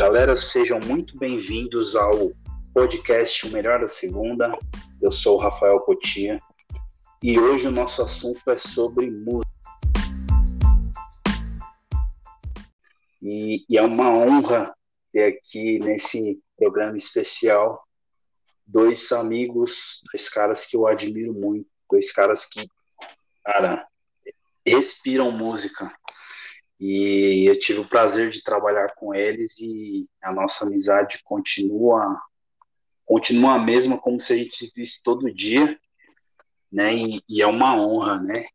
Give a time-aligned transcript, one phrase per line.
[0.00, 2.32] Galera, sejam muito bem-vindos ao
[2.72, 4.50] podcast O Melhor da Segunda.
[4.98, 6.40] Eu sou o Rafael Cotia
[7.22, 9.50] e hoje o nosso assunto é sobre música.
[13.20, 14.74] E, e é uma honra
[15.12, 17.86] ter aqui nesse programa especial
[18.66, 22.66] dois amigos, dois caras que eu admiro muito, dois caras que,
[23.44, 23.86] cara,
[24.66, 25.94] respiram música.
[26.80, 32.18] E eu tive o prazer de trabalhar com eles e a nossa amizade continua
[33.04, 35.76] continua a mesma como se a gente se visse todo dia,
[36.72, 36.94] né?
[36.94, 38.46] E, e é uma honra, né?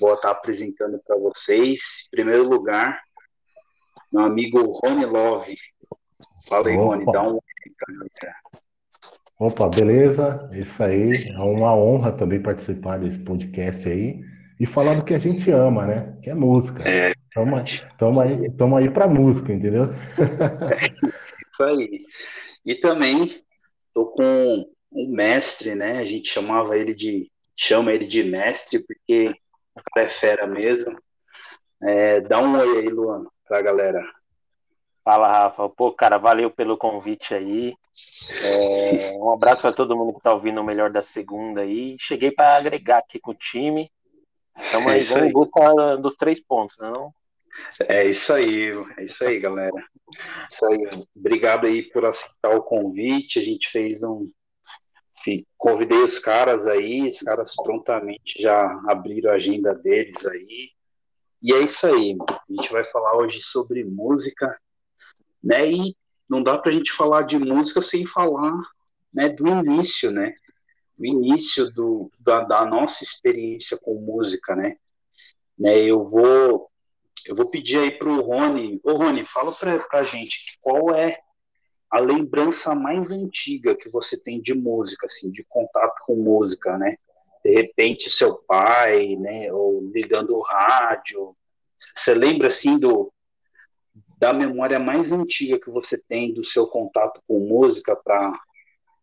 [0.00, 2.98] Vou estar apresentando para vocês, em primeiro lugar,
[4.10, 5.54] meu amigo Rony Love.
[6.48, 6.84] Fala aí, Opa.
[6.84, 7.38] Rony, dá um
[9.38, 10.50] Opa, beleza?
[10.54, 14.24] Isso aí, é uma honra também participar desse podcast aí
[14.60, 16.06] e falar do que a gente ama, né?
[16.22, 16.86] Que é música.
[16.86, 17.14] É.
[17.32, 17.56] Tamo,
[17.98, 19.86] tamo aí, tamo aí pra música, entendeu?
[21.50, 22.04] Isso aí.
[22.66, 23.42] E também
[23.94, 25.98] tô com um mestre, né?
[25.98, 29.34] A gente chamava ele de, chama ele de mestre, porque
[29.74, 30.94] o cara é fera mesmo.
[31.82, 34.04] É, dá um oi aí, Luan, pra galera.
[35.02, 35.70] Fala, Rafa.
[35.70, 37.72] Pô, cara, valeu pelo convite aí.
[38.42, 41.96] É, um abraço para todo mundo que tá ouvindo o melhor da segunda aí.
[41.98, 43.90] Cheguei para agregar aqui com o time.
[44.58, 46.90] Estamos é aí, vamos em busca dos três pontos, né?
[46.90, 47.12] Não?
[47.88, 49.84] É isso aí, é isso aí, galera.
[50.50, 51.06] Isso aí.
[51.14, 53.38] Obrigado aí por aceitar o convite.
[53.38, 54.30] A gente fez um.
[55.58, 60.70] Convidei os caras aí, os caras prontamente já abriram a agenda deles aí.
[61.42, 64.58] E é isso aí, a gente vai falar hoje sobre música,
[65.42, 65.70] né?
[65.70, 65.96] E
[66.28, 68.58] não dá pra gente falar de música sem falar
[69.12, 70.34] né, do início, né?
[71.00, 74.76] O início do, da, da nossa experiência com música, né?
[75.58, 75.78] né?
[75.80, 76.70] Eu vou
[77.26, 78.80] eu vou pedir aí para o Rony.
[78.82, 81.18] Ô, Rony, fala para a gente qual é
[81.90, 86.96] a lembrança mais antiga que você tem de música, assim, de contato com música, né?
[87.44, 89.52] De repente, seu pai, né?
[89.52, 91.36] Ou ligando o rádio.
[91.94, 93.12] Você lembra, assim, do,
[94.18, 98.32] da memória mais antiga que você tem do seu contato com música para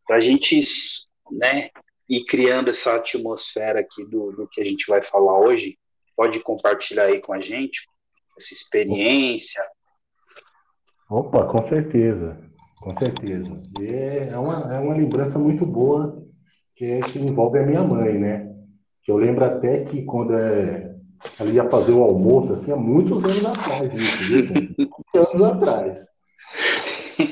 [0.09, 0.64] a gente,
[1.31, 1.69] né?
[2.09, 5.78] Ir criando essa atmosfera aqui do, do que a gente vai falar hoje.
[6.16, 7.88] Pode compartilhar aí com a gente
[8.38, 9.62] essa experiência?
[11.09, 12.38] Opa, com certeza,
[12.79, 13.62] com certeza.
[13.79, 13.88] E
[14.31, 16.23] é uma, é uma lembrança muito boa
[16.75, 18.53] que, é, que envolve a minha mãe, né?
[19.03, 20.96] Que eu lembro até que quando é,
[21.40, 24.46] ela ia fazer o almoço, assim, há muitos anos atrás, isso, viu?
[24.78, 26.07] muitos anos atrás.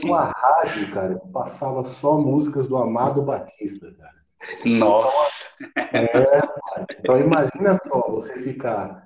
[0.03, 4.24] Uma rádio, cara, passava só músicas do Amado Batista, cara.
[4.65, 5.45] Nossa!
[5.93, 6.09] É,
[6.99, 9.05] então imagina só, você ficar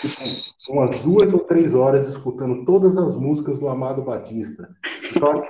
[0.00, 4.68] tipo, umas duas ou três horas escutando todas as músicas do Amado Batista.
[5.14, 5.44] Então,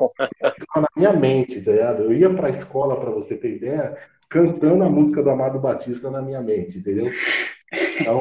[0.77, 2.03] na minha mente, tá ligado?
[2.05, 3.97] Eu ia para a escola, para você ter ideia,
[4.29, 7.11] cantando a música do Amado Batista na minha mente, entendeu?
[8.01, 8.21] Então,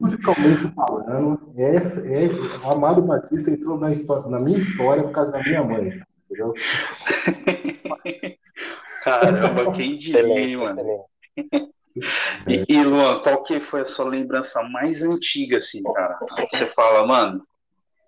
[0.00, 2.28] musicalmente falando, essa, é,
[2.64, 6.54] o Amado Batista entrou na, história, na minha história por causa da minha mãe, entendeu?
[9.02, 11.04] Caramba, quem diria, mano.
[12.46, 16.18] E, e, Luan, qual que foi a sua lembrança mais antiga, assim, cara?
[16.50, 17.46] Você fala, mano,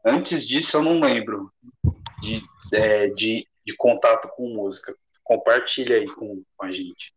[0.04, 1.53] antes disso eu não lembro
[2.21, 4.94] de, é, de, de contato com música.
[5.22, 7.12] Compartilha aí com, com a gente.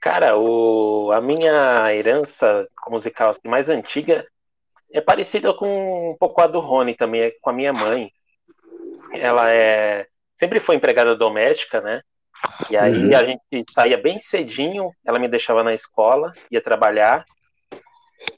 [0.00, 4.26] Cara, o, a minha herança musical assim, mais antiga
[4.92, 8.10] é parecida com um pouco a do Rony também, é com a minha mãe.
[9.12, 12.02] Ela é sempre foi empregada doméstica, né?
[12.70, 13.16] E aí uhum.
[13.16, 17.24] a gente saía bem cedinho, ela me deixava na escola, ia trabalhar,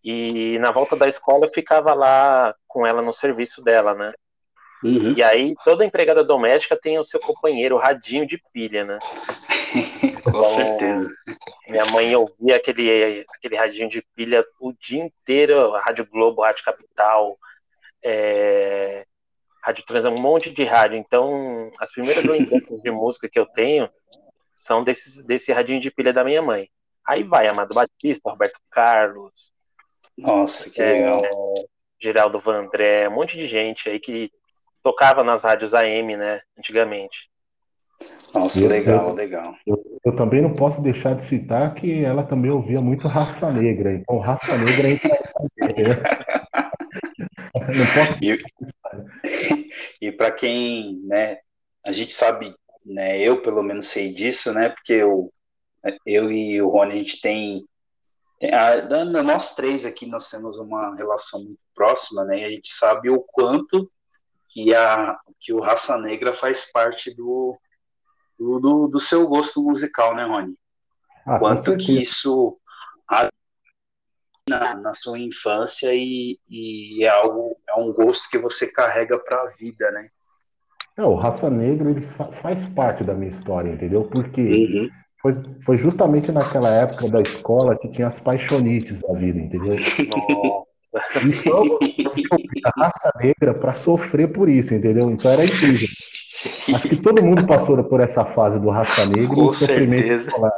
[0.03, 4.13] e na volta da escola eu ficava lá com ela no serviço dela, né?
[4.85, 5.15] Uhum.
[5.17, 8.99] E aí toda empregada doméstica tem o seu companheiro, o radinho de pilha, né?
[10.23, 11.11] com então, certeza.
[11.69, 16.65] Minha mãe ouvia aquele, aquele radinho de pilha o dia inteiro, a Rádio Globo, Rádio
[16.65, 17.39] Capital,
[18.03, 19.05] é,
[19.67, 20.97] Rádio Trans é um monte de rádio.
[20.97, 23.89] Então, as primeiras lembranças de música que eu tenho
[24.57, 26.69] são desses, desse radinho de pilha da minha mãe.
[27.05, 29.53] Aí vai Amado Batista, Roberto Carlos.
[30.17, 31.23] Nossa, que é, legal.
[32.01, 34.31] Geraldo Vandré, um monte de gente aí que
[34.83, 37.29] tocava nas rádios AM, né, antigamente.
[38.33, 39.55] Nossa, eu, legal, eu, legal.
[39.67, 43.95] Eu, eu, também não posso deixar de citar que ela também ouvia muito Raça Negra.
[43.95, 44.97] Então, Raça Negra é
[47.61, 48.19] Não posso.
[48.23, 49.71] E,
[50.01, 51.39] e para quem, né,
[51.85, 52.55] a gente sabe,
[52.85, 55.33] né, eu pelo menos sei disso, né, porque eu,
[56.05, 57.65] eu e o Rony, a gente tem,
[58.39, 58.85] tem a,
[59.23, 63.21] nós três aqui, nós temos uma relação muito próxima, né, e a gente sabe o
[63.21, 63.91] quanto
[64.49, 67.59] que, a, que o Raça Negra faz parte do,
[68.39, 70.55] do, do seu gosto musical, né, Rony?
[71.27, 72.59] Ah, Quanto que isso
[74.49, 79.43] na, na sua infância e, e, é algo é um gosto que você carrega para
[79.43, 80.09] a vida, né?
[80.97, 84.05] É, o Raça Negra ele fa faz parte da minha história, entendeu?
[84.05, 84.89] Porque uhum.
[85.21, 85.33] foi,
[85.63, 89.77] foi justamente naquela época da escola que tinha as paixonites da vida, entendeu?
[91.23, 91.79] Então,
[92.65, 95.11] a raça negra para sofrer por isso, entendeu?
[95.11, 95.89] Então era incrível.
[96.75, 100.29] Acho que todo mundo passou por essa fase do raça negra Com e sofrimento certeza.
[100.29, 100.53] escolar.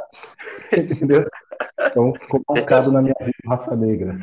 [0.77, 1.25] Entendeu?
[1.89, 4.17] Então ficou marcado na minha vida raça negra.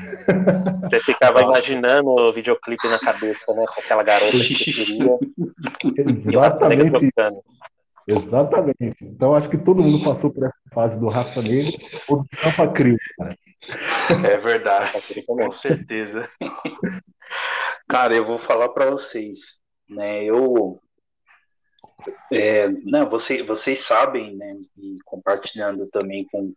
[0.90, 1.58] Você ficava Nossa.
[1.58, 3.64] imaginando o videoclipe na cabeça, né?
[3.74, 5.18] Com aquela garota que queria.
[5.96, 7.12] Exatamente.
[8.06, 8.96] Exatamente.
[9.02, 11.72] Então acho que todo mundo passou por essa fase do raça negra
[12.08, 13.36] ou do Sampa Crio, cara.
[14.24, 16.28] É verdade, com certeza.
[17.88, 20.24] Cara, eu vou falar para vocês, né?
[20.24, 20.80] Eu,
[22.32, 24.54] é, não, você, vocês sabem, né?
[24.76, 26.52] E compartilhando também com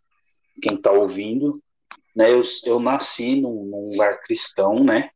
[0.60, 1.62] quem está ouvindo,
[2.14, 2.32] né?
[2.32, 5.10] Eu, eu nasci num, num lar cristão, né?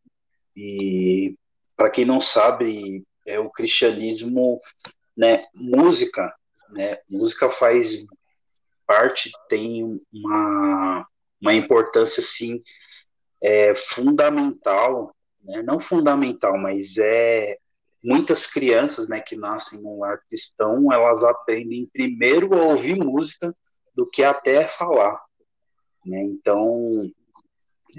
[0.57, 1.37] E
[1.77, 4.61] para quem não sabe, é o cristianismo,
[5.17, 5.45] né?
[5.55, 6.35] Música,
[6.71, 6.99] né?
[7.09, 8.07] Música faz
[8.87, 11.07] parte, tem uma
[11.45, 12.63] uma importância assim
[13.43, 15.63] é, fundamental, né?
[15.63, 17.59] não fundamental, mas é
[18.03, 23.55] muitas crianças, né, que nascem num lar cristão, elas aprendem primeiro a ouvir música
[23.95, 25.23] do que até falar,
[26.05, 26.23] né?
[26.23, 27.11] Então,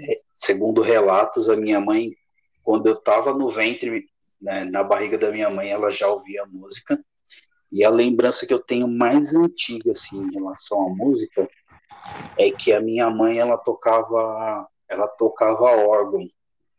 [0.00, 2.14] é, segundo relatos, a minha mãe,
[2.62, 4.08] quando eu estava no ventre,
[4.40, 7.02] né, na barriga da minha mãe, ela já ouvia música.
[7.72, 11.48] E a lembrança que eu tenho mais antiga, assim, em relação à música,
[12.38, 16.28] é que a minha mãe ela tocava ela tocava órgão.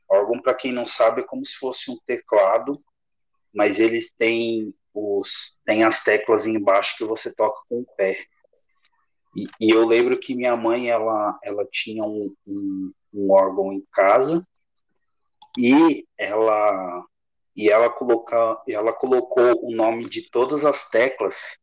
[0.10, 2.82] Órgão para quem não sabe é como se fosse um teclado,
[3.54, 8.18] mas eles têm os tem as teclas embaixo que você toca com o pé.
[9.36, 13.84] E, e eu lembro que minha mãe ela ela tinha um, um, um órgão em
[13.92, 14.46] casa
[15.58, 17.06] e ela
[17.56, 21.58] e ela coloca, ela colocou o nome de todas as teclas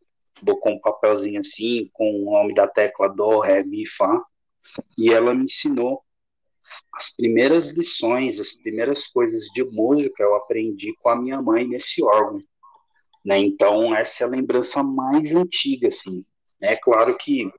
[0.60, 4.20] com um papelzinho assim, com o nome da tecla Dó, Ré, Mi, Fá,
[4.98, 6.02] e ela me ensinou
[6.92, 12.02] as primeiras lições, as primeiras coisas de música eu aprendi com a minha mãe nesse
[12.02, 12.40] órgão,
[13.24, 13.38] né?
[13.38, 16.24] Então essa é a lembrança mais antiga, assim.
[16.60, 17.52] É claro que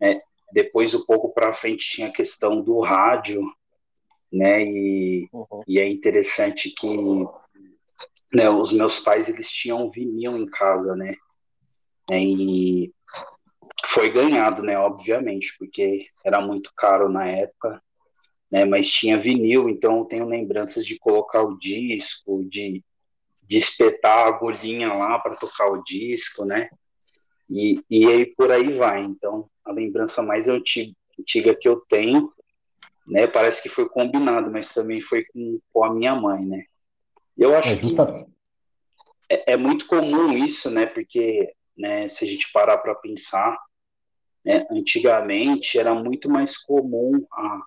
[0.00, 0.20] né,
[0.52, 3.42] depois um pouco para frente tinha a questão do rádio,
[4.30, 4.64] né?
[4.64, 5.62] E, uhum.
[5.66, 6.88] e é interessante que
[8.32, 11.14] né, os meus pais eles tinham vinil em casa, né?
[12.10, 12.92] E
[13.86, 14.78] foi ganhado, né?
[14.78, 17.82] Obviamente, porque era muito caro na época,
[18.50, 18.64] né?
[18.64, 22.82] Mas tinha vinil, então eu tenho lembranças de colocar o disco, de,
[23.42, 26.68] de espetar a agulhinha lá para tocar o disco, né?
[27.52, 29.02] E, e aí por aí vai.
[29.02, 30.94] Então, a lembrança mais antiga,
[31.54, 32.32] que eu tenho,
[33.06, 33.26] né?
[33.26, 36.64] Parece que foi combinado, mas também foi com, com a minha mãe, né?
[37.36, 37.96] Eu acho é, que
[39.28, 40.86] é, é muito comum isso, né?
[40.86, 42.08] Porque né?
[42.08, 43.58] Se a gente parar para pensar,
[44.44, 44.66] né?
[44.70, 47.62] antigamente era muito mais comum a,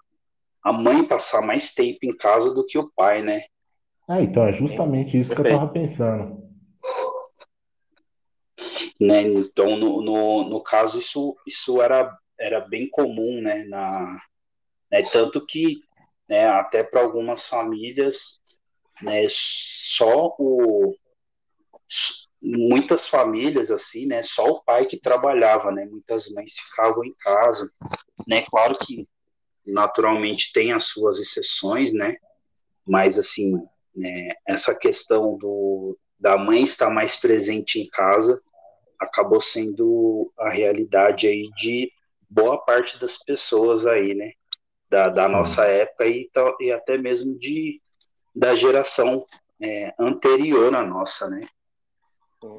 [0.63, 3.43] a mãe passar mais tempo em casa do que o pai, né?
[4.07, 6.43] Ah, então é justamente isso que eu estava pensando.
[8.99, 9.21] Né?
[9.23, 13.63] Então, no, no, no caso, isso, isso era, era bem comum, né?
[13.65, 14.21] Na,
[14.91, 15.03] né?
[15.03, 15.81] Tanto que,
[16.27, 18.41] né, até para algumas famílias,
[19.01, 20.95] né, só o
[22.41, 27.71] muitas famílias assim, né, só o pai que trabalhava, né, muitas mães ficavam em casa,
[28.27, 29.07] né, claro que
[29.65, 32.15] naturalmente tem as suas exceções, né,
[32.85, 33.59] mas assim,
[33.95, 38.41] né, essa questão do da mãe estar mais presente em casa
[38.99, 41.91] acabou sendo a realidade aí de
[42.29, 44.33] boa parte das pessoas aí, né,
[44.89, 47.81] da, da nossa época e, e até mesmo de
[48.33, 49.25] da geração
[49.61, 51.47] é, anterior à nossa, né,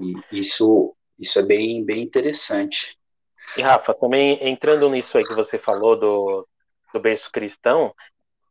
[0.00, 2.99] e isso, isso é bem, bem interessante.
[3.57, 6.49] E Rafa, também entrando nisso aí que você falou do,
[6.93, 7.95] do berço cristão,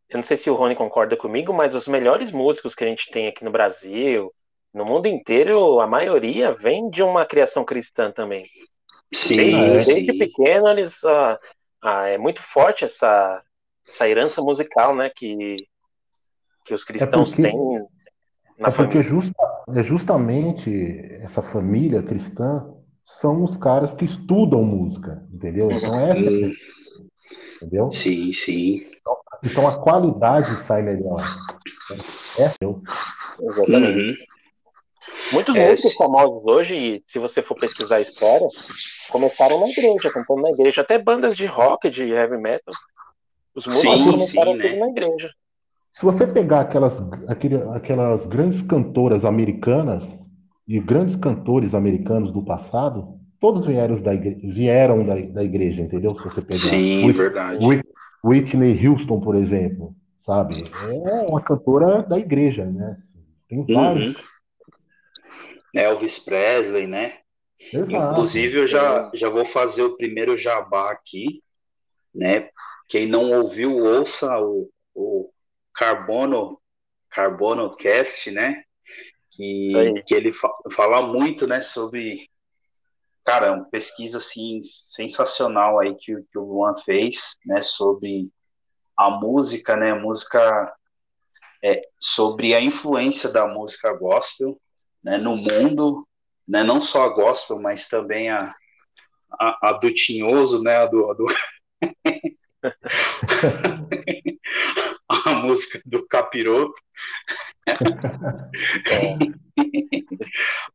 [0.09, 3.09] eu não sei se o Rony concorda comigo, mas os melhores músicos que a gente
[3.11, 4.31] tem aqui no Brasil,
[4.75, 8.45] no mundo inteiro, a maioria vem de uma criação cristã também.
[9.13, 11.39] Sim, desde, desde pequeno eles ah,
[11.81, 13.41] ah, é muito forte essa,
[13.87, 15.55] essa herança musical, né, que,
[16.65, 17.87] que os cristãos é porque, têm
[18.59, 19.33] na é porque justa,
[19.73, 20.69] é justamente
[21.21, 22.69] essa família cristã
[23.05, 25.71] são os caras que estudam música, entendeu?
[25.71, 26.55] Então é essa
[27.61, 27.89] entendeu?
[27.91, 28.85] Sim, sim.
[28.99, 31.23] Então, então, a qualidade sai melhor.
[32.37, 32.51] É,
[33.41, 34.09] Exatamente.
[34.09, 34.34] Uhum.
[35.31, 35.97] Muitos é, músicos se...
[35.97, 38.47] famosos hoje, se você for pesquisar a história,
[39.09, 40.81] começaram na igreja, cantando na igreja.
[40.81, 42.73] Até bandas de rock, de heavy metal.
[43.55, 44.79] Os músicos sim, começaram sim, tudo né?
[44.79, 45.29] na igreja.
[45.93, 50.17] Se você pegar aquelas, aquele, aquelas grandes cantoras americanas
[50.67, 56.13] e grandes cantores americanos do passado, todos vieram da igreja, vieram da, da igreja, entendeu?
[56.15, 57.83] Se você pegar Sim, Whit, verdade.
[58.23, 60.65] Whitney Houston, por exemplo, sabe?
[60.83, 62.95] É uma cantora da igreja, né?
[63.47, 64.09] Tem vários.
[64.09, 64.15] Uhum.
[65.83, 67.19] Elvis Presley, né?
[67.71, 68.11] Exato.
[68.11, 71.43] Inclusive, eu já, já vou fazer o primeiro jabá aqui,
[72.13, 72.49] né?
[72.87, 75.31] Quem não ouviu, ouça o, o
[75.73, 76.59] Carbono,
[77.09, 78.63] Carbono Cast, né?
[79.31, 82.29] Que, que ele fa fala muito, né, sobre
[83.25, 88.29] cara, uma pesquisa assim sensacional aí que, que o Luan fez, né, sobre
[88.95, 90.73] a música, né, música
[91.61, 94.57] é, sobre a influência da música gospel,
[95.05, 96.07] né, no mundo,
[96.47, 98.51] né, não só a gospel, mas também a,
[99.39, 101.27] a, a do tinhoso, né, a do, a do...
[105.07, 106.73] a música do capiroto.
[108.91, 109.15] É.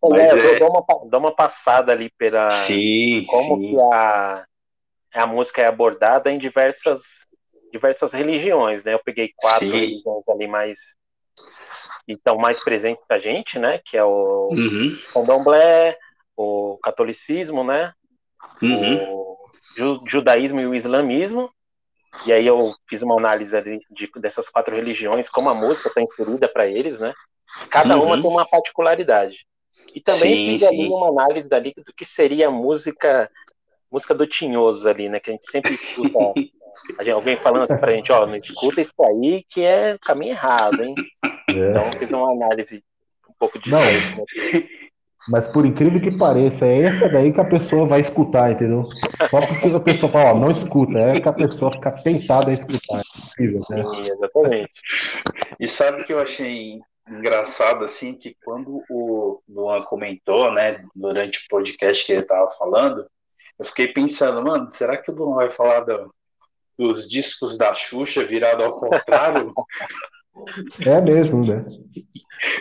[0.03, 0.59] Mas é, é...
[0.59, 3.71] Dá, uma, dá uma passada ali pela sim, como sim.
[3.71, 4.45] que a,
[5.15, 7.27] a música é abordada em diversas
[7.71, 8.95] diversas religiões, né?
[8.95, 9.73] Eu peguei quatro sim.
[9.73, 10.97] religiões ali mais
[12.07, 13.81] que estão mais presentes pra gente, né?
[13.85, 14.99] Que é o uhum.
[15.13, 15.97] candomblé,
[16.37, 17.93] o catolicismo, né?
[18.63, 19.29] Uhum.
[19.79, 21.51] O judaísmo e o islamismo
[22.27, 26.01] e aí eu fiz uma análise de, de, dessas quatro religiões, como a música está
[26.01, 27.15] inserida para eles, né?
[27.71, 28.07] Cada uhum.
[28.07, 29.47] uma tem uma particularidade.
[29.95, 30.67] E também sim, fiz sim.
[30.67, 33.31] ali uma análise dali do que seria a música,
[33.90, 35.20] música do tinhoso ali, né?
[35.20, 36.32] Que a gente sempre escuta
[36.99, 40.82] gente, alguém falando assim pra gente, ó, não escuta isso aí que é caminho errado,
[40.82, 40.94] hein?
[41.25, 41.70] É.
[41.70, 42.82] Então fiz uma análise
[43.28, 44.16] um pouco diferente.
[44.16, 44.25] Não.
[44.61, 44.68] Né?
[45.28, 48.88] Mas por incrível que pareça, é essa daí que a pessoa vai escutar, entendeu?
[49.28, 52.54] Só porque a pessoa fala, ó, não escuta, é que a pessoa fica tentada a
[52.54, 52.99] escutar.
[52.99, 53.85] É incrível, né?
[53.85, 54.73] Sim, exatamente.
[55.61, 61.38] E sabe o que eu achei engraçado, assim, que quando o Luan comentou, né, durante
[61.38, 63.06] o podcast que ele tava falando,
[63.61, 66.11] eu fiquei pensando, mano, será que o Luan vai falar do,
[66.79, 69.52] dos discos da Xuxa virado ao contrário?
[70.87, 71.67] É mesmo, né?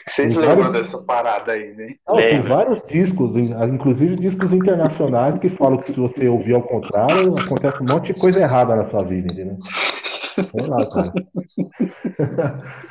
[0.05, 0.91] Vocês tem lembram vários...
[0.91, 1.95] dessa parada aí, né?
[2.05, 7.37] Não, tem vários discos, inclusive discos internacionais, que falam que se você ouvir ao contrário,
[7.39, 9.57] acontece um monte de coisa errada na sua vida, entendeu?
[10.51, 11.13] Vamos lá, cara.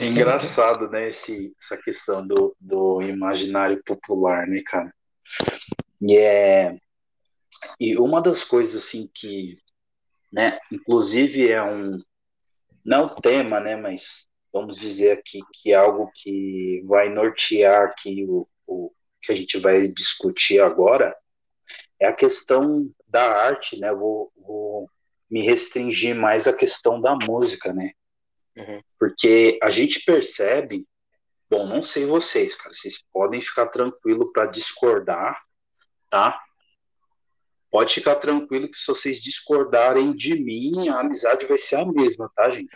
[0.00, 4.92] É engraçado, né, esse, essa questão do, do imaginário popular, né, cara?
[6.02, 6.76] E é
[7.78, 9.58] e uma das coisas assim que,
[10.32, 11.98] né, inclusive é um
[12.84, 18.46] não tema, né, mas vamos dizer aqui que é algo que vai nortear aqui o,
[18.66, 18.92] o
[19.22, 21.16] que a gente vai discutir agora
[22.00, 23.92] é a questão da arte, né?
[23.92, 24.90] Vou, vou
[25.30, 27.92] me restringir mais à questão da música, né?
[28.56, 28.80] Uhum.
[28.98, 30.86] Porque a gente percebe,
[31.50, 35.40] bom, não sei vocês, cara, vocês podem ficar tranquilo para discordar,
[36.10, 36.43] tá?
[37.74, 42.30] Pode ficar tranquilo que se vocês discordarem de mim, a amizade vai ser a mesma,
[42.32, 42.70] tá, gente?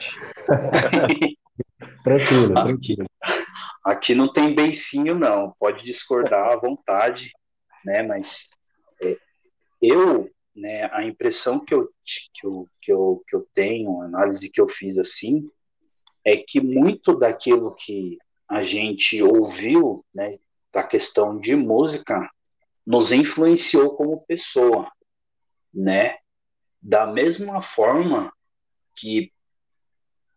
[2.02, 3.10] tranquilo, aqui, tranquilo.
[3.84, 5.54] Aqui não tem beicinho, não.
[5.56, 7.30] Pode discordar à vontade,
[7.84, 8.02] né?
[8.02, 8.48] Mas
[9.00, 9.16] é,
[9.80, 11.88] eu, né, a impressão que eu,
[12.34, 15.48] que, eu, que, eu, que eu tenho, a análise que eu fiz assim,
[16.24, 18.18] é que muito daquilo que
[18.50, 20.40] a gente ouviu, né,
[20.72, 22.28] da questão de música,
[22.88, 24.90] nos influenciou como pessoa,
[25.74, 26.16] né?
[26.80, 28.32] Da mesma forma
[28.96, 29.30] que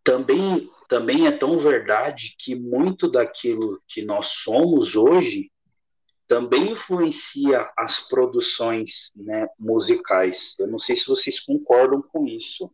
[0.03, 5.50] também também é tão verdade que muito daquilo que nós somos hoje
[6.27, 10.60] também influencia as produções né, musicais.
[10.60, 12.70] Eu não sei se vocês concordam com isso.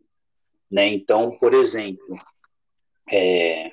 [0.71, 0.87] Né?
[0.87, 2.17] Então, por exemplo,
[3.11, 3.71] é,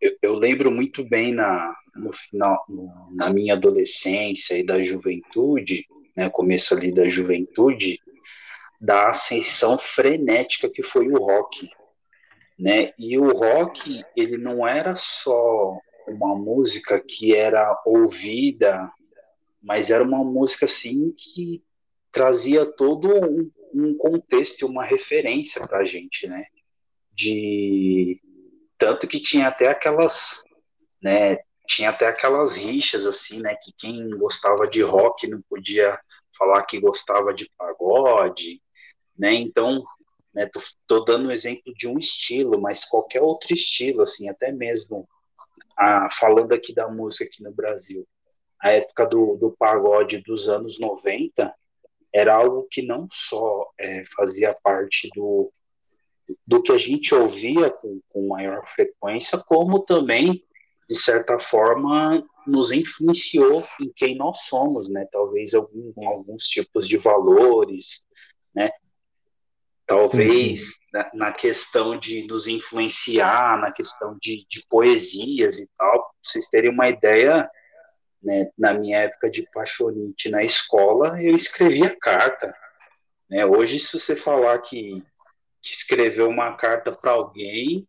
[0.00, 2.64] eu, eu, lembro muito bem na, no final,
[3.10, 8.00] na minha adolescência e da juventude, né, começo ali da juventude,
[8.80, 11.70] da ascensão frenética que foi o rock,
[12.58, 12.92] né?
[12.98, 18.90] E o rock, ele não era só uma música que era ouvida,
[19.62, 21.62] mas era uma música assim que
[22.10, 26.44] trazia todo um, um contexto, uma referência para a gente, né?
[27.12, 28.20] De
[28.76, 30.42] tanto que tinha até aquelas,
[31.00, 31.38] né?
[31.66, 33.54] Tinha até aquelas rixas assim, né?
[33.62, 35.98] Que quem gostava de rock não podia
[36.36, 38.60] falar que gostava de pagode,
[39.16, 39.32] né?
[39.32, 39.84] Então,
[40.34, 44.50] né, tô, tô dando um exemplo de um estilo, mas qualquer outro estilo, assim, até
[44.50, 45.08] mesmo
[45.76, 48.06] a, falando aqui da música aqui no Brasil,
[48.60, 51.52] a época do, do pagode dos anos 90
[52.14, 55.52] era algo que não só é, fazia parte do,
[56.46, 60.44] do que a gente ouvia com, com maior frequência, como também,
[60.92, 65.06] de certa forma, nos influenciou em quem nós somos, né?
[65.10, 68.04] Talvez algum, alguns tipos de valores,
[68.54, 68.70] né?
[69.86, 70.78] Talvez.
[70.92, 76.48] Na, na, questão de nos influenciar, na questão de, de poesias e tal, pra vocês
[76.48, 77.50] terem uma ideia,
[78.22, 82.54] né, na minha época de paixonite na escola, eu escrevia carta.
[83.30, 83.46] Né?
[83.46, 85.02] Hoje, se você falar que,
[85.62, 87.88] que escreveu uma carta para alguém,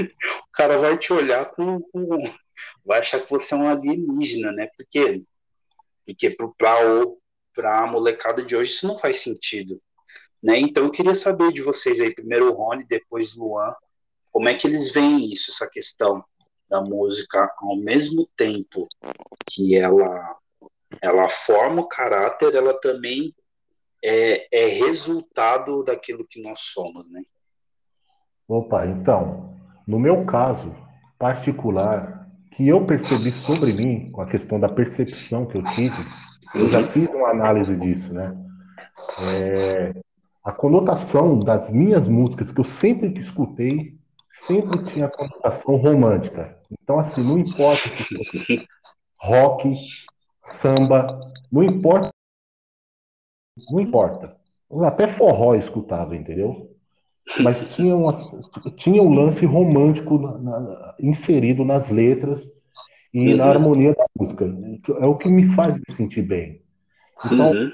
[0.00, 2.24] o cara vai te olhar com, com,
[2.84, 4.68] vai achar que você é um alienígena, né?
[4.76, 5.22] Porque
[6.04, 6.36] porque
[7.52, 9.80] para a molecada de hoje isso não faz sentido,
[10.42, 10.58] né?
[10.58, 13.74] Então eu queria saber de vocês aí, primeiro o Rony, depois o Luan,
[14.30, 16.24] como é que eles veem isso, essa questão
[16.68, 18.88] da música ao mesmo tempo
[19.46, 20.36] que ela
[21.00, 23.34] ela forma o caráter, ela também
[24.02, 27.22] é, é resultado daquilo que nós somos, né?
[28.48, 30.74] Opa, então, no meu caso
[31.18, 35.96] particular, que eu percebi sobre mim, com a questão da percepção que eu tive,
[36.54, 38.36] eu já fiz uma análise disso, né?
[39.20, 39.94] É,
[40.44, 43.96] a conotação das minhas músicas que eu sempre que escutei
[44.28, 46.58] sempre tinha conotação romântica.
[46.70, 48.66] Então, assim, não importa se fosse
[49.16, 49.76] rock,
[50.42, 51.20] samba,
[51.50, 52.10] não importa.
[53.70, 54.36] Não importa.
[54.84, 56.71] Até forró escutava, entendeu?
[57.40, 58.12] Mas tinha, uma,
[58.76, 62.50] tinha um lance romântico na, na, inserido nas letras
[63.14, 63.36] e uhum.
[63.36, 64.44] na harmonia da música.
[64.98, 66.60] É o que me faz me sentir bem.
[67.24, 67.72] Então, uhum.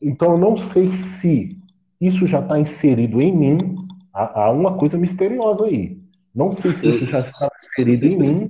[0.00, 1.58] então eu não sei se
[2.00, 3.84] isso já está inserido em mim
[4.14, 6.00] Há, há uma coisa misteriosa aí.
[6.32, 8.48] Não sei se isso já está inserido em mim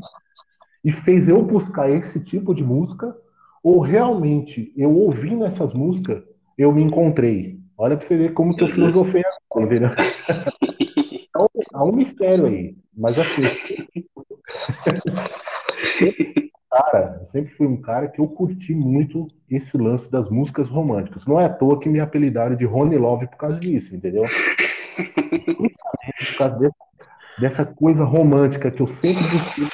[0.84, 3.16] e fez eu buscar esse tipo de música,
[3.62, 6.22] ou realmente eu ouvindo essas músicas,
[6.58, 7.58] eu me encontrei.
[7.76, 9.90] Olha para você ver como que eu filosofei agora, entendeu?
[11.28, 12.76] Então, há um mistério aí.
[12.96, 13.42] Mas assim,
[16.70, 21.26] cara, eu sempre fui um cara que eu curti muito esse lance das músicas românticas.
[21.26, 24.22] Não é à toa que me apelidaram de Rony Love por causa disso, entendeu?
[25.56, 26.74] por causa dessa,
[27.40, 29.68] dessa coisa romântica que eu sempre busquei.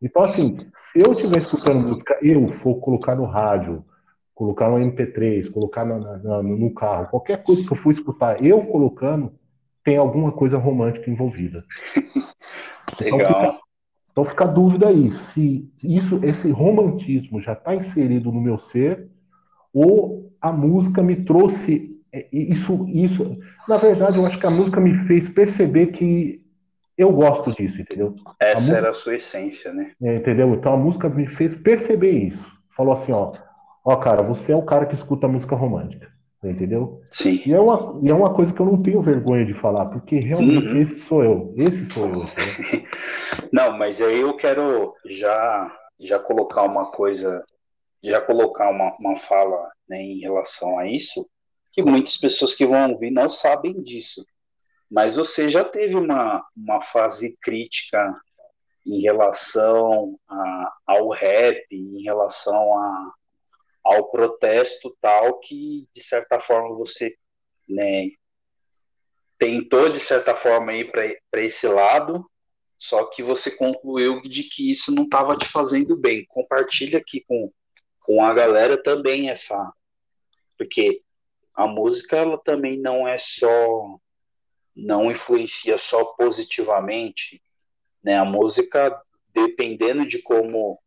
[0.00, 3.84] Então, assim, se eu estiver escutando música, eu for colocar no rádio,
[4.36, 9.32] colocar no MP3, colocar no, carro, qualquer coisa que eu for escutar, eu colocando,
[9.82, 11.64] tem alguma coisa romântica envolvida.
[11.96, 12.30] Legal.
[12.88, 13.60] Então fica,
[14.12, 19.08] então fica a dúvida aí, se isso, esse romantismo já está inserido no meu ser,
[19.74, 23.36] ou a música me trouxe é, isso, isso,
[23.68, 26.40] na verdade, eu acho que a música me fez perceber que
[26.96, 28.14] eu gosto disso, entendeu?
[28.40, 29.90] Essa a música, era a sua essência, né?
[30.00, 30.54] É, entendeu?
[30.54, 32.46] Então a música me fez perceber isso.
[32.70, 33.32] Falou assim, ó,
[33.86, 37.00] ó, cara, você é o cara que escuta música romântica, entendeu?
[37.08, 37.40] Sim.
[37.46, 40.18] E é uma, e é uma coisa que eu não tenho vergonha de falar, porque
[40.18, 40.82] realmente uhum.
[40.82, 42.24] esse sou eu, esse sou eu.
[43.52, 47.42] Não, mas aí eu quero já já colocar uma coisa,
[48.02, 51.26] já colocar uma, uma fala né, em relação a isso,
[51.72, 54.26] que muitas pessoas que vão ouvir não sabem disso.
[54.90, 58.14] Mas você já teve uma, uma fase crítica
[58.84, 63.12] em relação a, ao rap, em relação a,
[63.86, 67.16] ao protesto tal, que de certa forma você
[67.68, 68.10] né,
[69.38, 72.28] tentou de certa forma ir para esse lado,
[72.76, 76.26] só que você concluiu de que isso não estava te fazendo bem.
[76.26, 77.50] Compartilha aqui com,
[78.00, 79.72] com a galera também essa,
[80.58, 81.02] porque
[81.54, 83.98] a música ela também não é só
[84.74, 87.42] não influencia só positivamente,
[88.02, 88.18] né?
[88.18, 89.00] A música
[89.32, 90.78] dependendo de como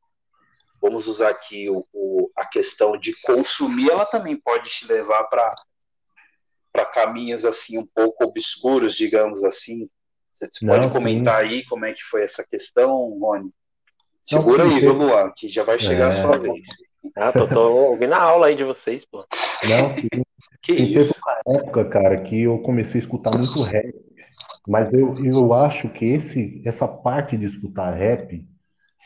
[0.81, 5.53] vamos usar aqui o, o a questão de consumir, ela também pode te levar para
[6.71, 9.89] para caminhos assim um pouco obscuros, digamos assim.
[10.33, 11.49] Você pode não, comentar sim.
[11.49, 13.51] aí como é que foi essa questão, Rony?
[14.23, 16.07] Segura não, aí, viu, Luan, que já vai chegar é...
[16.09, 16.67] a sua vez.
[17.15, 19.25] Ah, tô, tô ouvindo a aula aí de vocês, pô.
[19.63, 20.07] Não, sim.
[20.61, 21.13] Que sim, isso?
[21.13, 23.93] Teve uma época, cara, que eu comecei a escutar muito rap,
[24.67, 28.45] mas eu, eu acho que esse, essa parte de escutar rap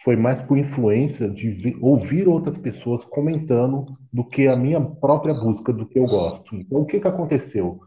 [0.02, 5.72] foi mais por influência de ouvir outras pessoas comentando do que a minha própria busca
[5.72, 6.56] do que eu gosto.
[6.56, 7.80] Então, o que, que aconteceu?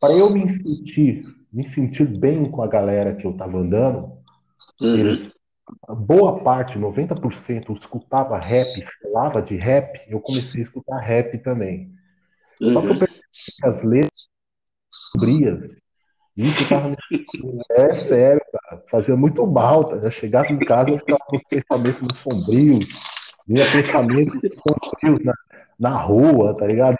[0.00, 4.12] Para eu me sentir, me sentir bem com a galera que eu estava andando,
[4.80, 4.96] uhum.
[4.96, 5.32] eles,
[5.88, 8.68] boa parte, 90%, escutava rap,
[9.02, 11.92] falava de rap, eu comecei a escutar rap também.
[12.60, 12.72] Uhum.
[12.72, 12.98] Só que eu uhum.
[13.00, 13.22] percebi
[13.60, 14.28] que as letras
[14.90, 15.76] sombrias,
[16.36, 16.96] isso tava me...
[17.70, 18.63] É sério, cara.
[18.88, 19.84] Fazia muito mal.
[19.84, 19.96] Tá?
[19.96, 22.86] Eu chegava em casa, eu ficava com os pensamentos sombrios,
[23.46, 25.34] vinha pensamentos sombrios na,
[25.78, 26.96] na rua, tá ligado?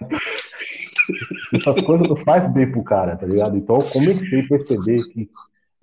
[1.53, 3.57] Essas coisas não fazem bem pro cara, tá ligado?
[3.57, 5.31] Então eu comecei a perceber que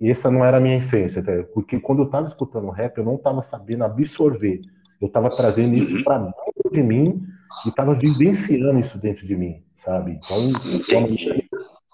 [0.00, 1.32] essa não era a minha essência, tá?
[1.54, 4.60] porque quando eu tava escutando rap, eu não tava sabendo absorver.
[5.00, 7.22] Eu tava trazendo isso para dentro de mim
[7.66, 10.12] e tava vivenciando isso dentro de mim, sabe?
[10.12, 11.06] Então,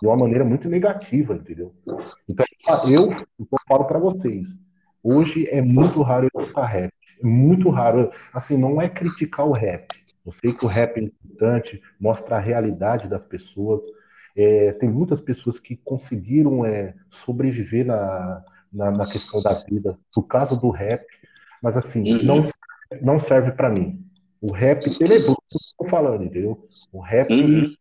[0.01, 1.75] de uma maneira, muito negativa, entendeu?
[2.29, 2.47] Então,
[2.89, 4.57] eu, eu falo para vocês,
[5.03, 6.93] hoje é muito raro eu escutar rap.
[7.21, 8.11] É muito raro.
[8.33, 9.89] Assim, não é criticar o rap.
[10.25, 13.83] Eu sei que o rap é importante, mostra a realidade das pessoas.
[14.37, 20.25] É, tem muitas pessoas que conseguiram é, sobreviver na, na, na, questão da vida, por
[20.25, 21.05] causa do rap,
[21.61, 22.23] mas assim, uhum.
[22.23, 22.45] não,
[23.01, 24.05] não serve para mim.
[24.41, 26.69] O rap tenebroso, estou falando, entendeu?
[26.93, 27.75] O rap uhum.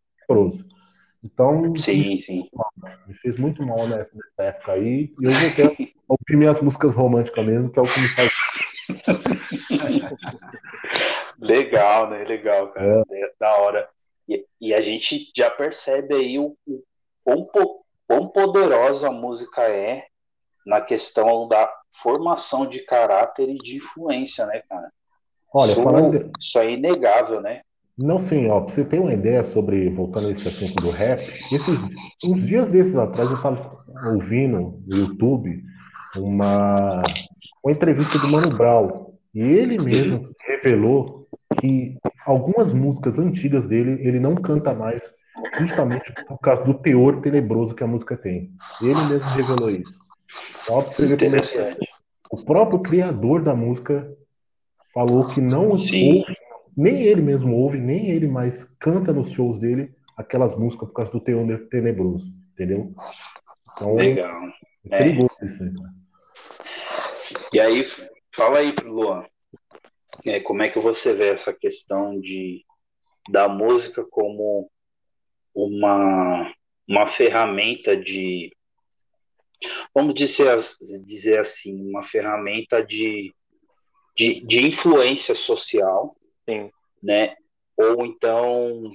[1.33, 2.49] Então, sim, me sim.
[3.05, 7.45] me fez muito mal nessa, época aí, e eu vou ter ouvir minhas músicas românticas
[7.45, 8.31] mesmo, que é o que me faz.
[11.39, 12.23] Legal, né?
[12.23, 13.03] Legal, cara.
[13.11, 13.31] É.
[13.39, 13.89] Da hora.
[14.27, 16.57] E, e, a gente já percebe aí o,
[17.25, 20.05] o quão, quão poderosa a música é
[20.65, 24.91] na questão da formação de caráter e de influência, né, cara?
[25.53, 26.31] Olha, isso, falando...
[26.39, 27.61] isso é inegável, né?
[27.97, 31.19] Não, sim, ó, pra você ter uma ideia sobre, voltando a esse assunto do rap,
[31.19, 31.79] esses,
[32.23, 33.83] uns dias desses atrás eu estava
[34.13, 35.63] ouvindo no YouTube
[36.15, 37.01] uma,
[37.63, 41.27] uma entrevista do Mano Brown, e ele mesmo revelou
[41.59, 45.01] que algumas músicas antigas dele ele não canta mais,
[45.59, 48.51] justamente por causa do teor tenebroso que a música tem.
[48.81, 49.97] Ele mesmo revelou isso.
[50.63, 51.77] Então, você ver como é
[52.29, 54.07] o próprio criador da música
[54.93, 56.25] falou que não ouve,
[56.77, 61.11] nem ele mesmo ouve, nem ele mais canta nos shows dele aquelas músicas por causa
[61.11, 62.93] do teor tenebroso, entendeu?
[63.73, 64.47] Então, Legal.
[64.89, 65.45] É perigoso é.
[65.45, 65.93] isso aí, cara.
[67.51, 67.85] E aí,
[68.35, 69.25] fala aí, Luan,
[70.25, 72.63] é, como é que você vê essa questão de
[73.29, 74.71] da música como
[75.53, 76.53] uma,
[76.87, 78.51] uma ferramenta de
[79.93, 80.57] vamos dizer,
[81.03, 83.33] dizer assim, uma ferramenta de,
[84.15, 86.15] de, de influência social,
[86.49, 86.71] Sim.
[87.03, 87.35] né?
[87.75, 88.91] Ou então,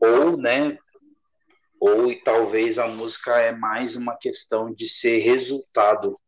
[0.00, 0.78] ou, né?
[1.80, 6.18] Ou e talvez a música é mais uma questão de ser resultado,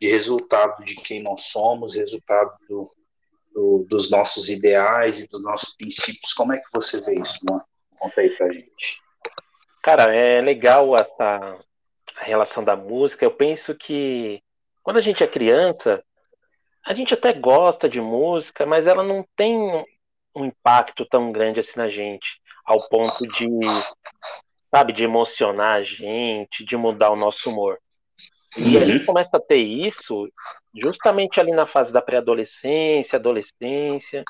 [0.00, 2.90] de resultado de quem nós somos, resultado do,
[3.52, 6.32] do, dos nossos ideais e dos nossos princípios.
[6.32, 7.62] Como é que você vê isso, mano?
[7.98, 9.02] Conta aí pra gente.
[9.82, 11.58] Cara, é legal essa
[12.20, 13.24] relação da música.
[13.24, 14.42] Eu penso que
[14.82, 16.02] quando a gente é criança,
[16.88, 19.54] a gente até gosta de música, mas ela não tem
[20.34, 23.46] um impacto tão grande assim na gente, ao ponto de,
[24.74, 27.78] sabe, de emocionar a gente, de mudar o nosso humor.
[28.56, 29.04] E a gente uhum.
[29.04, 30.32] começa a ter isso
[30.74, 34.24] justamente ali na fase da pré-adolescência, adolescência,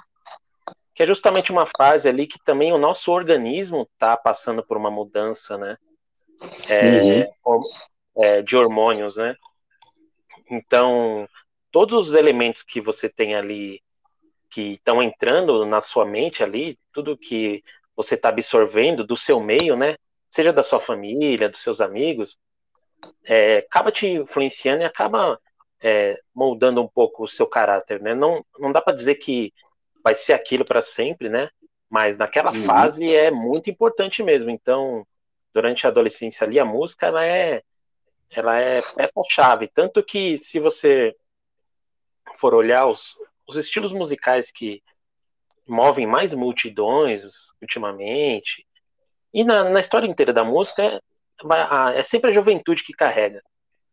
[0.97, 4.91] que é justamente uma fase ali que também o nosso organismo está passando por uma
[4.91, 5.77] mudança, né?
[6.69, 7.61] É, uhum.
[8.17, 9.37] é, de hormônios, né?
[10.51, 11.29] Então,
[11.71, 13.83] todos os elementos que você tem ali
[14.51, 17.63] que estão entrando na sua mente ali, tudo que
[17.95, 19.97] você está absorvendo do seu meio, né?
[20.31, 22.39] Seja da sua família, dos seus amigos,
[23.25, 25.39] é, acaba te influenciando e acaba
[25.81, 28.15] é, moldando um pouco o seu caráter, né?
[28.15, 29.53] Não, não dá para dizer que
[30.03, 31.51] vai ser aquilo para sempre, né?
[31.91, 32.65] Mas naquela uhum.
[32.65, 34.51] fase é muito importante mesmo.
[34.51, 35.07] Então,
[35.55, 37.63] durante a adolescência ali, a música ela é,
[38.31, 39.69] ela é peça-chave.
[39.69, 41.15] Tanto que se você
[42.37, 44.83] for olhar os, os estilos musicais que
[45.67, 47.23] movem mais multidões
[47.61, 48.67] ultimamente,
[49.33, 53.43] e na, na história inteira da música, é, é sempre a juventude que carrega.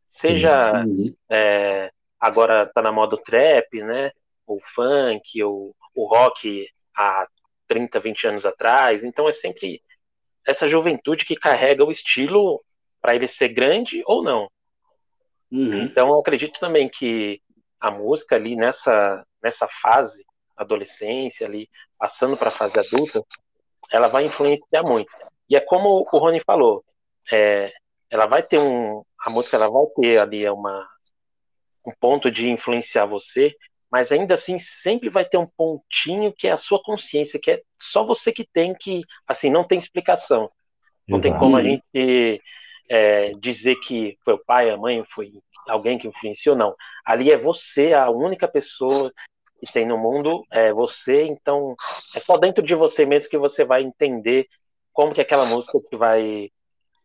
[0.08, 0.86] Seja
[1.30, 4.12] é, agora tá na moda o trap, né?
[4.48, 7.28] O funk, o, o rock há
[7.67, 9.04] 30, 20 anos atrás.
[9.04, 9.82] Então é sempre
[10.48, 12.63] essa juventude que carrega o estilo
[13.02, 14.50] para ele ser grande ou não.
[15.52, 15.84] Uhum.
[15.84, 17.41] Então eu acredito também que
[17.80, 23.24] a música ali nessa, nessa fase, adolescência ali, passando para a fase adulta,
[23.92, 25.12] ela vai influenciar muito.
[25.50, 26.84] E é como o Rony falou,
[27.32, 27.72] é,
[28.10, 30.88] ela vai ter um, a música ela vai ter ali uma,
[31.86, 33.56] um ponto de influenciar você,
[33.92, 37.62] mas ainda assim sempre vai ter um pontinho que é a sua consciência, que é
[37.80, 40.50] só você que tem que, assim, não tem explicação.
[41.08, 41.32] Não Exato.
[41.32, 42.42] tem como a gente
[42.90, 45.32] é, dizer que foi o pai, a mãe, foi
[45.67, 46.75] alguém que influenciou, não.
[47.06, 49.12] Ali é você, a única pessoa
[49.60, 51.75] que tem no mundo, é você, então
[52.13, 54.47] é só dentro de você mesmo que você vai entender
[54.93, 56.49] como que aquela música que vai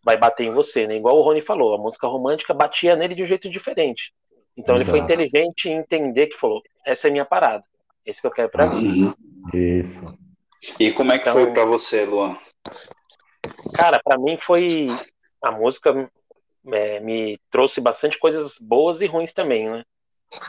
[0.02, 0.96] vai bater em você, né?
[0.96, 4.12] Igual o Rony falou, a música romântica batia nele de um jeito diferente.
[4.56, 4.90] Então Exato.
[4.90, 7.64] ele foi inteligente em entender que falou: essa é minha parada,
[8.04, 9.04] esse que eu quero para mim.
[9.04, 9.14] Uhum.
[9.54, 10.18] Isso.
[10.78, 12.36] E como é que então, foi para você, Luan?
[13.74, 14.86] Cara, para mim foi
[15.42, 16.10] a música
[16.66, 19.84] é, me trouxe bastante coisas boas e ruins também, né?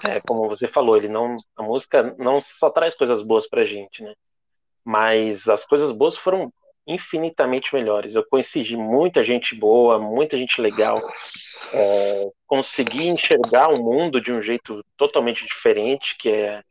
[0.03, 4.03] É, como você falou, ele não a música não só traz coisas boas pra gente,
[4.03, 4.13] né?
[4.83, 6.51] Mas as coisas boas foram
[6.85, 8.15] infinitamente melhores.
[8.15, 11.01] Eu conheci muita gente boa, muita gente legal.
[11.71, 16.63] É, consegui enxergar o mundo de um jeito totalmente diferente, que é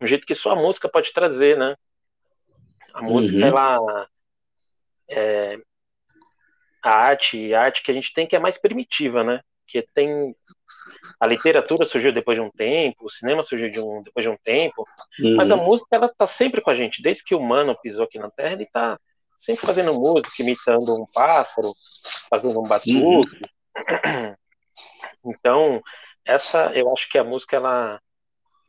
[0.00, 1.74] um jeito que só a música pode trazer, né?
[2.92, 3.46] A música, uhum.
[3.46, 4.08] ela
[5.08, 5.58] é,
[6.86, 9.40] a arte, a arte que a gente tem que é mais primitiva, né?
[9.66, 10.34] Que tem
[11.18, 14.36] a literatura surgiu depois de um tempo, o cinema surgiu de um, depois de um
[14.36, 14.86] tempo,
[15.18, 15.36] uhum.
[15.36, 18.18] mas a música ela tá sempre com a gente, desde que o humano pisou aqui
[18.18, 18.98] na Terra, ele tá
[19.36, 21.72] sempre fazendo música, imitando um pássaro,
[22.30, 22.94] fazendo um batuque.
[22.94, 24.34] Uhum.
[25.28, 25.82] Então,
[26.24, 28.00] essa eu acho que a música ela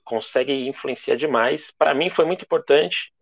[0.04, 1.72] consegue influenciar demais.
[1.78, 3.14] Para mim foi muito importante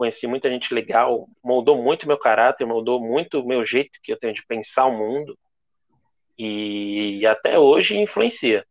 [0.00, 4.18] conheci muita gente legal, moldou muito meu caráter, moldou muito o meu jeito que eu
[4.18, 5.38] tenho de pensar o mundo.
[6.38, 8.66] E até hoje influencia.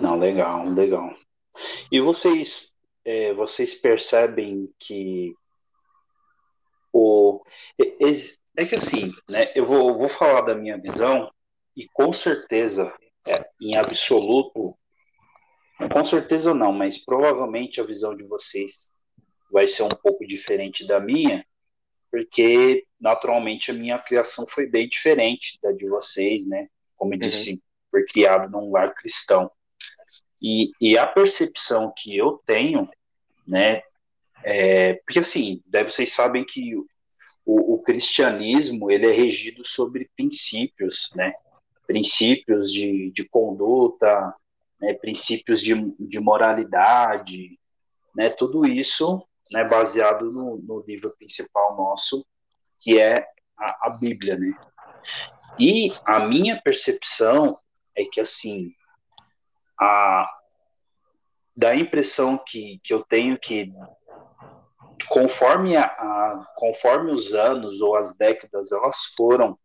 [0.00, 1.14] Não, legal, legal.
[1.92, 2.72] E vocês,
[3.04, 5.34] é, vocês percebem que
[6.90, 7.42] o
[8.56, 9.52] é que assim, né?
[9.54, 11.30] Eu vou, vou falar da minha visão
[11.76, 12.90] e com certeza,
[13.26, 14.74] é, em absoluto,
[15.92, 18.90] com certeza não, mas provavelmente a visão de vocês
[19.50, 21.44] vai ser um pouco diferente da minha,
[22.10, 26.68] porque naturalmente a minha criação foi bem diferente da de vocês, né?
[26.96, 27.20] Como eu uhum.
[27.20, 29.50] disse, foi criado num lar cristão.
[30.40, 32.88] E, e a percepção que eu tenho,
[33.46, 33.82] né?
[34.42, 36.74] É, porque assim, vocês sabem que
[37.44, 41.34] o, o, cristianismo ele é regido sobre princípios, né?
[41.86, 44.34] Princípios de, de conduta,
[44.80, 44.94] né?
[44.94, 47.58] princípios de, de moralidade,
[48.14, 48.30] né?
[48.30, 52.24] Tudo isso né, baseado no, no, livro principal nosso,
[52.78, 53.26] que é
[53.58, 54.52] a, a, Bíblia, né?
[55.58, 57.56] E a minha percepção
[57.96, 58.72] é que, assim,
[59.78, 60.30] a,
[61.56, 63.72] dá a impressão que, que eu tenho que,
[65.08, 69.58] conforme, a, a conforme os anos ou as décadas elas foram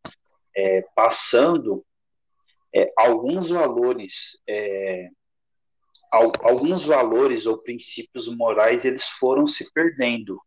[0.55, 1.85] é, passando,
[2.73, 5.09] é, alguns valores é,
[6.11, 10.39] alguns valores ou princípios morais eles foram se perdendo.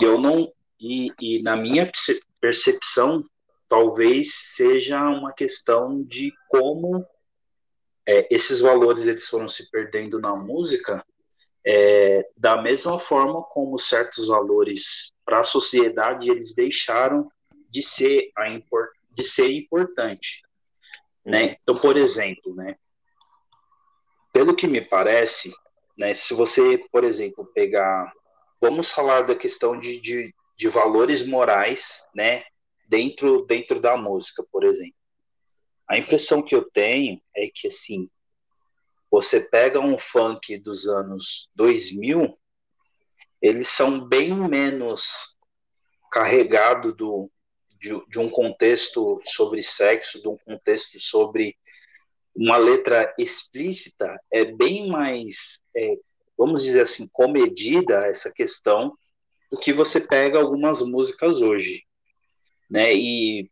[0.00, 1.90] Eu não e, e na minha
[2.40, 3.24] percepção
[3.68, 7.06] talvez seja uma questão de como
[8.06, 11.04] é, esses valores eles foram se perdendo na música
[11.64, 17.30] é, da mesma forma como certos valores para a sociedade eles deixaram
[17.70, 18.44] de ser a
[19.10, 20.42] de ser importante
[21.24, 22.76] né então por exemplo né
[24.32, 25.52] pelo que me parece,
[25.96, 28.12] né, se você, por exemplo, pegar,
[28.60, 32.44] vamos falar da questão de, de, de valores morais, né,
[32.88, 34.94] dentro, dentro da música, por exemplo.
[35.88, 38.08] A impressão que eu tenho é que, assim,
[39.10, 42.38] você pega um funk dos anos 2000,
[43.42, 45.36] eles são bem menos
[46.10, 47.30] carregados do,
[47.78, 51.56] de, de, um contexto sobre sexo, de um contexto sobre
[52.34, 55.96] uma letra explícita é bem mais, é,
[56.36, 58.96] vamos dizer assim, comedida essa questão
[59.50, 61.84] do que você pega algumas músicas hoje,
[62.70, 62.94] né?
[62.94, 63.50] E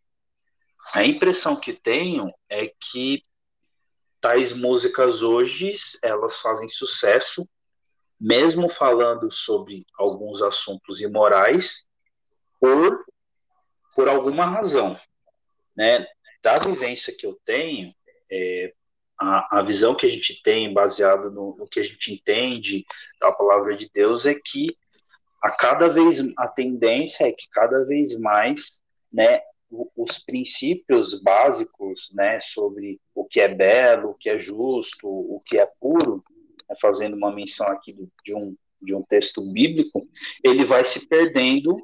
[0.94, 3.22] a impressão que tenho é que
[4.20, 7.48] tais músicas hoje elas fazem sucesso,
[8.18, 11.86] mesmo falando sobre alguns assuntos imorais,
[12.58, 13.04] por
[13.94, 14.98] por alguma razão,
[15.76, 16.06] né?
[16.42, 17.94] Da vivência que eu tenho,
[18.30, 18.72] é,
[19.18, 22.84] a, a, visão que a gente tem, baseado no, no, que a gente entende
[23.20, 24.76] da palavra de Deus, é que
[25.42, 29.40] a cada vez a tendência é que cada vez mais, né,
[29.96, 35.58] os princípios básicos, né, sobre o que é belo, o que é justo, o que
[35.58, 36.24] é puro,
[36.68, 40.08] né, fazendo uma menção aqui de um de um texto bíblico,
[40.42, 41.76] ele vai se perdendo,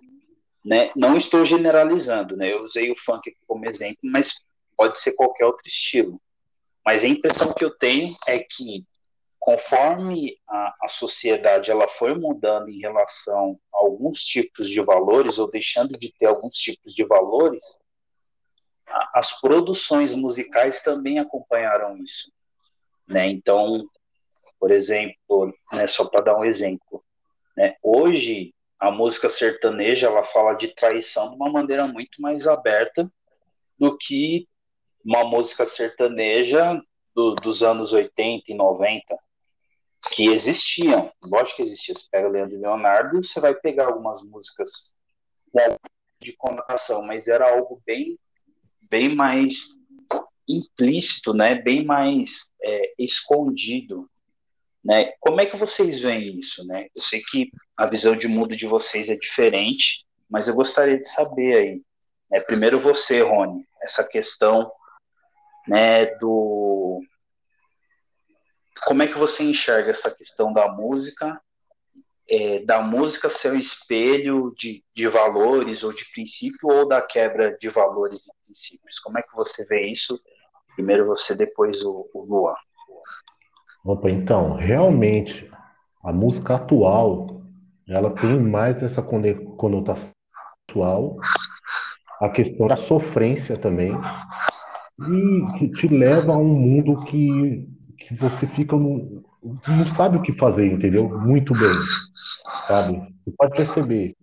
[0.64, 0.90] né?
[0.96, 2.52] Não estou generalizando, né?
[2.52, 4.44] Eu usei o funk como exemplo, mas
[4.76, 6.20] pode ser qualquer outro estilo.
[6.86, 8.86] Mas a impressão que eu tenho é que
[9.40, 15.50] conforme a, a sociedade ela foi mudando em relação a alguns tipos de valores ou
[15.50, 17.78] deixando de ter alguns tipos de valores,
[18.86, 22.32] a, as produções musicais também acompanharam isso,
[23.06, 23.28] né?
[23.28, 23.88] Então,
[24.58, 27.04] por exemplo, né, só para dar um exemplo,
[27.56, 33.10] né, hoje a música sertaneja ela fala de traição de uma maneira muito mais aberta
[33.78, 34.46] do que
[35.06, 36.82] uma música sertaneja
[37.14, 39.16] do, dos anos 80 e 90
[40.12, 41.94] que existiam, lógico que existia.
[41.94, 44.94] Você pega Leandro e Leonardo, você vai pegar algumas músicas
[46.20, 48.18] de conotação, mas era algo bem,
[48.90, 49.68] bem mais
[50.48, 51.54] implícito, né?
[51.54, 54.10] Bem mais é, escondido,
[54.84, 55.12] né?
[55.20, 56.88] Como é que vocês veem isso, né?
[56.94, 61.08] Eu sei que a visão de mundo de vocês é diferente, mas eu gostaria de
[61.08, 61.82] saber aí,
[62.30, 62.40] né?
[62.40, 64.70] Primeiro você, Rony, essa questão,
[65.66, 66.06] né?
[66.16, 67.02] Do
[68.84, 71.40] como é que você enxerga essa questão da música,
[72.28, 77.56] é, da música ser o espelho de, de valores ou de princípio ou da quebra
[77.58, 79.00] de valores e princípios?
[79.00, 80.20] Como é que você vê isso?
[80.74, 82.54] Primeiro você, depois o, o Luan.
[83.84, 85.50] Opa, então, realmente,
[86.04, 87.42] a música atual,
[87.88, 90.12] ela tem mais essa conotação
[90.68, 91.16] atual,
[92.20, 93.92] a questão da sofrência também,
[94.98, 99.24] e que te leva a um mundo que que você fica no,
[99.68, 101.08] não sabe o que fazer, entendeu?
[101.20, 101.74] Muito bem,
[102.66, 102.96] sabe?
[103.24, 104.16] Você pode perceber.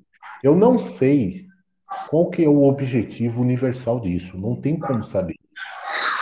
[0.44, 1.48] Eu não sei
[2.10, 4.38] qual que é o objetivo universal disso.
[4.38, 5.36] Não tem como saber.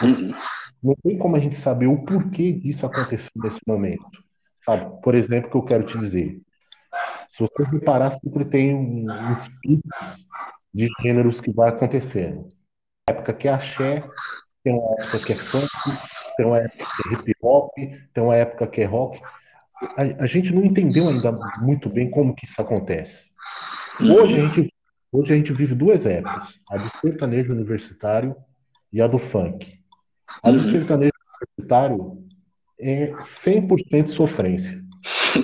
[0.01, 0.33] Uhum.
[0.81, 4.05] Não tem como a gente saber o porquê disso aconteceu nesse momento.
[4.63, 5.01] Sabe?
[5.01, 6.39] Por exemplo, que eu quero te dizer.
[7.27, 10.25] Se você reparar, sempre tem uns picos
[10.73, 12.47] de gêneros que vai acontecendo.
[13.07, 14.03] época que é axé,
[14.63, 15.67] tem uma época que é funk,
[16.37, 17.71] tem uma época que é hip hop,
[18.13, 19.19] tem uma época que é rock.
[19.97, 23.25] A, a gente não entendeu ainda muito bem como que isso acontece.
[23.99, 24.73] Hoje a gente,
[25.11, 28.35] hoje a gente vive duas épocas, a do sertanejo universitário
[28.93, 29.79] e a do funk.
[30.43, 30.69] A do uhum.
[30.69, 32.23] sertanejo universitário
[32.79, 34.81] é 100% sofrência.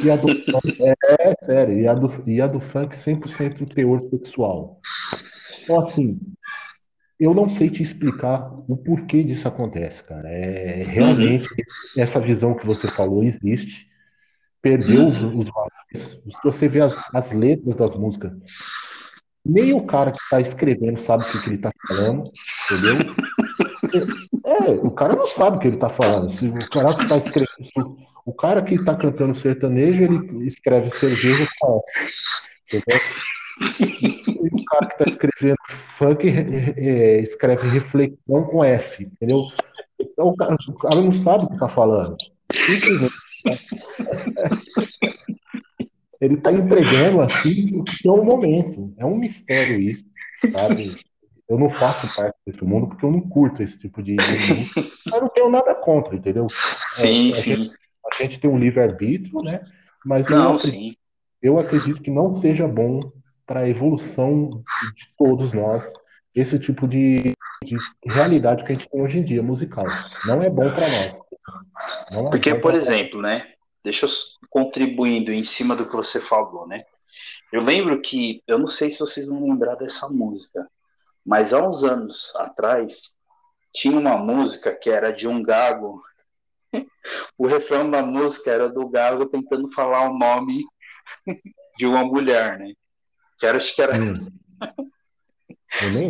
[0.03, 3.73] E a do funk, é, é sério, e a do, e a do funk 100%
[3.73, 4.80] teor sexual.
[5.63, 6.19] Então, assim,
[7.19, 10.30] eu não sei te explicar o porquê disso acontece, cara.
[10.30, 12.01] É realmente uhum.
[12.01, 13.88] essa visão que você falou existe.
[14.62, 15.71] Perdeu os, os valores.
[15.93, 18.34] Se você vê as, as, letras das músicas,
[19.45, 22.32] nem o cara que está escrevendo sabe o que, que ele está falando,
[22.65, 23.15] entendeu?
[24.45, 26.30] É, o cara não sabe o que ele está falando.
[26.30, 31.47] Se o cara que está escrevendo, o cara que está cantando sertanejo, ele escreve cerveja
[31.60, 31.82] com
[32.67, 32.99] entendeu?
[33.80, 39.48] E o cara que está escrevendo funk é, escreve reflexão com S, entendeu?
[40.00, 42.17] Então o cara, o cara não sabe o que está falando.
[46.20, 48.93] Ele está entregando assim o que é o momento.
[48.98, 50.06] É um mistério isso,
[50.52, 50.96] sabe?
[51.48, 54.70] Eu não faço parte desse mundo porque eu não curto esse tipo de, de
[55.06, 56.48] mas não tenho nada contra, entendeu?
[56.89, 57.56] Sim, é, a sim.
[57.56, 57.72] Gente,
[58.06, 59.62] a gente tem um livre-arbítrio, né?
[60.06, 60.98] Mas não, eu, acredito,
[61.41, 63.12] eu acredito que não seja bom
[63.48, 64.62] para a evolução
[64.94, 65.92] de todos nós
[66.36, 67.34] esse tipo de,
[67.64, 69.86] de, realidade que a gente tem hoje em dia musical.
[70.26, 71.20] Não é bom para nós.
[72.12, 73.54] É Porque, por exemplo, né?
[73.84, 74.10] Deixa eu
[74.50, 76.84] contribuindo em cima do que você falou, né?
[77.52, 80.70] Eu lembro que, eu não sei se vocês vão lembrar dessa música,
[81.26, 83.16] mas há uns anos atrás
[83.74, 86.04] tinha uma música que era de um gago.
[87.38, 90.64] o refrão da música era do gago tentando falar o nome
[91.78, 92.74] de uma mulher, né?
[93.38, 94.32] Que era, acho que era hum.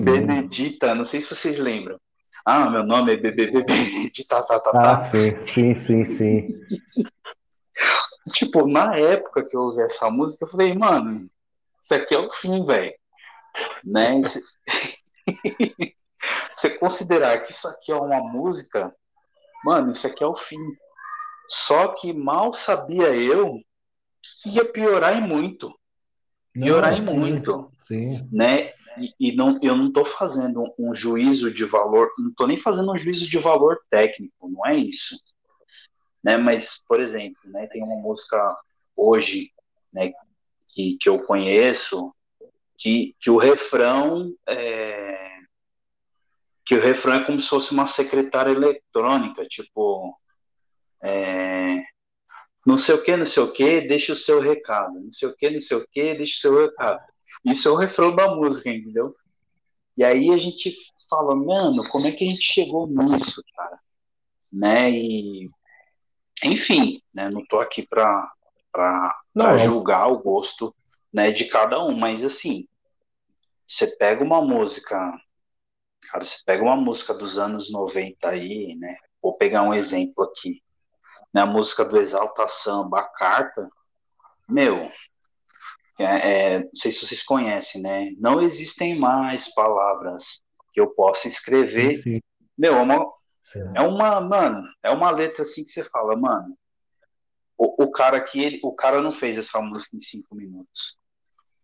[0.04, 2.00] Benedita, não sei se vocês lembram.
[2.46, 4.96] Ah, meu nome é BBB Benedita, tá, tá, tá.
[4.96, 6.48] Ah, sim, sim, sim, sim.
[8.34, 11.30] tipo, na época que eu ouvi essa música, eu falei, mano,
[11.82, 12.94] isso aqui é o fim, velho.
[13.84, 14.22] Né?
[16.54, 18.96] Você considerar que isso aqui é uma música,
[19.64, 20.60] mano, isso aqui é o fim.
[21.50, 23.60] Só que mal sabia eu
[24.42, 25.74] que ia piorar e muito
[26.60, 28.28] piorar sim, muito, sim.
[28.32, 28.74] né?
[29.00, 32.58] E, e, não, eu não estou fazendo um, um, juízo de valor, não estou nem
[32.58, 35.16] fazendo um juízo de valor técnico, não é isso,
[36.24, 36.36] né?
[36.38, 38.48] Mas, por exemplo, né, tem uma música
[38.96, 39.52] hoje,
[39.94, 40.12] né,
[40.70, 42.12] que, que eu conheço,
[42.78, 45.38] que, que o refrão é,
[46.66, 50.20] que o refrão é como se fosse uma secretária eletrônica, tipo
[51.02, 51.57] é,
[52.68, 55.34] não sei o que, não sei o que, deixa o seu recado, não sei o
[55.34, 57.02] que, não sei o que, deixa o seu recado.
[57.46, 59.16] Isso é o refrão da música, entendeu?
[59.96, 60.76] E aí a gente
[61.10, 63.80] fala, mano, como é que a gente chegou nisso, cara?
[64.52, 64.92] Né?
[64.92, 65.50] E,
[66.44, 67.30] enfim, né?
[67.30, 68.30] Não tô aqui pra,
[68.70, 70.76] pra, pra julgar o gosto
[71.14, 72.68] né, de cada um, mas assim,
[73.66, 74.98] você pega uma música,
[76.12, 78.98] cara, você pega uma música dos anos 90 aí, né?
[79.22, 80.62] Vou pegar um exemplo aqui
[81.38, 83.70] né, a música do Exalta Samba, a carta,
[84.50, 84.92] meu,
[86.00, 86.04] é,
[86.54, 88.12] é, não sei se vocês conhecem, né?
[88.18, 92.02] Não existem mais palavras que eu possa escrever.
[92.02, 92.20] Sim.
[92.58, 93.14] Meu, é uma,
[93.76, 96.58] É uma, mano, é uma letra assim que você fala, mano.
[97.56, 100.98] O, o cara aqui, ele, o cara não fez essa música em cinco minutos.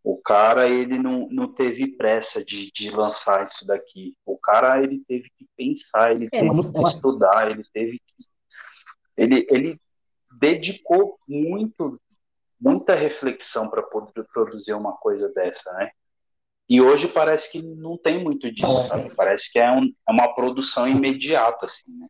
[0.04, 4.16] O cara, ele não, não teve pressa de, de lançar isso daqui.
[4.24, 8.33] O cara, ele teve que pensar, ele é, teve que estudar, ele teve que.
[9.18, 9.80] Ele, ele
[10.40, 12.00] dedicou muito,
[12.60, 15.92] muita reflexão para poder produzir uma coisa dessa, né?
[16.70, 19.14] E hoje parece que não tem muito disso, sabe?
[19.16, 22.08] Parece que é, um, é uma produção imediata, assim, né?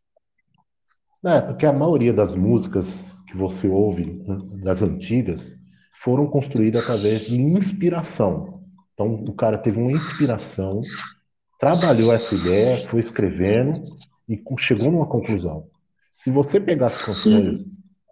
[1.25, 5.55] É, porque a maioria das músicas que você ouve, né, das antigas,
[5.95, 8.61] foram construídas através de inspiração.
[8.93, 10.79] Então, o cara teve uma inspiração,
[11.57, 13.81] trabalhou essa ideia, foi escrevendo
[14.27, 15.67] e chegou numa conclusão.
[16.13, 17.65] Se você pegar as canções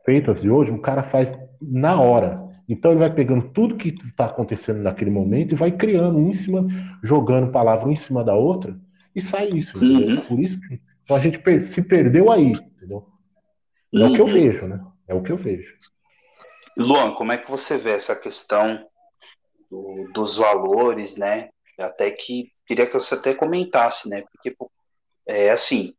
[0.04, 1.32] feitas de hoje, o cara faz
[1.62, 2.42] na hora.
[2.68, 6.34] Então ele vai pegando tudo que está acontecendo naquele momento e vai criando um em
[6.34, 6.68] cima,
[7.04, 8.78] jogando palavra um em cima da outra
[9.16, 9.78] e sai isso.
[9.78, 10.20] Uhum.
[10.22, 13.06] Por isso que então a gente se perdeu aí, entendeu?
[13.94, 14.12] É uhum.
[14.12, 14.32] o que eu uhum.
[14.32, 14.86] vejo, né?
[15.08, 15.76] É o que eu vejo.
[16.78, 18.88] Luan, como é que você vê essa questão
[19.70, 21.50] do, dos valores, né?
[21.78, 24.24] Até que queria que você até comentasse, né?
[24.32, 24.56] Porque
[25.28, 25.94] é assim,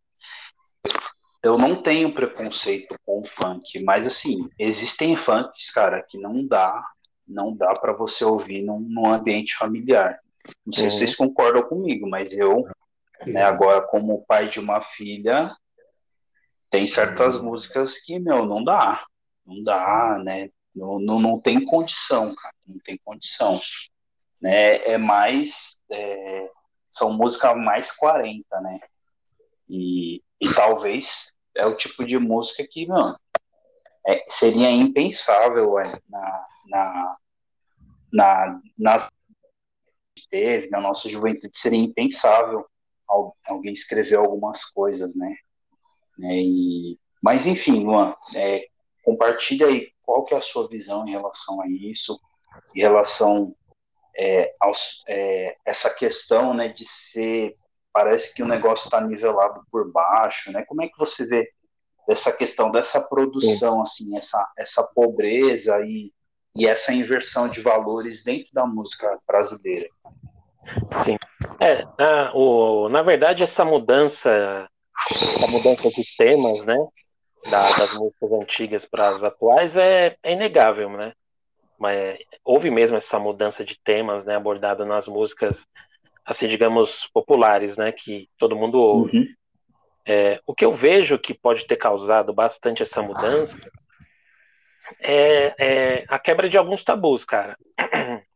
[1.42, 6.86] eu não tenho preconceito com o funk, mas assim, existem funks, cara, que não dá,
[7.26, 10.20] não dá para você ouvir num, num, ambiente familiar.
[10.64, 10.90] Não sei uhum.
[10.90, 12.64] se vocês concordam comigo, mas eu,
[13.26, 15.50] né, agora como pai de uma filha,
[16.70, 17.46] tem certas uhum.
[17.46, 19.04] músicas que, meu, não dá.
[19.44, 20.48] Não dá, né?
[20.74, 22.54] Não, não, não tem condição, cara.
[22.66, 23.60] Não tem condição.
[24.40, 24.76] Né?
[24.84, 25.80] É mais.
[25.90, 26.48] É,
[26.88, 28.80] são músicas mais 40, né?
[29.68, 33.18] E, e talvez é o tipo de música que, mano,
[34.06, 37.16] é, seria impensável é, na, na,
[38.12, 39.10] na, nas
[40.30, 42.66] teve, na nossa juventude, seria impensável
[43.46, 45.36] alguém escrever algumas coisas, né?
[46.22, 48.66] É, e, mas enfim, Luan, é,
[49.04, 52.18] compartilha aí qual que é a sua visão em relação a isso,
[52.74, 53.54] em relação
[54.16, 57.56] é, aos, é, essa questão, né, de ser
[57.92, 60.64] parece que o negócio está nivelado por baixo, né?
[60.66, 61.52] Como é que você vê
[62.08, 63.82] essa questão dessa produção, Sim.
[63.82, 66.12] assim, essa, essa pobreza e,
[66.56, 69.88] e essa inversão de valores dentro da música brasileira?
[71.04, 71.16] Sim.
[71.60, 74.68] É, na, o, na verdade, essa mudança,
[75.10, 76.76] essa mudança de temas, né,
[77.50, 81.12] da, das músicas antigas para as atuais é, é inegável, né?
[81.78, 85.66] Mas houve mesmo essa mudança de temas, né, abordada nas músicas
[86.24, 89.18] assim, digamos, populares, né, que todo mundo ouve.
[89.18, 89.26] Uhum.
[90.04, 93.56] É, o que eu vejo que pode ter causado bastante essa mudança
[95.00, 97.56] é, é a quebra de alguns tabus, cara.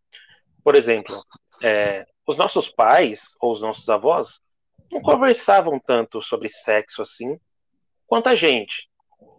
[0.62, 1.24] Por exemplo,
[1.62, 4.41] é, os nossos pais ou os nossos avós
[4.91, 7.39] não conversavam tanto sobre sexo assim
[8.07, 8.89] quanto a gente.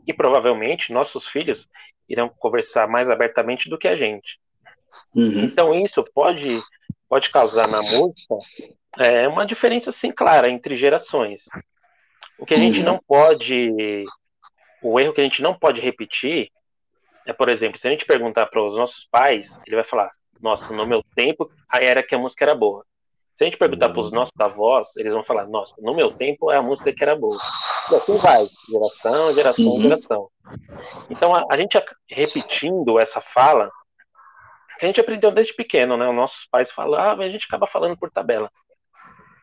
[0.05, 1.67] E provavelmente nossos filhos
[2.07, 4.39] irão conversar mais abertamente do que a gente.
[5.13, 5.43] Uhum.
[5.43, 6.61] Então isso pode
[7.09, 8.35] pode causar na música
[8.99, 11.45] é uma diferença assim clara entre gerações.
[12.39, 14.05] O que a gente não pode,
[14.81, 16.51] o erro que a gente não pode repetir
[17.27, 20.73] é, por exemplo, se a gente perguntar para os nossos pais, ele vai falar: "Nossa,
[20.73, 22.85] no meu tempo era que a música era boa".
[23.35, 26.49] Se a gente perguntar para os nossos avós, eles vão falar: "Nossa, no meu tempo
[26.49, 27.37] é a música que era boa".
[27.91, 29.81] E assim vai, geração, geração, uhum.
[29.81, 30.29] geração.
[31.09, 31.77] Então a, a gente
[32.09, 33.69] repetindo essa fala
[34.85, 36.07] a gente aprendeu desde pequeno, né?
[36.07, 38.51] Os nossos pais falavam e a gente acaba falando por tabela.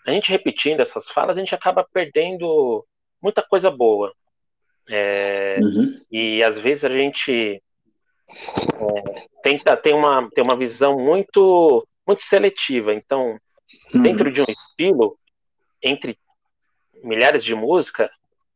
[0.06, 2.84] A gente repetindo essas falas, a gente acaba perdendo
[3.22, 4.12] muita coisa boa.
[4.88, 5.98] É, uhum.
[6.10, 7.62] E às vezes a gente
[8.32, 12.92] é, tenta ter uma, ter uma visão muito, muito seletiva.
[12.92, 13.38] Então,
[13.94, 14.02] uhum.
[14.02, 15.18] dentro de um estilo,
[15.82, 16.18] entre
[17.02, 18.10] milhares de músicas,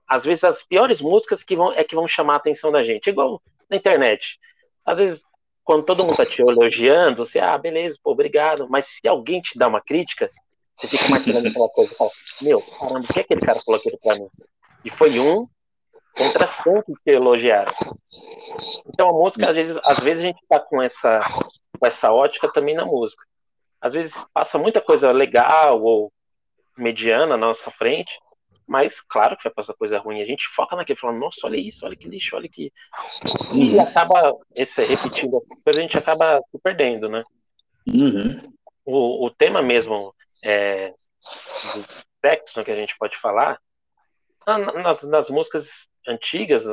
[0.06, 3.08] às vezes as piores músicas que vão, é que vão chamar a atenção da gente.
[3.08, 4.38] Igual na internet.
[4.84, 5.24] Às vezes
[5.68, 8.66] quando todo mundo tá te elogiando, você, ah, beleza, pô, obrigado.
[8.70, 10.30] Mas se alguém te dá uma crítica,
[10.74, 12.10] você fica martelando aquela coisa fala,
[12.40, 14.28] meu, caramba, o que aquele cara falou aquilo pra mim?
[14.82, 15.46] E foi um
[16.16, 17.70] contra cinco que elogiaram.
[18.86, 21.20] Então a música, às vezes, às vezes a gente tá com essa,
[21.78, 23.22] com essa ótica também na música.
[23.78, 26.10] Às vezes passa muita coisa legal ou
[26.78, 28.18] mediana na nossa frente,
[28.68, 30.20] mas claro que vai passar coisa ruim.
[30.20, 32.70] A gente foca naquele, falando, nossa, olha isso, olha que lixo, olha que.
[33.54, 33.80] E uhum.
[33.80, 37.24] acaba esse, repetindo a a gente acaba se perdendo, né?
[37.88, 38.52] Uhum.
[38.84, 40.14] O, o tema mesmo
[40.44, 40.90] é,
[41.74, 41.84] do
[42.24, 43.58] sexo que a gente pode falar,
[44.46, 46.64] nas, nas músicas antigas,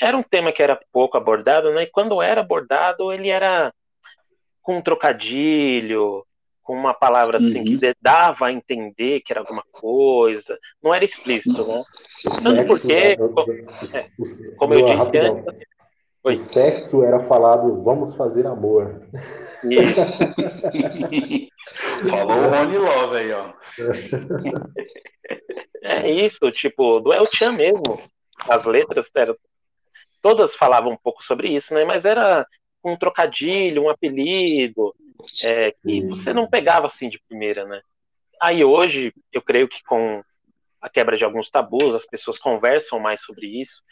[0.00, 1.82] era um tema que era pouco abordado, né?
[1.82, 3.72] E quando era abordado, ele era
[4.62, 6.26] com um trocadilho,
[6.62, 7.64] com uma palavra assim uhum.
[7.64, 11.82] que dava a entender que era alguma coisa, não era explícito, né?
[12.42, 13.16] Tanto porque, é,
[14.56, 15.44] como eu disse antes.
[16.24, 19.08] O sexo era falado, vamos fazer amor.
[22.08, 23.52] Falou o Rony Love aí, ó.
[25.84, 28.00] É isso, tipo, do El Chan mesmo.
[28.48, 29.36] As letras eram,
[30.20, 31.84] todas falavam um pouco sobre isso, né?
[31.84, 32.46] Mas era
[32.84, 34.94] um trocadilho, um apelido,
[35.44, 37.80] é, que você não pegava assim de primeira, né?
[38.40, 40.22] Aí hoje, eu creio que com
[40.80, 43.82] a quebra de alguns tabus, as pessoas conversam mais sobre isso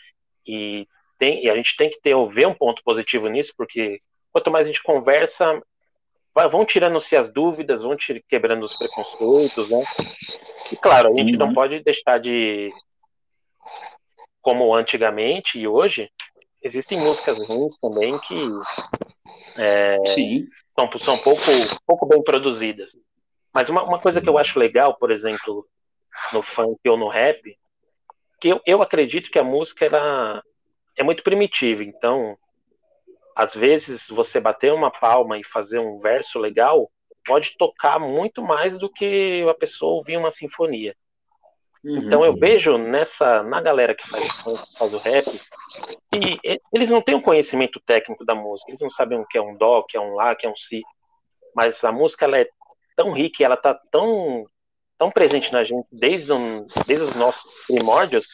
[0.47, 4.01] e, tem, e a gente tem que ter ver um ponto positivo nisso, porque
[4.33, 5.63] quanto mais a gente conversa,
[6.51, 7.97] vão tirando-se as dúvidas, vão
[8.29, 9.85] quebrando os preconceitos, né?
[10.73, 11.39] E claro, a gente uhum.
[11.39, 12.73] não pode deixar de,
[14.41, 16.11] como antigamente e hoje,
[16.63, 18.35] existem músicas ruins também que
[19.57, 19.97] é,
[20.79, 21.43] são, são pouco,
[21.87, 22.97] pouco bem produzidas.
[23.53, 25.67] Mas uma, uma coisa que eu acho legal, por exemplo,
[26.33, 27.59] no funk ou no rap,
[28.41, 30.43] que eu, eu acredito que a música ela
[30.97, 31.83] é muito primitiva.
[31.83, 32.39] Então,
[33.35, 36.91] às vezes, você bater uma palma e fazer um verso legal
[37.25, 40.97] pode tocar muito mais do que a pessoa ouvir uma sinfonia.
[41.83, 41.99] Uhum.
[41.99, 44.27] Então eu vejo nessa na galera que faz,
[44.79, 45.41] faz o rap
[46.15, 49.43] e eles não têm o conhecimento técnico da música, eles não sabem o que é
[49.43, 50.83] um dó, o que é um lá, o que é um si,
[51.55, 52.47] mas a música ela é
[52.95, 54.45] tão rica, ela tá tão
[54.99, 58.27] tão presente na gente desde, um, desde os nossos primórdios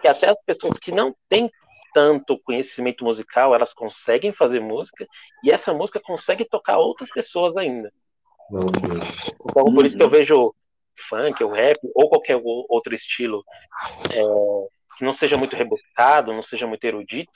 [0.00, 1.50] que até as pessoas que não têm
[1.92, 5.06] tanto conhecimento musical, elas conseguem fazer música
[5.44, 7.92] e essa música consegue tocar outras pessoas ainda.
[8.50, 10.12] Então, por isso que eu uhum.
[10.12, 10.54] vejo
[11.00, 13.44] funk, ou rap, ou qualquer outro estilo
[14.12, 14.20] é,
[14.96, 17.32] que não seja muito rebuscado, não seja muito erudito,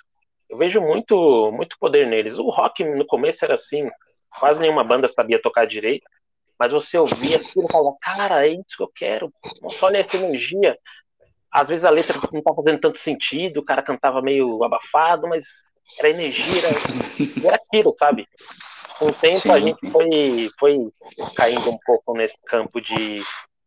[0.49, 2.39] eu vejo muito, muito poder neles.
[2.39, 3.89] O rock no começo era assim,
[4.39, 6.05] quase nenhuma banda sabia tocar direito,
[6.59, 10.17] mas você ouvia aquilo e falava, cara, é isso que eu quero, nossa, olha essa
[10.17, 10.79] energia.
[11.51, 15.45] Às vezes a letra não estava fazendo tanto sentido, o cara cantava meio abafado, mas
[15.99, 18.27] era energia, era, era aquilo, sabe?
[18.99, 19.51] Com o tempo Sim.
[19.51, 20.93] a gente foi, foi
[21.35, 23.23] caindo um pouco nesse campo de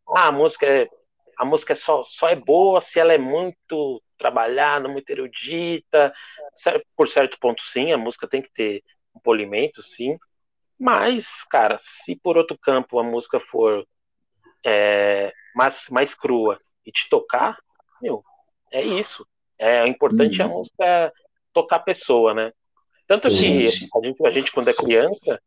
[0.09, 0.89] ah, a música é,
[1.37, 6.13] a música é só, só é boa se ela é muito trabalhada, muito erudita.
[6.95, 8.83] Por certo ponto, sim, a música tem que ter
[9.15, 10.17] um polimento, sim.
[10.79, 13.85] Mas, cara, se por outro campo a música for
[14.65, 17.57] é, mais, mais crua e te tocar,
[18.01, 18.23] meu,
[18.71, 19.25] é isso.
[19.59, 20.47] É o importante uhum.
[20.47, 21.13] é a música
[21.53, 22.51] tocar a pessoa, né?
[23.05, 23.89] Tanto que a gente,
[24.25, 25.41] a gente, quando é criança,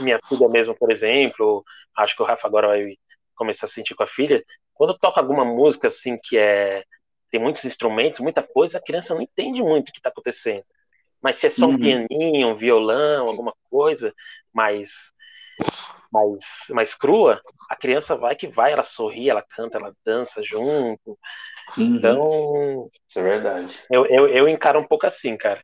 [0.00, 1.64] minha filha mesmo, por exemplo,
[1.96, 2.96] acho que o Rafa agora vai
[3.34, 6.84] começar a sentir com a filha, quando toca alguma música assim que é
[7.30, 10.64] tem muitos instrumentos, muita coisa, a criança não entende muito o que está acontecendo.
[11.20, 11.78] Mas se é só um uhum.
[11.78, 14.14] pianinho, um violão, alguma coisa
[14.52, 15.12] mais,
[16.12, 16.38] mais,
[16.70, 21.18] mais crua, a criança vai que vai, ela sorri, ela canta, ela dança junto.
[21.76, 21.96] Uhum.
[21.96, 22.90] Então.
[23.08, 23.80] Isso é verdade.
[23.90, 25.60] Eu, eu, eu encaro um pouco assim, cara.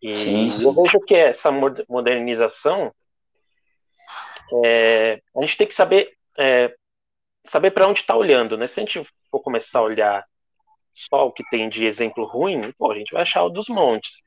[0.00, 0.64] E sim, sim.
[0.64, 1.50] eu vejo que essa
[1.86, 2.94] modernização.
[4.64, 6.74] É, a gente tem que saber é,
[7.44, 8.66] saber para onde está olhando, né?
[8.66, 10.24] Se a gente for começar a olhar
[10.92, 14.22] só o que tem de exemplo ruim, pô, a gente vai achar o dos montes.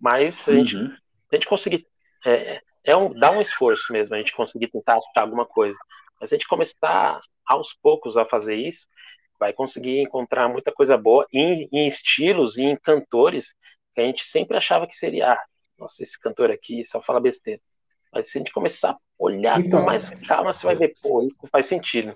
[0.00, 0.96] Mas a gente, uhum.
[1.32, 1.86] a gente conseguir.
[2.24, 5.78] É, é um, dá um esforço mesmo, a gente conseguir tentar achar alguma coisa.
[6.20, 8.86] Mas a gente começar aos poucos a fazer isso,
[9.38, 13.54] vai conseguir encontrar muita coisa boa em, em estilos e em cantores
[13.94, 15.44] que a gente sempre achava que seria, ah,
[15.78, 17.60] nossa, esse cantor aqui só fala besteira.
[18.12, 21.22] Mas se a gente começar a olhar então, com mais calma, você vai ver, pô,
[21.22, 22.14] isso faz sentido.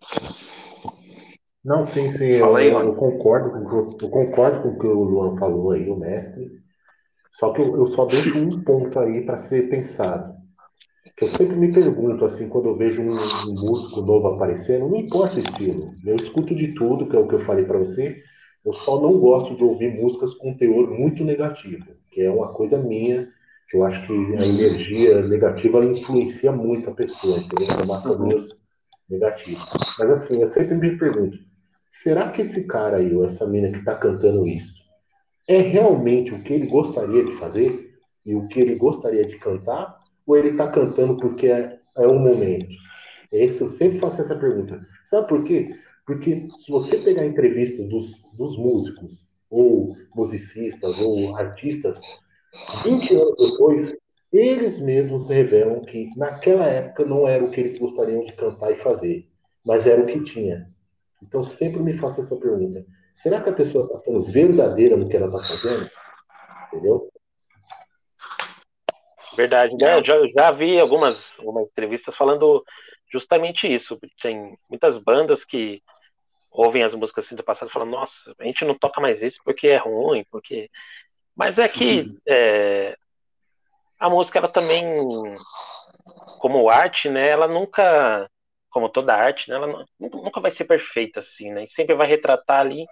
[1.65, 5.37] Não, sim, sim, eu, aí, eu, concordo com, eu concordo com o que o Luan
[5.39, 6.51] falou aí, o mestre.
[7.31, 10.35] Só que eu, eu só deixo um ponto aí para ser pensado.
[11.17, 14.97] Que eu sempre me pergunto, assim, quando eu vejo um, um músico novo aparecendo, não
[14.97, 18.17] importa o estilo, eu escuto de tudo, que é o que eu falei para você,
[18.65, 22.79] eu só não gosto de ouvir músicas com teor muito negativo, que é uma coisa
[22.79, 23.29] minha
[23.73, 27.75] que eu acho que a energia negativa influencia muito a pessoa, entendeu?
[27.83, 28.47] É marcadores
[29.09, 29.67] negativos.
[29.99, 31.39] Mas assim, eu sempre me pergunto,
[31.91, 34.75] será que esse cara aí, ou essa mina que está cantando isso,
[35.49, 37.91] é realmente o que ele gostaria de fazer?
[38.27, 39.99] E o que ele gostaria de cantar?
[40.27, 42.77] Ou ele está cantando porque é, é um momento?
[43.33, 44.87] Esse, eu sempre faço essa pergunta.
[45.07, 45.75] Sabe por quê?
[46.07, 52.21] Porque se você pegar entrevistas dos, dos músicos, ou musicistas, ou artistas,
[52.85, 53.97] 20 anos depois,
[54.33, 58.77] eles mesmos revelam que naquela época não era o que eles gostariam de cantar e
[58.77, 59.29] fazer,
[59.65, 60.71] mas era o que tinha.
[61.23, 62.85] Então sempre me faço essa pergunta:
[63.15, 65.91] será que a pessoa está sendo verdadeira no que ela está fazendo?
[66.69, 67.13] Entendeu?
[69.37, 69.75] Verdade?
[69.81, 72.63] Eu já, já vi algumas, algumas entrevistas falando
[73.11, 73.99] justamente isso.
[74.21, 75.83] Tem muitas bandas que
[76.51, 79.39] ouvem as músicas assim do passado e falam, nossa, a gente não toca mais isso
[79.45, 80.71] porque é ruim, porque.
[81.37, 82.19] Mas é que uhum.
[82.29, 82.97] é,
[83.99, 84.85] a música, ela também,
[86.39, 88.29] como arte, né, ela nunca,
[88.71, 91.65] como toda arte, né, ela nunca vai ser perfeita assim, né?
[91.65, 92.85] E sempre vai retratar ali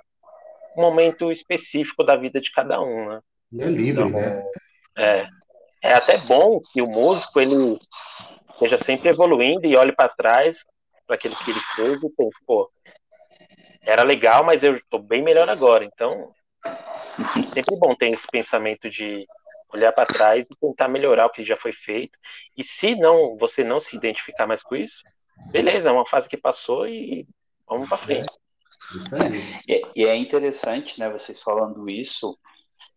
[0.76, 3.20] um momento específico da vida de cada um, né?
[3.58, 4.44] É livre, então, né?
[4.96, 5.26] É,
[5.82, 7.78] é até bom que o músico ele
[8.52, 10.64] esteja sempre evoluindo e olhe para trás
[11.06, 12.70] para aquilo que ele fez e pense, pô,
[13.82, 15.84] era legal, mas eu estou bem melhor agora.
[15.84, 16.32] Então,
[17.54, 19.26] sempre bom ter esse pensamento de
[19.72, 22.18] olhar para trás e tentar melhorar o que já foi feito.
[22.56, 25.02] E se não, você não se identificar mais com isso,
[25.50, 27.26] beleza, é uma fase que passou e
[27.66, 28.28] vamos para frente.
[29.12, 29.44] Aí.
[29.68, 32.38] E, e é interessante, né, vocês falando isso,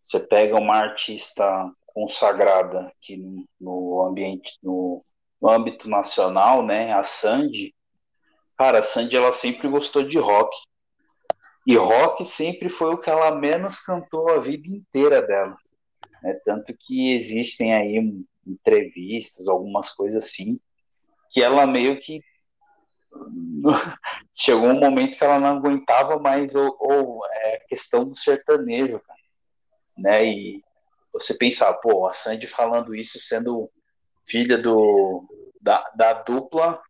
[0.02, 5.06] você pega uma artista consagrada aqui no, no ambiente, no,
[5.40, 7.74] no, âmbito nacional, né, a Sandy,
[8.58, 10.56] cara, a Sandy ela sempre gostou de rock.
[11.66, 15.56] E rock sempre foi o que ela menos cantou a vida inteira dela.
[16.22, 16.34] Né?
[16.46, 20.60] Tanto que existem aí entrevistas, algumas coisas assim,
[21.30, 22.22] que ela meio que
[24.34, 29.20] chegou um momento que ela não aguentava mais ou, ou é, questão do sertanejo, cara.
[29.98, 30.26] né?
[30.26, 30.64] E
[31.12, 33.70] você pensar, pô, a Sandy falando isso sendo
[34.26, 35.28] filha do
[35.62, 36.82] da, da dupla,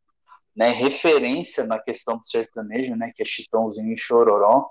[0.56, 4.70] né, referência na questão do sertanejo, né, que é Chitãozinho e Chororó,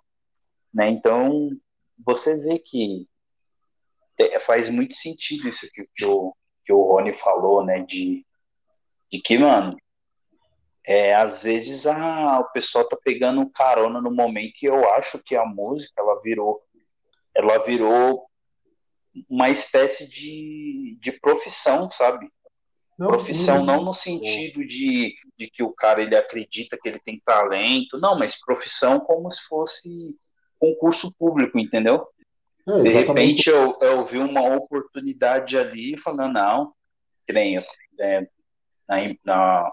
[0.72, 0.88] né?
[0.88, 1.50] Então,
[2.04, 3.06] você vê que
[4.42, 8.24] faz muito sentido isso que, que, o, que o Rony falou, né, de,
[9.10, 9.76] de que, mano,
[10.84, 15.36] é, às vezes a, o pessoal tá pegando carona no momento e eu acho que
[15.36, 16.60] a música ela virou
[17.34, 18.26] ela virou
[19.28, 22.28] uma espécie de, de profissão, sabe?
[22.98, 23.66] Não, profissão sim.
[23.66, 28.16] não no sentido de, de que o cara ele acredita que ele tem talento, não,
[28.16, 30.16] mas profissão como se fosse
[30.58, 32.06] concurso público, entendeu?
[32.68, 36.72] É, de repente eu, eu vi uma oportunidade ali falando, não,
[37.26, 37.62] que nem eu,
[37.98, 38.28] é,
[38.88, 39.72] na, na,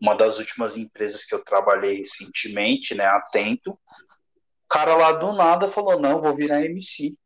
[0.00, 3.78] uma das últimas empresas que eu trabalhei recentemente, né, atento, o
[4.68, 7.16] cara lá do nada falou, não, vou virar MC.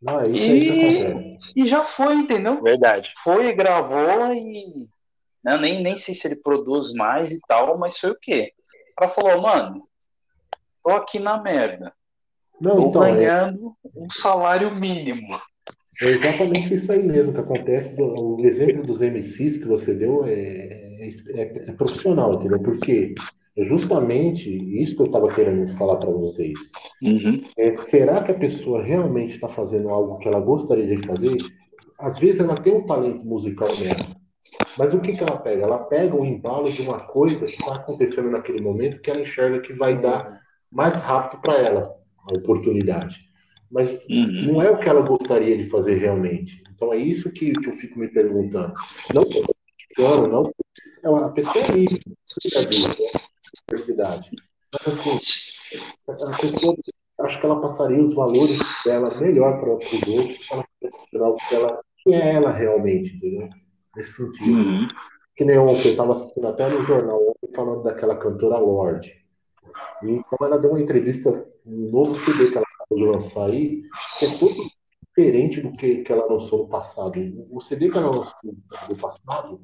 [0.00, 2.62] Não, isso e, e já foi, entendeu?
[2.62, 3.12] Verdade.
[3.22, 4.88] Foi, gravou e.
[5.46, 8.52] Né, nem, nem sei se ele produz mais e tal, mas foi o quê?
[8.96, 9.86] Cara falou, mano,
[10.82, 11.92] tô aqui na merda.
[12.60, 13.88] Não, tô então, é ganhando é...
[13.94, 15.40] um salário mínimo.
[16.02, 17.94] É exatamente isso aí mesmo que acontece.
[18.02, 22.58] O exemplo dos MCs que você deu é, é, é, é profissional, entendeu?
[22.58, 23.14] Porque
[23.56, 24.50] é justamente
[24.82, 26.58] isso que eu estava querendo falar para vocês.
[27.00, 27.40] Uhum.
[27.56, 31.36] É, será que a pessoa realmente está fazendo algo que ela gostaria de fazer?
[32.00, 34.15] Às vezes ela tem um talento musical mesmo.
[34.78, 35.62] Mas o que, que ela pega?
[35.62, 39.60] Ela pega o embalo de uma coisa que está acontecendo naquele momento que ela enxerga
[39.60, 41.96] que vai dar mais rápido para ela
[42.28, 43.26] a oportunidade.
[43.70, 44.52] Mas uhum.
[44.52, 46.62] não é o que ela gostaria de fazer realmente.
[46.74, 48.74] Então é isso que, que eu fico me perguntando.
[49.14, 50.52] Não criticando, não.
[51.02, 52.00] É a pessoa é livre,
[53.68, 54.30] universidade.
[54.72, 55.18] Mas assim,
[56.32, 56.76] a pessoa,
[57.20, 61.54] acho que ela passaria os valores dela melhor para os outros se ela algo que
[61.54, 63.48] ela que é ela realmente, entendeu?
[63.96, 64.58] Nesse sentido.
[64.58, 64.88] Uhum.
[65.34, 69.12] Que nem ontem, eu estava assistindo até no jornal ontem falando daquela cantora Lorde.
[70.02, 71.30] E então ela deu uma entrevista,
[71.66, 73.82] um novo CD que ela acabou de lançar aí,
[74.18, 74.54] que é todo
[75.08, 77.14] diferente do que, que ela lançou no passado.
[77.50, 79.60] O CD que ela lançou no passado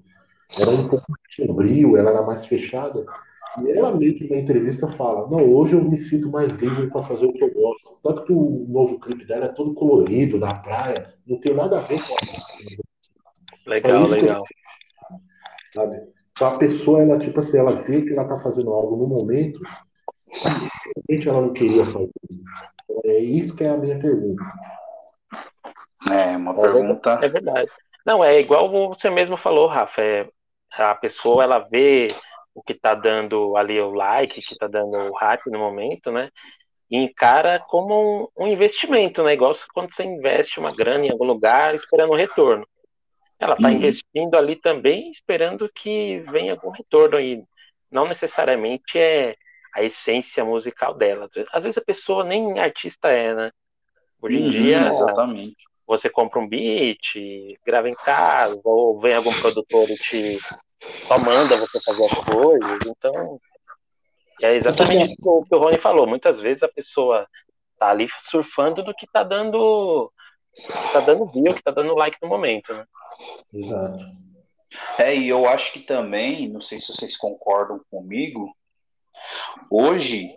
[0.59, 3.05] era um pouco mais sombrio, ela era mais fechada.
[3.61, 7.26] E ela mesmo na entrevista fala: Não, hoje eu me sinto mais livre para fazer
[7.26, 7.99] o que eu gosto.
[8.03, 11.83] Tanto que o novo clipe dela é todo colorido, na praia, não tem nada a
[11.83, 12.91] ver com a
[13.67, 14.45] Legal, legal.
[14.45, 15.19] Eu,
[15.75, 16.13] sabe?
[16.33, 19.61] Então a pessoa, ela, tipo assim, ela vê que ela tá fazendo algo no momento
[20.33, 20.49] que
[21.09, 22.11] realmente ela não queria fazer.
[23.05, 24.43] É isso que é a minha pergunta.
[26.11, 27.19] É, uma é pergunta.
[27.23, 27.71] É verdade.
[28.05, 30.03] Não, é igual você mesmo falou, Rafa.
[30.03, 30.29] É,
[30.77, 32.09] a pessoa, ela vê
[32.55, 36.31] o que está dando ali o like, que está dando o hype no momento, né?
[36.91, 39.35] E encara como um, um, investimento, né?
[39.35, 42.67] Igual quando você investe uma grana em algum lugar esperando um retorno.
[43.43, 43.74] Ela está uhum.
[43.74, 47.45] investindo ali também esperando que venha algum retorno e
[47.90, 49.34] não necessariamente é
[49.74, 51.28] a essência musical dela.
[51.53, 53.51] Às vezes a pessoa nem artista é, né?
[54.20, 55.57] Hoje em uhum, dia, exatamente.
[55.84, 57.16] você compra um beat,
[57.66, 60.38] grava em casa, ou vem algum produtor e te
[61.09, 62.78] só manda você fazer as coisas.
[62.86, 63.40] Então,
[64.40, 66.07] é exatamente isso que o Rony falou.
[66.07, 67.26] Muitas vezes a pessoa
[67.76, 70.12] tá ali surfando do que tá dando
[70.93, 72.84] tá dando view, que tá dando like no momento, né?
[73.53, 74.23] Exato.
[74.99, 78.55] É, e eu acho que também, não sei se vocês concordam comigo,
[79.71, 80.37] hoje,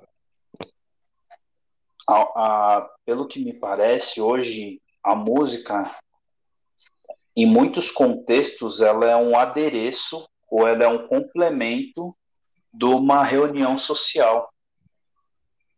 [2.07, 5.95] a, a, pelo que me parece, hoje a música,
[7.35, 12.15] em muitos contextos, ela é um adereço ou ela é um complemento
[12.73, 14.51] de uma reunião social.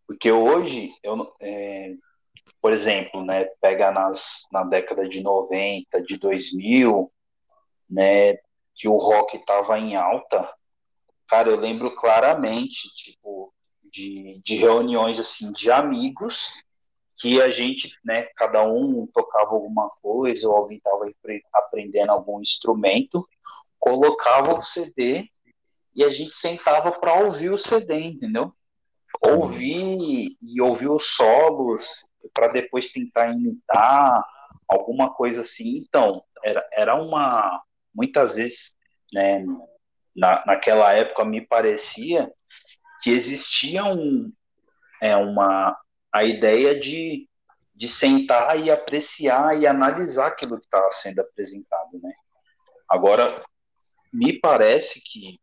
[0.08, 1.93] Porque hoje, eu, é,
[2.62, 7.12] por exemplo, né, pega nas, na década de 90, de 2000,
[7.89, 8.38] né,
[8.76, 10.51] que o rock estava em alta,
[11.28, 13.53] cara, eu lembro claramente, tipo,
[13.91, 16.47] de, de reuniões, assim, de amigos,
[17.20, 21.10] que a gente, né, cada um tocava alguma coisa, ou alguém estava
[21.53, 23.28] aprendendo algum instrumento,
[23.80, 25.28] colocava o CD
[25.95, 28.53] e a gente sentava para ouvir o CD, entendeu?
[29.20, 32.07] Ouvir e ouvir os solos
[32.38, 34.23] para depois tentar imitar
[34.67, 35.77] alguma coisa assim.
[35.77, 38.75] Então, era, era uma muitas vezes,
[39.11, 39.43] né,
[40.15, 42.31] na, naquela época me parecia
[43.01, 44.31] que existia um,
[45.01, 45.75] é, uma
[46.13, 47.27] a ideia de,
[47.73, 52.13] de sentar e apreciar e analisar aquilo que estava sendo apresentado, né?
[52.88, 53.33] Agora,
[54.13, 55.39] me parece que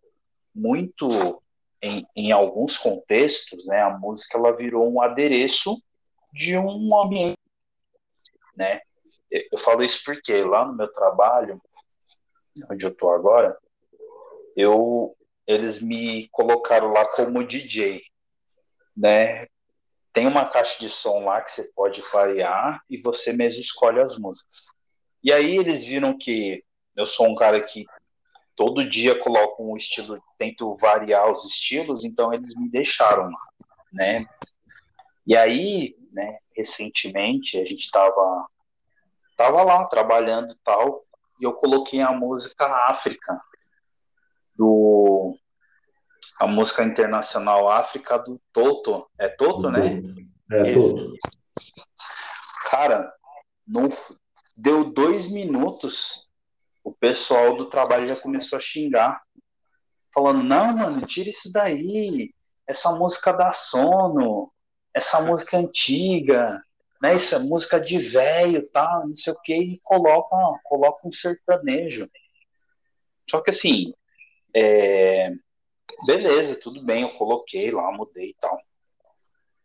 [0.55, 1.43] muito
[1.83, 5.83] em, em alguns contextos, né, a música ela virou um adereço
[6.35, 7.39] de um ambiente,
[8.57, 8.81] né?
[9.31, 11.61] Eu falo isso porque lá no meu trabalho,
[12.71, 13.57] onde eu estou agora,
[14.57, 15.17] eu
[15.47, 18.03] eles me colocaram lá como DJ,
[18.97, 19.47] né?
[20.13, 24.19] Tem uma caixa de som lá que você pode variar e você mesmo escolhe as
[24.19, 24.67] músicas.
[25.23, 26.65] E aí eles viram que
[26.97, 27.85] eu sou um cara que
[28.57, 33.49] todo dia coloco um estilo, tento variar os estilos, então eles me deixaram lá,
[33.93, 34.25] né?
[35.27, 38.47] E aí, né, recentemente a gente estava
[39.37, 41.05] tava lá trabalhando e tal,
[41.41, 43.41] e eu coloquei a música África
[44.55, 45.37] do
[46.39, 49.09] a música internacional África do Toto.
[49.19, 50.01] É Toto, né?
[50.51, 51.15] É Toto.
[52.71, 53.13] Cara,
[53.67, 53.89] não
[54.57, 56.31] deu dois minutos,
[56.83, 59.23] o pessoal do trabalho já começou a xingar,
[60.13, 62.33] falando: não, mano, tira isso daí,
[62.67, 64.53] essa música dá sono,
[64.95, 66.63] essa música antiga,
[67.03, 67.17] né?
[67.17, 69.03] Isso é música de velho, tá?
[69.07, 72.09] Não sei o que, e coloca, coloca um sertanejo.
[73.29, 73.93] Só que assim,
[74.55, 75.31] é...
[76.07, 78.59] beleza, tudo bem, eu coloquei lá, mudei e tal.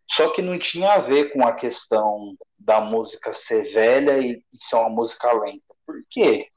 [0.10, 4.78] Só que não tinha a ver com a questão da música ser velha e, ser
[4.78, 5.76] uma música lenta.
[5.86, 6.48] Por quê?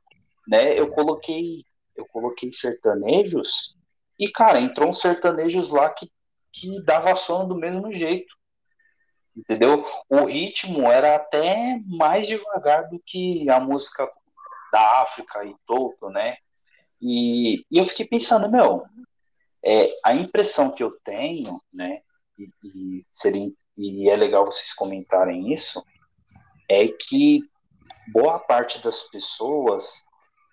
[0.48, 0.78] Né?
[0.78, 1.64] Eu coloquei,
[1.94, 3.76] eu coloquei sertanejos
[4.18, 6.10] e, cara, entrou uns sertanejos lá que,
[6.52, 8.34] que dava sono do mesmo jeito
[9.36, 9.84] entendeu?
[10.08, 14.08] O ritmo era até mais devagar do que a música
[14.72, 16.36] da África e Toto, né?
[17.00, 18.84] E, e eu fiquei pensando, meu,
[19.64, 22.00] é, a impressão que eu tenho, né?
[22.38, 25.84] E, e, seria, e é legal vocês comentarem isso,
[26.68, 27.42] é que
[28.08, 30.06] boa parte das pessoas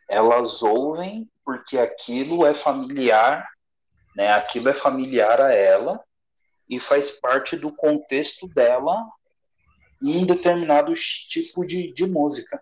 [0.07, 3.47] elas ouvem porque aquilo é familiar,
[4.15, 4.31] né?
[4.31, 6.03] Aquilo é familiar a ela
[6.69, 8.95] e faz parte do contexto dela
[10.01, 12.61] em determinado tipo de, de música.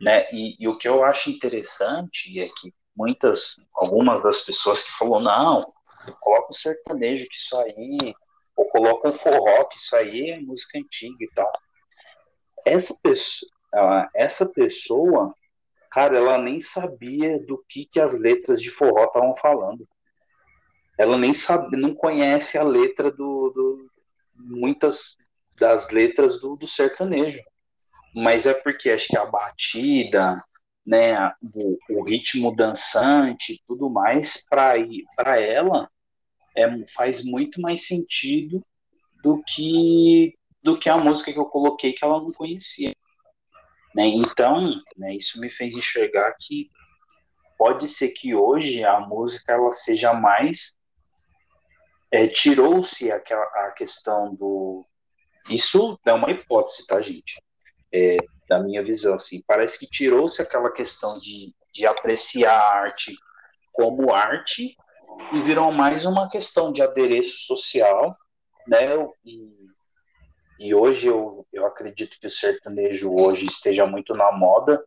[0.00, 0.26] Né?
[0.32, 5.20] E, e, o que eu acho interessante é que muitas, algumas das pessoas que falou
[5.20, 5.70] não,
[6.20, 8.14] coloca um sertanejo que isso aí,
[8.56, 11.52] ou coloca um forró que isso aí é música antiga e tal.
[12.64, 13.50] Essa pessoa,
[14.14, 15.34] essa pessoa,
[15.90, 19.86] cara, ela nem sabia do que, que as letras de forró estavam falando
[21.00, 23.90] ela nem sabe, não conhece a letra do, do
[24.34, 25.16] muitas
[25.58, 27.40] das letras do, do, sertanejo,
[28.14, 30.44] mas é porque acho que a batida,
[30.84, 35.90] né, o, o ritmo dançante, tudo mais, para ela
[36.54, 38.62] é, faz muito mais sentido
[39.22, 42.94] do que do que a música que eu coloquei que ela não conhecia.
[43.94, 44.06] Né?
[44.06, 46.70] Então, né, isso me fez enxergar que
[47.56, 50.78] pode ser que hoje a música ela seja mais
[52.12, 54.84] é, tirou-se a, a questão do.
[55.48, 57.40] Isso é uma hipótese, tá, gente?
[57.92, 58.16] É,
[58.48, 59.42] da minha visão, assim.
[59.46, 63.14] Parece que tirou-se aquela questão de, de apreciar a arte
[63.72, 64.76] como arte
[65.32, 68.16] e virou mais uma questão de adereço social,
[68.66, 68.88] né?
[69.24, 69.70] E,
[70.58, 74.84] e hoje eu, eu acredito que o sertanejo hoje esteja muito na moda,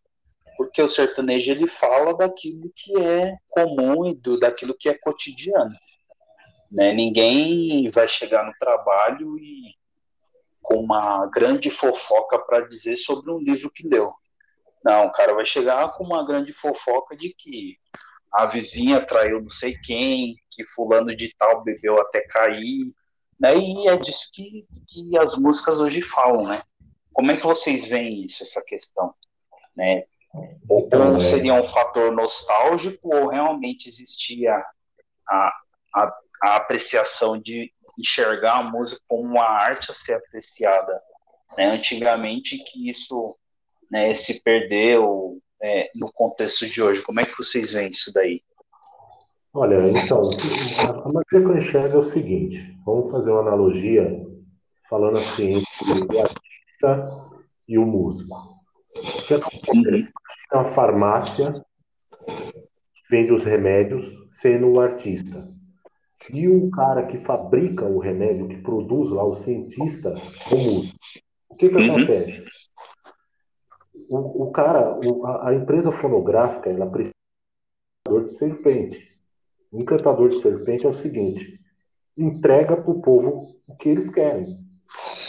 [0.57, 5.75] porque o sertanejo ele fala daquilo que é comum e do, daquilo que é cotidiano.
[6.73, 6.91] Né?
[6.91, 9.75] Ninguém vai chegar no trabalho e
[10.59, 14.11] com uma grande fofoca para dizer sobre um livro que leu.
[14.83, 17.77] Não, o cara vai chegar com uma grande fofoca de que
[18.31, 22.91] a vizinha traiu não sei quem, que fulano de tal bebeu até cair,
[23.39, 23.55] né?
[23.55, 26.63] E é disso que, que as músicas hoje falam, né?
[27.13, 29.13] Como é que vocês veem isso, essa questão?
[29.75, 30.05] Né?
[30.67, 34.55] Ou, ou seria um fator nostálgico, ou realmente existia
[35.29, 35.53] a,
[35.93, 36.13] a,
[36.43, 41.01] a apreciação de enxergar a música como uma arte a ser apreciada?
[41.57, 41.71] Né?
[41.71, 43.37] Antigamente que isso
[43.89, 47.01] né, se perdeu é, no contexto de hoje.
[47.01, 48.41] Como é que vocês veem isso daí?
[49.53, 50.21] Olha, então,
[50.79, 54.09] a maneira que eu enxergo é o seguinte: vamos fazer uma analogia
[54.89, 57.31] falando assim entre o artista
[57.67, 58.35] e o músico.
[58.95, 60.09] Você tem
[60.51, 61.53] uma farmácia
[63.13, 65.47] vende os remédios sendo o artista.
[66.31, 70.13] E o cara que fabrica o remédio, que produz lá, o cientista,
[70.51, 70.97] o músico.
[71.49, 71.95] O que, que uhum.
[71.95, 72.45] acontece?
[74.09, 77.13] O, o cara, o, a, a, empresa fonográfica, ela precisa
[78.23, 79.13] de serpente.
[79.71, 81.59] O encantador de serpente é o seguinte:
[82.17, 84.57] entrega para o povo o que eles querem.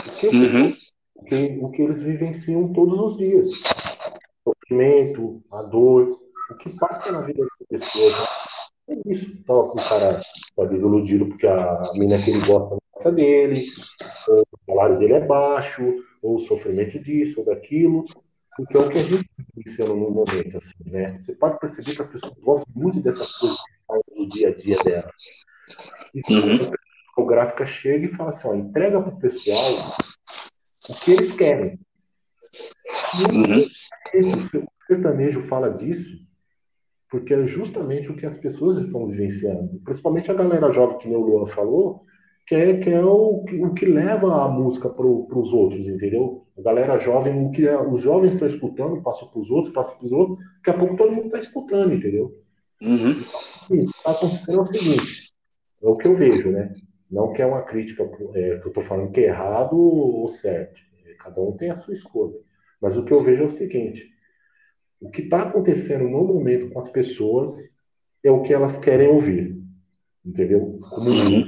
[0.07, 0.75] O que, uhum.
[1.15, 3.63] o, que, o que eles vivenciam todos os dias.
[4.45, 6.21] O sofrimento, a dor,
[6.51, 8.34] o que passa na vida das pessoas.
[9.05, 9.31] Isso.
[9.39, 13.61] Então, o cara está desiludido porque a mina que ele gosta não gosta dele,
[14.29, 15.83] ou o salário dele é baixo,
[16.23, 18.05] ou o sofrimento disso ou daquilo.
[18.57, 21.19] Porque é o que a gente está vivenciando no momento, assim, né?
[21.19, 23.59] Você pode perceber que as pessoas gostam muito dessas coisas
[24.17, 25.45] no dia a dia delas.
[26.15, 26.71] E uhum.
[27.19, 29.97] a gráfica chega e fala assim, ó, entrega para o pessoal
[30.89, 31.79] o que eles querem.
[33.19, 34.39] E uhum.
[34.39, 36.25] o sertanejo fala disso
[37.15, 39.81] porque é justamente o que as pessoas estão vivenciando.
[39.85, 42.03] Principalmente a galera jovem, que o Luan falou,
[42.45, 46.45] que é, que é o, que, o que leva a música para os outros, entendeu?
[46.59, 49.95] A galera jovem, o que é, os jovens estão escutando, passa para os outros, passa
[49.95, 52.37] para os outros, daqui a pouco todo mundo está escutando, entendeu?
[52.83, 53.23] Uhum.
[53.71, 55.33] Então, está acontecendo o seguinte,
[55.85, 56.75] é o que eu vejo, né?
[57.09, 58.03] Não que é uma crítica
[58.35, 60.81] é, que eu estou falando que é errado ou certo.
[61.07, 62.35] É, cada um tem a sua escolha.
[62.83, 64.05] Mas o que eu vejo é o seguinte:
[65.05, 67.55] o que está acontecendo no momento com as pessoas
[68.23, 69.55] é o que elas querem ouvir.
[70.25, 70.79] Entendeu?
[70.81, 71.47] Como uhum.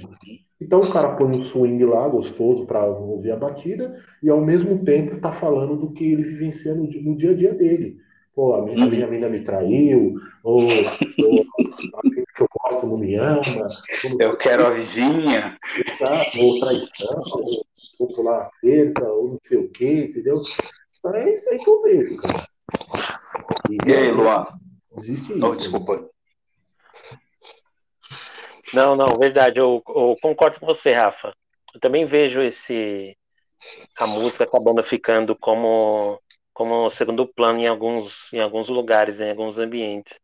[0.61, 4.85] Então o cara põe um swing lá, gostoso, para ouvir a batida, e ao mesmo
[4.85, 7.97] tempo está falando do que ele vivencia no, no, dia a dia dele.
[8.35, 10.69] Pô, a minha, a minha mina me traiu, ou, ou
[12.37, 13.41] que eu gosto não me ama.
[14.19, 15.57] Eu quero a vizinha.
[15.95, 17.21] Exato, ou traição,
[18.01, 20.37] ou, pular a cerca, ou não sei o quê, entendeu?
[20.99, 22.47] Então é isso aí que eu vejo, cara.
[23.71, 24.47] E, e aí, Luan?
[24.97, 25.47] Existe isso.
[25.47, 26.09] Oh, desculpa.
[28.73, 29.61] Não, não, verdade.
[29.61, 31.35] Eu, eu, concordo com você, Rafa.
[31.75, 33.17] Eu também vejo esse
[33.97, 36.21] a música acabando ficando como
[36.53, 40.19] como segundo plano em alguns em alguns lugares, em alguns ambientes.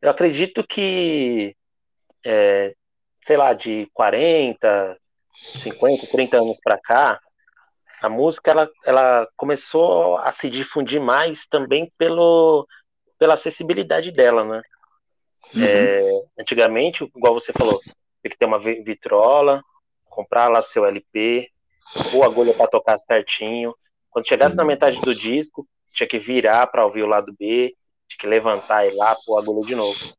[0.00, 1.54] Eu acredito que
[2.24, 2.74] é,
[3.24, 4.98] sei lá, de 40,
[5.32, 7.20] 50, 30 anos para cá,
[8.00, 12.66] a música ela, ela começou a se difundir mais também pelo,
[13.18, 14.62] pela acessibilidade dela, né?
[15.54, 15.64] Uhum.
[15.64, 17.80] É, antigamente, igual você falou,
[18.22, 19.62] tem que ter uma vitrola,
[20.08, 21.48] comprar lá seu LP,
[22.14, 23.74] ou agulha para tocar certinho.
[24.10, 27.74] Quando chegasse na metade do disco, tinha que virar para ouvir o lado B,
[28.08, 30.14] tinha que levantar e ir lá pôr a agulha de novo.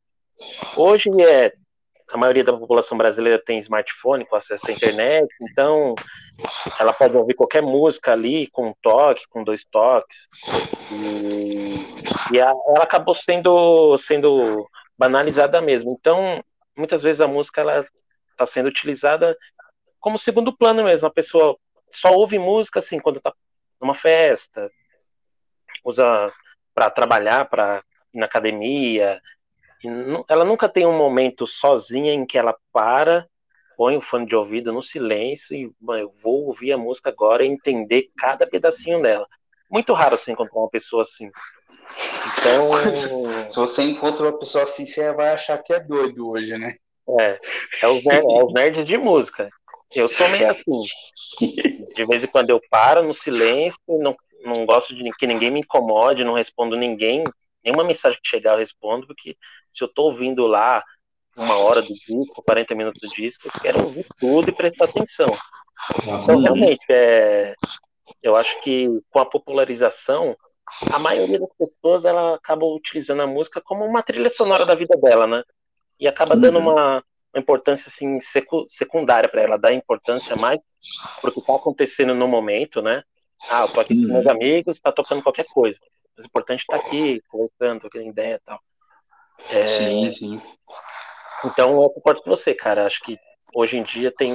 [0.76, 1.52] Hoje é
[2.10, 5.94] a maioria da população brasileira tem smartphone com acesso à internet, então
[6.78, 10.28] ela pode ouvir qualquer música ali com um toque, com dois toques.
[10.90, 15.96] E, e a, ela acabou sendo, sendo banalizada mesmo.
[15.98, 16.42] Então,
[16.76, 17.86] muitas vezes a música ela
[18.30, 19.36] está sendo utilizada
[20.00, 21.08] como segundo plano mesmo.
[21.08, 21.56] A pessoa
[21.90, 23.32] só ouve música assim quando está
[23.80, 24.70] numa festa,
[25.84, 26.32] usa
[26.74, 27.82] para trabalhar, para
[28.14, 29.20] ir na academia,
[30.28, 33.26] ela nunca tem um momento sozinha em que ela para,
[33.76, 37.48] põe o fone de ouvido no silêncio e eu vou ouvir a música agora e
[37.48, 39.26] entender cada pedacinho dela.
[39.70, 41.30] Muito raro você encontrar uma pessoa assim.
[42.38, 42.70] Então.
[43.48, 46.74] Se você encontra uma pessoa assim, você vai achar que é doido hoje, né?
[47.18, 47.38] É,
[47.82, 49.48] é os, é os nerds de música.
[49.94, 50.62] Eu sou meio assim.
[51.94, 55.60] De vez em quando eu paro no silêncio, não, não gosto de que ninguém me
[55.60, 57.24] incomode, não respondo ninguém
[57.64, 59.36] nenhuma mensagem que chegar eu respondo, porque
[59.72, 60.82] se eu estou ouvindo lá
[61.36, 65.26] uma hora do disco, 40 minutos do disco, eu quero ouvir tudo e prestar atenção.
[66.00, 67.54] Então, realmente, é,
[68.22, 70.36] eu acho que com a popularização,
[70.92, 74.96] a maioria das pessoas ela acaba utilizando a música como uma trilha sonora da vida
[74.96, 75.42] dela, né?
[75.98, 76.70] E acaba dando uhum.
[76.70, 77.04] uma,
[77.34, 80.60] uma importância assim secu, secundária para ela, dá importância mais
[81.20, 83.02] para o que está acontecendo no momento, né?
[83.50, 84.30] Ah, eu tô aqui com meus uhum.
[84.30, 85.78] amigos, está tocando qualquer coisa.
[86.16, 88.60] Mas o importante é estar tá aqui, conversando, trocando ideia e tal.
[89.50, 90.40] É, sim, sim.
[91.44, 92.86] Então, eu concordo com você, cara.
[92.86, 93.18] Acho que
[93.54, 94.32] hoje em dia tem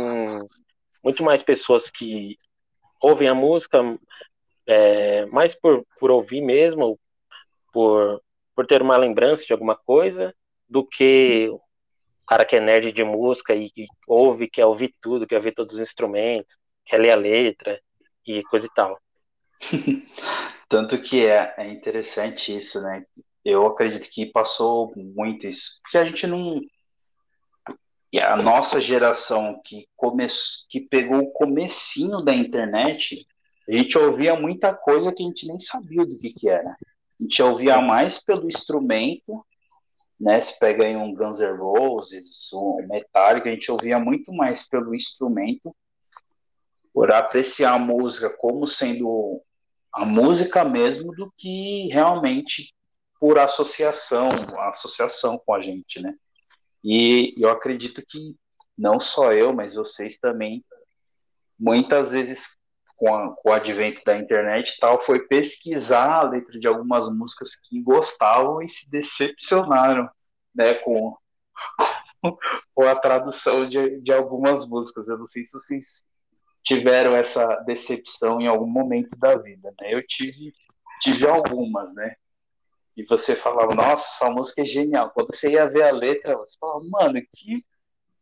[1.04, 2.38] muito mais pessoas que
[3.02, 3.82] ouvem a música
[4.66, 7.00] é, mais por, por ouvir mesmo,
[7.72, 8.22] por,
[8.56, 10.36] por ter uma lembrança de alguma coisa,
[10.68, 11.62] do que o
[12.28, 15.76] cara que é nerd de música e, e ouve, quer ouvir tudo, quer ouvir todos
[15.76, 17.80] os instrumentos, quer ler a letra
[18.26, 19.00] e coisa e tal.
[20.68, 23.06] Tanto que é, é interessante isso, né?
[23.50, 25.80] Eu acredito que passou muito isso.
[25.82, 26.60] Porque a gente não.
[28.12, 30.28] E a nossa geração que, come...
[30.70, 33.26] que pegou o comecinho da internet,
[33.70, 36.72] a gente ouvia muita coisa que a gente nem sabia do que, que era.
[36.72, 39.46] A gente ouvia mais pelo instrumento,
[40.20, 40.42] né?
[40.42, 44.94] Se pega aí um Guns N' Roses, um Metallica, a gente ouvia muito mais pelo
[44.94, 45.74] instrumento,
[46.94, 49.42] por apreciar a música como sendo
[49.94, 52.76] a música mesmo, do que realmente
[53.20, 56.16] por associação, associação com a gente, né?
[56.84, 58.36] E eu acredito que
[58.78, 60.64] não só eu, mas vocês também,
[61.60, 62.58] muitas vezes
[62.96, 67.10] com, a, com o advento da internet e tal, foi pesquisar a letra de algumas
[67.10, 70.10] músicas que gostavam e se decepcionaram,
[70.54, 71.16] né, com,
[72.74, 75.08] com a tradução de, de algumas músicas.
[75.08, 76.04] Eu não sei se vocês
[76.64, 79.94] tiveram essa decepção em algum momento da vida, né?
[79.94, 80.52] Eu tive,
[81.02, 82.16] tive algumas, né?
[82.98, 85.12] E você falava, nossa, essa música é genial.
[85.14, 87.64] Quando você ia ver a letra, você falava, mano, que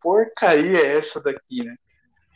[0.02, 1.76] porcaria é essa daqui, né?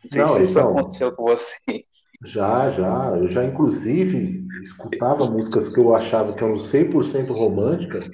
[0.01, 1.83] Não sei Não, se isso então, aconteceu com vocês.
[2.23, 3.11] Já, já.
[3.17, 8.09] Eu já, inclusive, escutava músicas que eu achava que eram 100% românticas,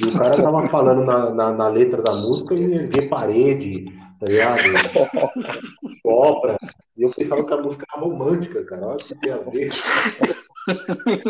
[0.00, 3.84] e o cara tava falando na, na, na letra da música em erguer parede,
[4.18, 4.62] tá ligado?
[6.02, 6.56] Ópera.
[6.96, 8.86] E eu pensava que a música era romântica, cara.
[8.86, 9.70] Olha o que tem a ver.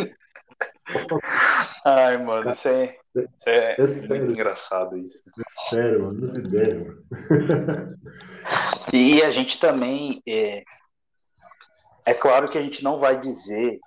[1.89, 5.23] Ai, mano, isso é, isso é, é muito engraçado isso.
[5.29, 6.99] É sério, mano, não ideia,
[8.93, 10.21] E a gente também.
[10.27, 10.65] É,
[12.05, 13.79] é claro que a gente não vai dizer,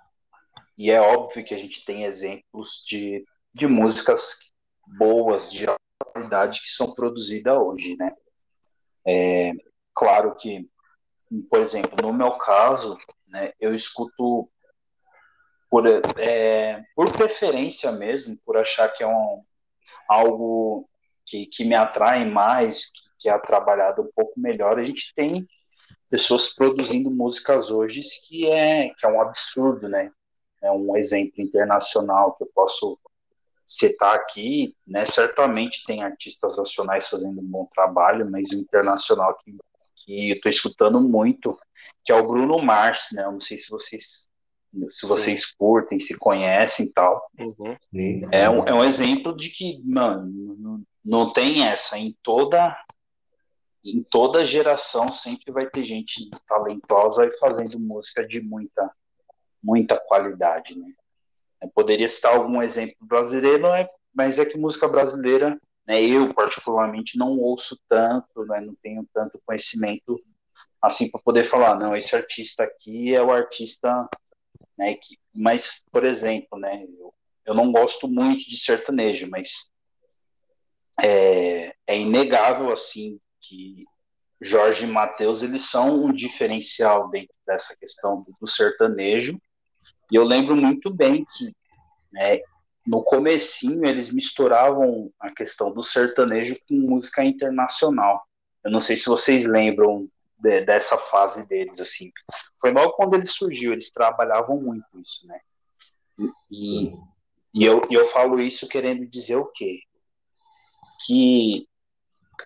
[0.78, 3.22] e é óbvio que a gente tem exemplos de,
[3.52, 4.50] de músicas
[4.98, 5.66] boas, de
[5.98, 8.12] qualidade, que são produzidas hoje, né?
[9.06, 9.52] É,
[9.94, 10.66] claro que,
[11.50, 12.96] por exemplo, no meu caso,
[13.28, 14.50] né, eu escuto
[15.70, 15.86] por,
[16.18, 19.42] é, por preferência mesmo, por achar que é um,
[20.08, 20.88] algo
[21.24, 25.48] que, que me atrai mais, que, que é trabalhado um pouco melhor, a gente tem
[26.10, 30.10] pessoas produzindo músicas hoje que é, que é um absurdo, né?
[30.60, 32.98] É um exemplo internacional que eu posso
[33.64, 35.06] citar aqui, né?
[35.06, 39.56] Certamente tem artistas nacionais fazendo um bom trabalho, mas o internacional que,
[39.94, 41.56] que eu estou escutando muito,
[42.04, 43.22] que é o Bruno Mars, né?
[43.22, 44.28] Eu não sei se vocês
[44.90, 47.28] se vocês curtem, se conhecem e tal.
[47.38, 47.76] Uhum.
[48.30, 51.98] É, um, é um exemplo de que, mano, não, tem essa.
[51.98, 52.76] Em toda,
[53.84, 58.90] em toda geração sempre vai ter gente talentosa e fazendo música de muita,
[59.62, 60.92] muita qualidade, né?
[61.60, 67.18] Eu poderia citar algum exemplo brasileiro, é, mas é que música brasileira, né, eu particularmente
[67.18, 70.18] não ouço tanto, né, não tenho tanto conhecimento
[70.80, 74.08] assim para poder falar, não, esse artista aqui é o artista
[74.80, 74.94] né?
[74.94, 76.86] Que, mas, por exemplo, né?
[76.98, 77.14] Eu,
[77.44, 79.70] eu não gosto muito de sertanejo, mas
[80.98, 83.84] é, é inegável assim que
[84.40, 89.38] Jorge e Matheus eles são um diferencial dentro dessa questão do, sertanejo.
[90.10, 91.54] E eu lembro muito bem que
[92.10, 92.40] né,
[92.86, 98.24] no comecinho eles misturavam a questão do sertanejo com música internacional.
[98.64, 100.08] Eu não sei se vocês lembram
[100.40, 102.10] de, dessa fase deles, assim.
[102.60, 105.40] Foi logo quando ele surgiu, eles trabalhavam muito isso, né?
[106.50, 106.92] E,
[107.54, 109.80] e, eu, eu falo isso querendo dizer o quê?
[111.06, 111.66] Que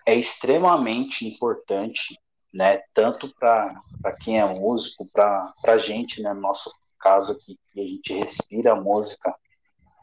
[0.05, 2.19] é extremamente importante,
[2.53, 2.81] né?
[2.93, 3.75] Tanto para
[4.21, 6.33] quem é músico, para a gente, né?
[6.33, 9.33] No nosso caso aqui, que a gente respira a música,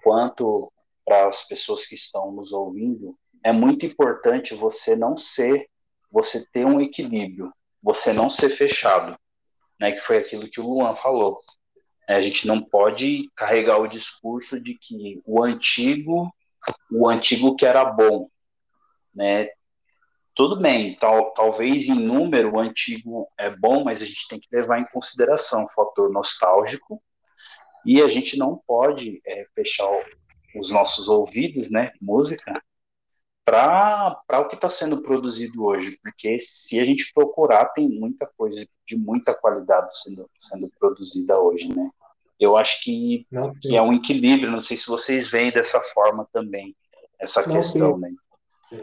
[0.03, 0.73] quanto
[1.05, 5.69] para as pessoas que estão nos ouvindo, é muito importante você não ser,
[6.11, 7.53] você ter um equilíbrio
[7.83, 9.19] você não ser fechado,
[9.81, 9.93] né?
[9.93, 11.41] Que foi aquilo que o Luan falou.
[12.09, 16.33] É, a gente não pode carregar o discurso de que o antigo,
[16.91, 18.29] o antigo que era bom,
[19.15, 19.49] né?
[20.35, 24.49] Tudo bem, tal, talvez em número o antigo é bom, mas a gente tem que
[24.51, 27.03] levar em consideração o fator nostálgico
[27.85, 29.91] e a gente não pode é, fechar
[30.57, 31.93] os nossos ouvidos, né?
[32.01, 32.63] Música
[33.45, 38.65] para o que está sendo produzido hoje, porque se a gente procurar, tem muita coisa
[38.87, 41.91] de muita qualidade sendo, sendo produzida hoje, né?
[42.39, 43.27] Eu acho que,
[43.61, 46.75] que é um equilíbrio, não sei se vocês veem dessa forma também,
[47.19, 48.01] essa não, questão, sim.
[48.01, 48.11] né?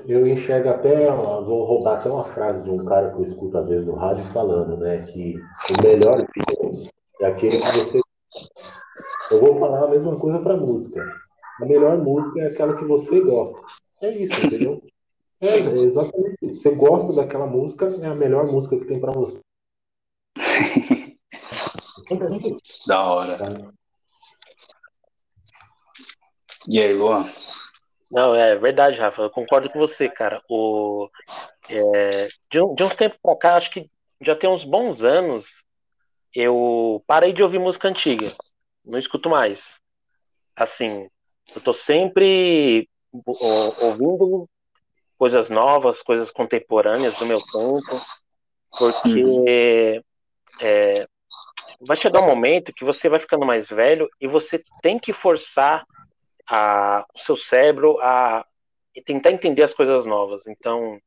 [0.08, 3.68] Eu enxergo até, vou roubar até uma frase de um cara que eu escuto às
[3.68, 5.36] vezes no rádio falando, né, que
[5.72, 6.90] o melhor vinho
[7.22, 8.00] é aquele que você.
[9.32, 11.04] Eu vou falar a mesma coisa para música.
[11.60, 13.60] A melhor música é aquela que você gosta.
[14.02, 14.82] É isso, entendeu?
[15.42, 16.62] É, é exatamente isso.
[16.62, 19.40] Você gosta daquela música, é a melhor música que tem para você.
[22.88, 23.38] da hora.
[23.38, 23.72] Tá?
[26.70, 27.32] E aí, Luan?
[28.12, 29.24] Não, é verdade, Rafa.
[29.24, 30.42] Eu concordo com você, cara.
[30.50, 31.10] O,
[31.70, 33.90] é, de, um, de uns tempos pra cá, acho que
[34.22, 35.64] já tem uns bons anos,
[36.34, 38.36] eu parei de ouvir música antiga.
[38.84, 39.80] Não escuto mais.
[40.56, 41.08] Assim,
[41.56, 44.50] eu tô sempre ouvindo
[45.18, 48.02] coisas novas, coisas contemporâneas do meu tempo,
[48.78, 49.46] porque uhum.
[50.62, 51.08] é,
[51.82, 55.86] vai chegar um momento que você vai ficando mais velho e você tem que forçar
[56.48, 58.46] a, o seu cérebro a
[59.06, 60.48] tentar entender as coisas novas.
[60.48, 61.00] Então,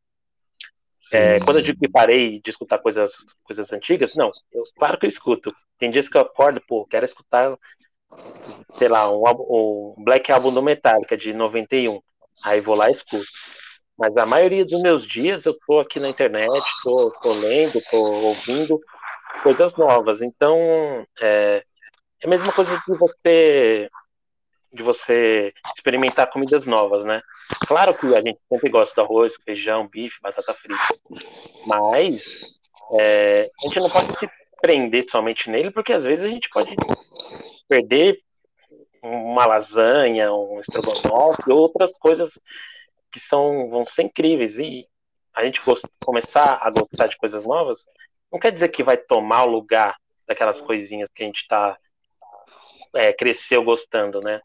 [1.13, 5.05] é, quando eu digo que parei de escutar coisas, coisas antigas, não, eu, claro que
[5.05, 5.55] eu escuto.
[5.79, 7.59] Tem dias que eu acordo, pô, quero escutar,
[8.75, 12.01] sei lá, um, um Black Album do Metallica de 91.
[12.45, 13.25] Aí vou lá e escuto.
[13.99, 17.99] Mas a maioria dos meus dias eu tô aqui na internet, tô, tô lendo, tô
[17.99, 18.81] ouvindo
[19.43, 20.23] coisas novas.
[20.23, 20.57] Então,
[21.21, 21.63] é,
[22.21, 23.89] é a mesma coisa que você
[24.73, 27.21] de você experimentar comidas novas, né?
[27.67, 30.83] Claro que a gente sempre gosta do arroz, feijão, bife, batata frita,
[31.67, 32.59] mas
[32.99, 34.31] é, a gente não pode se
[34.63, 36.75] prender somente nele, porque às vezes a gente pode
[37.73, 38.21] perder
[39.03, 42.39] uma lasanha, um estrogonofe, outras coisas
[43.11, 44.87] que são vão ser incríveis e
[45.33, 45.63] a gente
[46.05, 47.87] começar a gostar de coisas novas,
[48.31, 49.97] não quer dizer que vai tomar o lugar
[50.27, 51.79] daquelas coisinhas que a gente tá
[52.95, 54.39] é, cresceu gostando, né?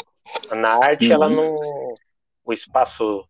[0.51, 1.13] Na arte, uhum.
[1.13, 1.59] ela não.
[2.45, 3.28] O espaço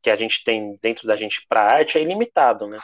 [0.00, 2.78] que a gente tem dentro da gente para arte é ilimitado, né?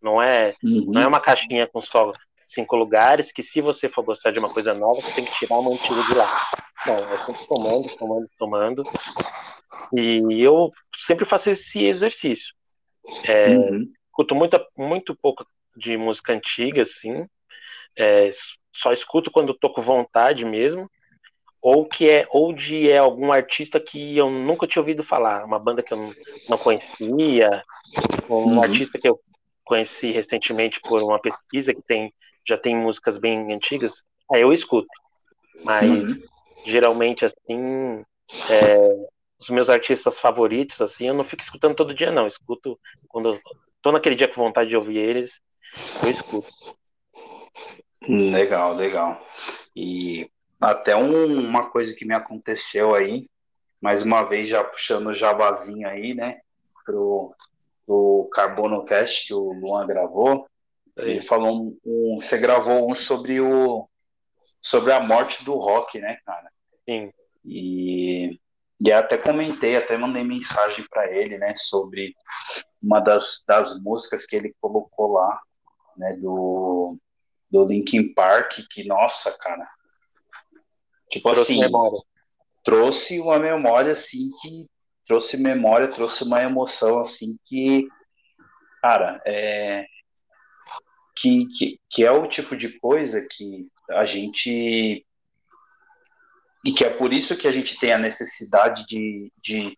[0.00, 0.86] Não é, uhum.
[0.92, 2.12] não é uma caixinha com só
[2.52, 5.58] cinco lugares que se você for gostar de uma coisa nova, você tem que tirar
[5.58, 6.46] uma antiga de lá.
[6.86, 8.84] Não, é sempre tomando, tomando, tomando.
[9.92, 12.54] E eu sempre faço esse exercício.
[13.24, 13.92] É, uhum.
[14.08, 15.46] Escuto muito, muito pouco
[15.76, 17.26] de música antiga, assim.
[17.96, 18.30] É,
[18.72, 20.88] só escuto quando tô com vontade mesmo
[21.62, 25.58] ou que é ou de é algum artista que eu nunca tinha ouvido falar, uma
[25.58, 26.14] banda que eu
[26.48, 27.62] não, conhecia,
[28.28, 28.62] um uhum.
[28.62, 29.20] artista que eu
[29.64, 32.12] conheci recentemente por uma pesquisa que tem
[32.50, 34.88] já tem músicas bem antigas, aí eu escuto.
[35.64, 36.24] Mas uhum.
[36.66, 38.04] geralmente assim,
[38.48, 39.06] é,
[39.38, 42.78] os meus artistas favoritos assim, eu não fico escutando todo dia não, eu escuto
[43.08, 43.40] quando eu
[43.80, 45.40] tô naquele dia com vontade de ouvir eles,
[46.02, 46.48] eu escuto.
[48.06, 49.20] Legal, legal.
[49.76, 50.30] E
[50.60, 53.26] até um, uma coisa que me aconteceu aí,
[53.80, 56.40] mais uma vez já puxando o jabazinho aí, né,
[56.84, 57.34] pro,
[57.86, 60.46] pro Carbono Cast que o Luan gravou,
[61.02, 63.88] ele falou um, um, você gravou um sobre o
[64.60, 66.50] sobre a morte do rock, né, cara?
[66.84, 67.10] Sim.
[67.44, 68.38] E,
[68.80, 72.14] e até comentei, até mandei mensagem para ele, né, sobre
[72.82, 75.40] uma das, das músicas que ele colocou lá,
[75.96, 76.98] né, do
[77.50, 79.68] do Linkin Park, que nossa, cara,
[81.10, 81.98] Tipo trouxe assim, memória.
[82.62, 84.70] trouxe uma memória assim que
[85.04, 87.88] trouxe memória, trouxe uma emoção assim que,
[88.80, 89.84] cara, é
[91.20, 95.06] que, que, que é o tipo de coisa que a gente
[96.64, 99.76] e que é por isso que a gente tem a necessidade de, de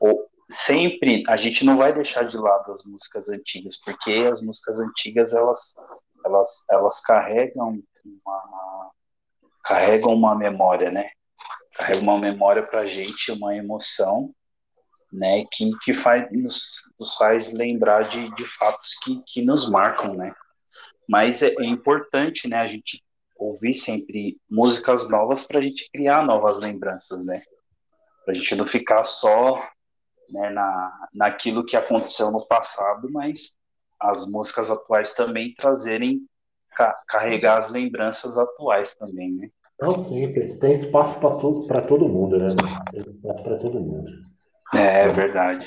[0.00, 4.78] ou, sempre a gente não vai deixar de lado as músicas antigas porque as músicas
[4.78, 5.74] antigas elas
[6.24, 8.90] elas elas carregam uma,
[9.62, 11.10] carregam uma memória, né?
[11.74, 14.34] Carregam uma memória para a gente, uma emoção,
[15.12, 15.44] né?
[15.50, 20.34] Que, que faz, nos, nos faz lembrar de, de fatos que, que nos marcam, né?
[21.08, 22.58] Mas é, é importante, né?
[22.58, 23.02] A gente
[23.36, 27.42] ouvir sempre músicas novas para a gente criar novas lembranças, né?
[28.24, 29.62] Para a gente não ficar só
[30.30, 33.56] né, na, naquilo que aconteceu no passado, mas
[34.00, 36.20] as músicas atuais também trazerem
[36.74, 39.50] ca carregar as lembranças atuais também, né?
[39.80, 42.46] Não, sim, tem, tem espaço para todo, todo mundo, né?
[42.92, 44.10] Tem espaço para todo mundo.
[44.72, 45.66] É, é verdade.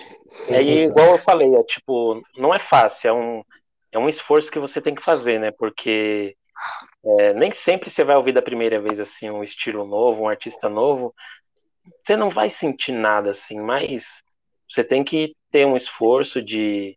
[0.49, 3.43] É igual eu falei, é tipo, não é fácil, é um,
[3.95, 5.51] é um esforço que você tem que fazer, né?
[5.51, 6.35] Porque
[7.19, 10.67] é, nem sempre você vai ouvir da primeira vez assim um estilo novo, um artista
[10.67, 11.15] novo.
[12.03, 14.21] Você não vai sentir nada assim, mas
[14.69, 16.93] você tem que ter um esforço de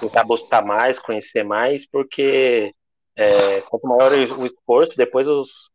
[0.00, 2.74] tentar buscar mais, conhecer mais, porque
[3.16, 5.70] é, quanto maior o esforço, depois os,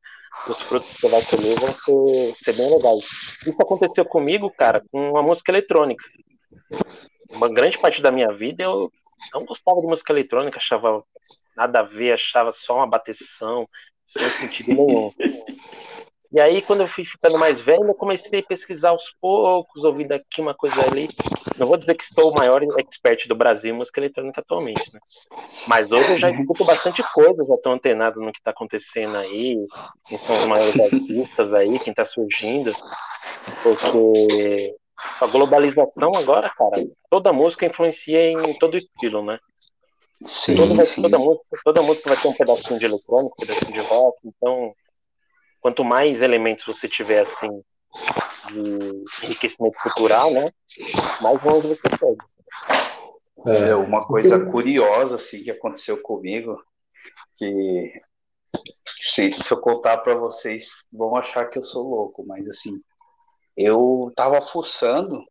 [0.47, 3.01] os frutos que você vai colher vão ser, ser bem legais.
[3.47, 6.03] Isso aconteceu comigo, cara, com uma música eletrônica.
[7.31, 8.91] Uma grande parte da minha vida eu
[9.33, 11.03] não gostava de música eletrônica, achava
[11.55, 13.67] nada a ver, achava só uma bateção,
[14.05, 15.11] sem sentido nenhum.
[16.33, 20.13] E aí, quando eu fui ficando mais velho, eu comecei a pesquisar aos poucos, ouvindo
[20.13, 21.07] aqui uma coisa ali.
[21.59, 24.99] Não vou dizer que estou o maior expert do Brasil em música eletrônica atualmente, né?
[25.67, 29.63] Mas hoje eu já escuto bastante coisa, já estou antenado no que está acontecendo aí,
[30.07, 32.73] quem são os maiores artistas aí, quem está surgindo.
[33.61, 34.75] Porque
[35.19, 39.39] a globalização agora, cara, toda música influencia em todo estilo, né?
[40.25, 41.01] Sim, toda, sim.
[41.01, 44.73] Toda, música, toda música vai ter um pedacinho de eletrônico, um pedacinho de rock, então
[45.59, 47.49] quanto mais elementos você tiver assim
[48.49, 50.51] de enriquecimento cultural, né,
[51.21, 52.17] mais longe você pode.
[53.45, 56.61] É uma coisa curiosa assim que aconteceu comigo,
[57.35, 57.91] que
[58.85, 62.81] se, se eu contar para vocês vão achar que eu sou louco, mas assim
[63.55, 65.23] eu tava fuçando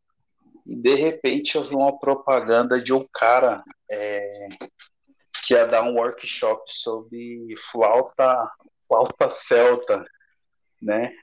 [0.66, 4.48] e de repente eu vi uma propaganda de um cara é,
[5.44, 8.50] que ia dar um workshop sobre flauta
[8.86, 10.04] flauta celta
[10.82, 11.14] né?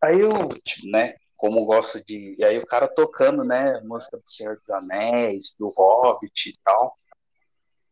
[0.00, 0.30] Aí eu,
[0.64, 2.36] tipo, né, como gosto de.
[2.38, 6.96] E aí o cara tocando, né, música do Senhor dos Anéis, do Hobbit e tal.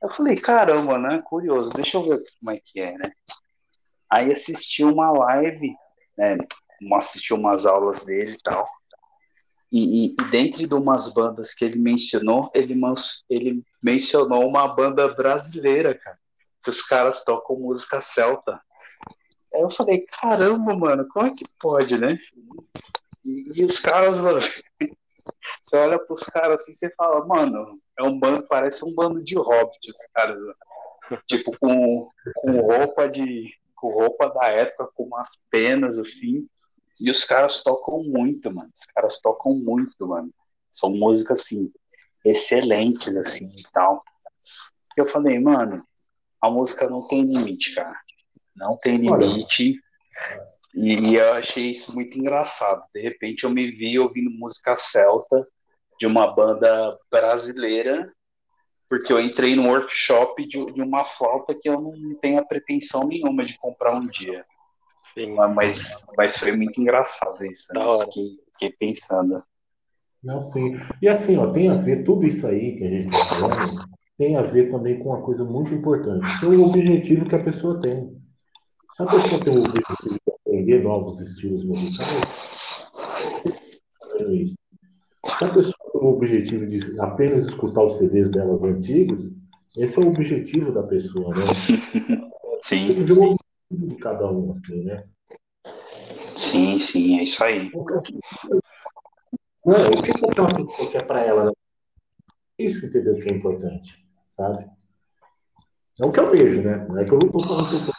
[0.01, 1.21] Eu falei, caramba, né?
[1.25, 3.13] Curioso, deixa eu ver como é que é, né?
[4.09, 5.75] Aí assisti uma live,
[6.17, 6.39] né?
[6.95, 8.69] Assisti umas aulas dele e tal.
[9.71, 12.75] E, e, e dentro de umas bandas que ele mencionou, ele,
[13.29, 16.19] ele mencionou uma banda brasileira, cara.
[16.63, 18.61] Que os caras tocam música celta.
[19.55, 22.19] Aí eu falei, caramba, mano, como é que pode, né?
[23.25, 24.41] E, e os caras, mano,
[25.63, 29.37] você olha pros caras assim, você fala, mano, é um bando, parece um bando de
[29.37, 30.39] hobbits, caras.
[31.27, 33.51] Tipo, com, com roupa de.
[33.75, 36.47] com roupa da época, com umas penas assim.
[37.01, 38.71] E os caras tocam muito, mano.
[38.75, 40.31] Os caras tocam muito, mano.
[40.73, 41.73] São músicas assim,
[42.25, 44.03] excelentes, assim e tal.
[44.97, 45.85] Eu falei, mano,
[46.41, 47.99] a música não tem limite, cara.
[48.55, 49.81] Não tem limite.
[50.75, 52.85] E, e eu achei isso muito engraçado.
[52.95, 55.47] De repente eu me vi ouvindo música celta
[55.99, 58.13] de uma banda brasileira,
[58.89, 63.07] porque eu entrei num workshop de, de uma flauta que eu não tenho a pretensão
[63.07, 64.45] nenhuma de comprar um dia.
[65.15, 65.35] Sim.
[65.35, 67.73] Mas, mas foi muito engraçado isso.
[67.75, 67.81] Né?
[68.05, 69.43] Fiquei, fiquei pensando.
[70.23, 70.79] Não, sim.
[71.01, 73.85] E assim, ó, tem a ver, tudo isso aí que a gente está falando,
[74.17, 77.43] tem a ver também com uma coisa muito importante, que é o objetivo que a
[77.43, 78.19] pessoa tem.
[78.91, 82.21] Se a pessoa tem o objetivo de aprender novos estilos musicais,
[84.19, 84.57] é isso.
[85.39, 89.31] Se a pessoa tem o objetivo de apenas escutar os CDs delas antigos,
[89.77, 91.45] esse é o objetivo da pessoa, né?
[92.65, 92.89] Sim.
[92.89, 93.38] Tem que ver o
[93.71, 95.05] de cada um, assim, né?
[96.37, 97.71] Sim, sim, é isso aí.
[99.65, 101.45] Não, o que aquela pessoa quer para ela?
[101.47, 101.53] Né?
[102.59, 103.15] Isso, entendeu?
[103.19, 104.67] Que é importante, sabe?
[106.01, 106.87] É o que eu vejo, né?
[106.89, 107.93] Não é que eu não estou falando que eu tô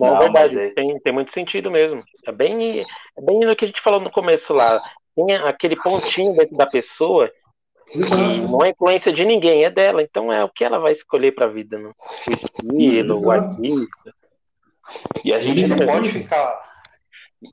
[0.00, 0.70] Não, é verdade, é...
[0.70, 2.02] tem, tem muito sentido mesmo.
[2.24, 4.80] É bem, é bem no que a gente falou no começo lá.
[5.14, 7.30] Tem aquele pontinho dentro da pessoa
[7.90, 10.02] que não é influência de ninguém, é dela.
[10.02, 11.92] Então é o que ela vai escolher para a vida, né?
[12.26, 13.26] o estilo, Exato.
[13.26, 14.14] o artista.
[15.24, 16.60] E a gente não pode ficar.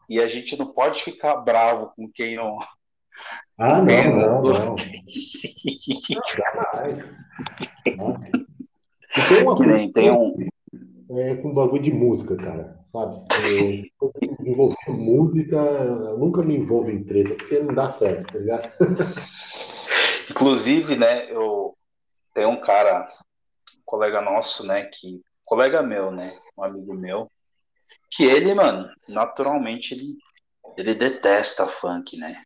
[0.09, 2.57] E a gente não pode ficar bravo com quem não.
[3.57, 4.75] Ah, não, não, não.
[9.27, 10.35] Tem uma nem tem um.
[11.09, 13.15] É com bagulho de música, cara, sabe?
[13.15, 14.11] Se eu
[14.45, 18.69] envolver música, eu nunca me envolvo em treta, porque não dá certo, tá ligado?
[20.29, 21.77] Inclusive, né, eu
[22.33, 23.07] tenho um cara,
[23.77, 25.21] um colega nosso, né, que.
[25.45, 26.37] Colega meu, né?
[26.57, 27.31] Um amigo meu,
[28.11, 30.17] que ele, mano, naturalmente ele,
[30.75, 32.41] ele detesta funk, né?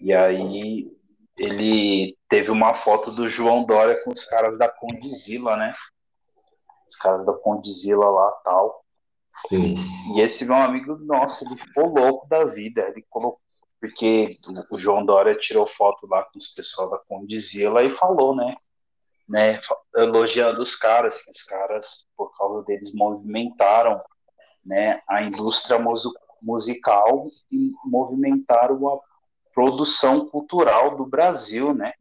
[0.00, 0.90] E aí
[1.36, 5.74] ele teve uma foto do João Dória com os caras da Condizila, né?
[6.88, 8.84] Os caras da Condizila lá tal.
[9.48, 9.64] Sim.
[10.14, 12.82] E esse meu amigo nosso, ele ficou louco da vida.
[12.88, 13.40] Ele colocou,
[13.84, 14.38] porque
[14.70, 18.56] o João Dória tirou foto lá com os pessoal da Condizila e falou, né?
[19.28, 19.60] né
[19.94, 24.00] elogiando os caras, que os caras, por causa deles, movimentaram
[24.64, 25.78] né, a indústria
[26.40, 28.98] musical e movimentaram a
[29.52, 31.92] produção cultural do Brasil, né?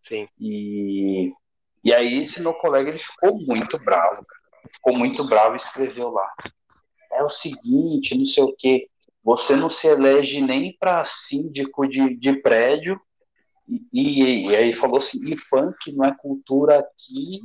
[0.00, 0.26] Sim.
[0.40, 1.30] E,
[1.84, 4.70] e aí esse meu colega ele ficou muito bravo, cara.
[4.72, 6.32] ficou muito bravo e escreveu lá.
[7.12, 8.88] É o seguinte, não sei o quê,
[9.26, 13.00] você não se elege nem para síndico de, de prédio
[13.92, 17.40] E, e, aí falou assim, e funk não é cultura aqui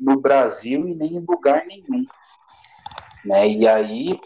[0.00, 2.06] no Brasil e nem em lugar nenhum.
[3.22, 3.50] Né?
[3.50, 4.18] E aí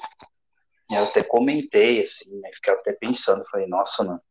[0.88, 2.50] eu até comentei, assim, né?
[2.54, 4.22] Fiquei até pensando, falei, nossa, mano,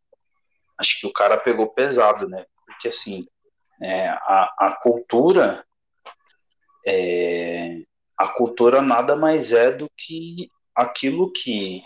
[0.77, 2.45] acho que o cara pegou pesado, né?
[2.65, 3.27] Porque assim,
[3.81, 5.65] é, a, a cultura
[6.87, 7.81] é,
[8.17, 11.83] a cultura nada mais é do que aquilo que,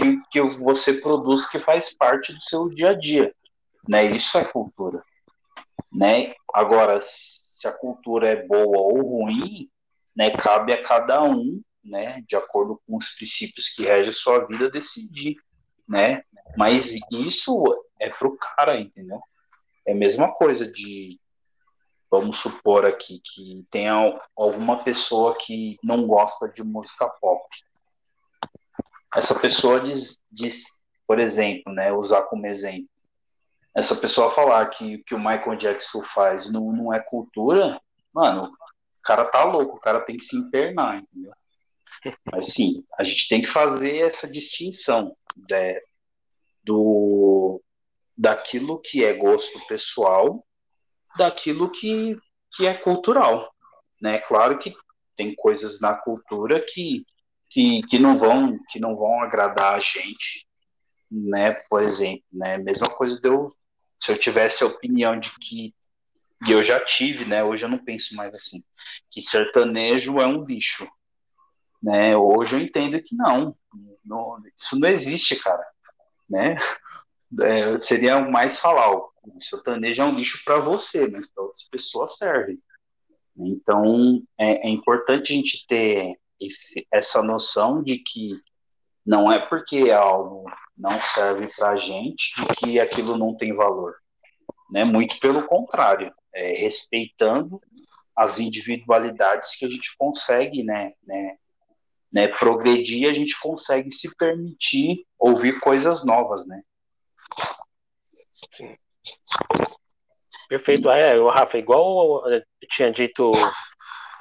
[0.00, 3.34] que, que você produz que faz parte do seu dia a dia
[3.88, 4.04] né?
[4.14, 5.02] Isso é cultura,
[5.92, 6.34] né?
[6.52, 9.68] Agora, se a cultura é boa ou ruim,
[10.14, 10.30] né?
[10.30, 12.22] Cabe a cada um, né?
[12.26, 15.36] De acordo com os princípios que regem a sua vida, decidir,
[15.88, 16.22] né?
[16.56, 17.64] Mas isso
[17.98, 19.20] é pro cara, entendeu?
[19.86, 21.18] É a mesma coisa de
[22.10, 23.86] vamos supor aqui que tem
[24.36, 27.44] alguma pessoa que não gosta de música pop.
[29.14, 30.64] Essa pessoa diz, diz
[31.06, 32.88] por exemplo, né, usar como exemplo,
[33.74, 37.80] essa pessoa falar que que o Michael Jackson faz não, não é cultura,
[38.12, 41.32] mano, o cara tá louco, o cara tem que se internar, entendeu?
[42.32, 45.16] Mas sim, a gente tem que fazer essa distinção
[45.48, 45.80] né,
[46.62, 47.60] do
[48.16, 50.44] daquilo que é gosto pessoal,
[51.16, 52.18] daquilo que,
[52.54, 53.50] que é cultural,
[54.00, 54.18] né?
[54.18, 54.74] Claro que
[55.16, 57.06] tem coisas na cultura que,
[57.50, 60.46] que, que não vão que não vão agradar a gente,
[61.10, 61.52] né?
[61.68, 62.56] Por exemplo, né?
[62.56, 63.52] Mesma coisa de eu
[63.98, 65.74] se eu tivesse a opinião de que
[66.46, 67.44] e eu já tive, né?
[67.44, 68.64] Hoje eu não penso mais assim,
[69.10, 70.88] que sertanejo é um bicho,
[71.82, 72.16] né?
[72.16, 73.54] Hoje eu entendo que não,
[74.02, 75.66] não isso não existe, cara,
[76.28, 76.56] né?
[77.40, 82.16] É, seria mais falar, o sertanejo é um lixo para você, mas para outras pessoas
[82.16, 82.58] serve.
[83.36, 88.40] Então é, é importante a gente ter esse, essa noção de que
[89.04, 90.44] não é porque algo
[90.76, 93.96] não serve para a gente que aquilo não tem valor.
[94.70, 94.84] Né?
[94.84, 97.60] Muito pelo contrário, é, respeitando
[98.16, 101.36] as individualidades que a gente consegue né, né,
[102.12, 106.46] né, progredir, a gente consegue se permitir ouvir coisas novas.
[106.46, 106.62] Né?
[108.56, 108.76] Sim.
[110.48, 110.90] Perfeito.
[110.90, 113.30] É, Rafa, igual eu tinha dito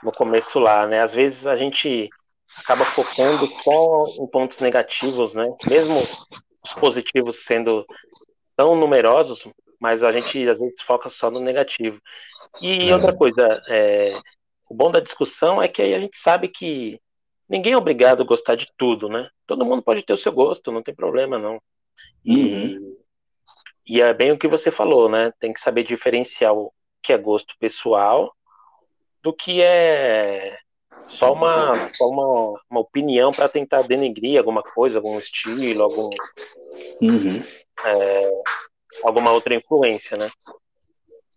[0.03, 1.01] no começo lá, né?
[1.01, 2.09] Às vezes a gente
[2.57, 5.45] acaba focando só em pontos negativos, né?
[5.69, 5.99] Mesmo
[6.63, 7.85] os positivos sendo
[8.55, 9.47] tão numerosos,
[9.79, 12.01] mas a gente às vezes foca só no negativo.
[12.61, 12.93] E é.
[12.93, 14.13] outra coisa, é,
[14.69, 16.99] o bom da discussão é que a gente sabe que
[17.47, 19.29] ninguém é obrigado a gostar de tudo, né?
[19.47, 21.61] Todo mundo pode ter o seu gosto, não tem problema, não.
[22.23, 22.97] E, uhum.
[23.85, 25.31] e é bem o que você falou, né?
[25.39, 28.35] Tem que saber diferenciar o que é gosto pessoal
[29.23, 30.57] do que é
[31.05, 36.09] só uma, só uma, uma opinião para tentar denegrir alguma coisa, algum estilo, algum,
[37.01, 37.41] uhum.
[37.85, 38.41] é,
[39.03, 40.29] alguma outra influência, né?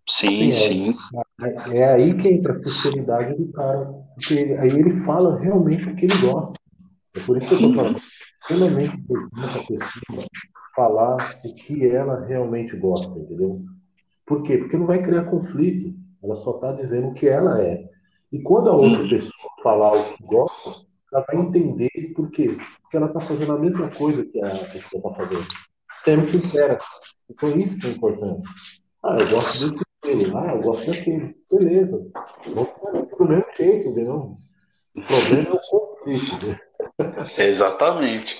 [0.09, 0.93] Sim, sim.
[1.41, 5.95] É, é, aí que entra a sinceridade do cara, porque aí ele fala realmente o
[5.95, 6.55] que ele gosta.
[7.15, 8.03] É por isso que eu estou falando.
[8.43, 10.27] Extremamente importante a pessoa
[10.75, 13.63] falar o que ela realmente gosta, entendeu?
[14.27, 14.59] Por quê?
[14.59, 15.95] Porque não vai criar conflito.
[16.23, 17.85] Ela só está dizendo o que ela é.
[18.31, 22.57] E quando a outra pessoa falar o que gosta, ela vai entender por quê.
[22.83, 25.47] Porque ela está fazendo a mesma coisa que a pessoa está fazendo.
[26.05, 26.81] Sendo sincera.
[27.29, 28.49] Então isso que é importante.
[29.05, 30.33] Ah, eu gosto desse filme.
[30.35, 31.37] Ah, eu gosto daquele.
[31.51, 32.11] Beleza.
[32.55, 34.35] Vamos fazer do mesmo jeito, entendeu?
[34.95, 36.47] O problema é o conflito.
[36.47, 36.61] Né?
[37.39, 38.37] Exatamente.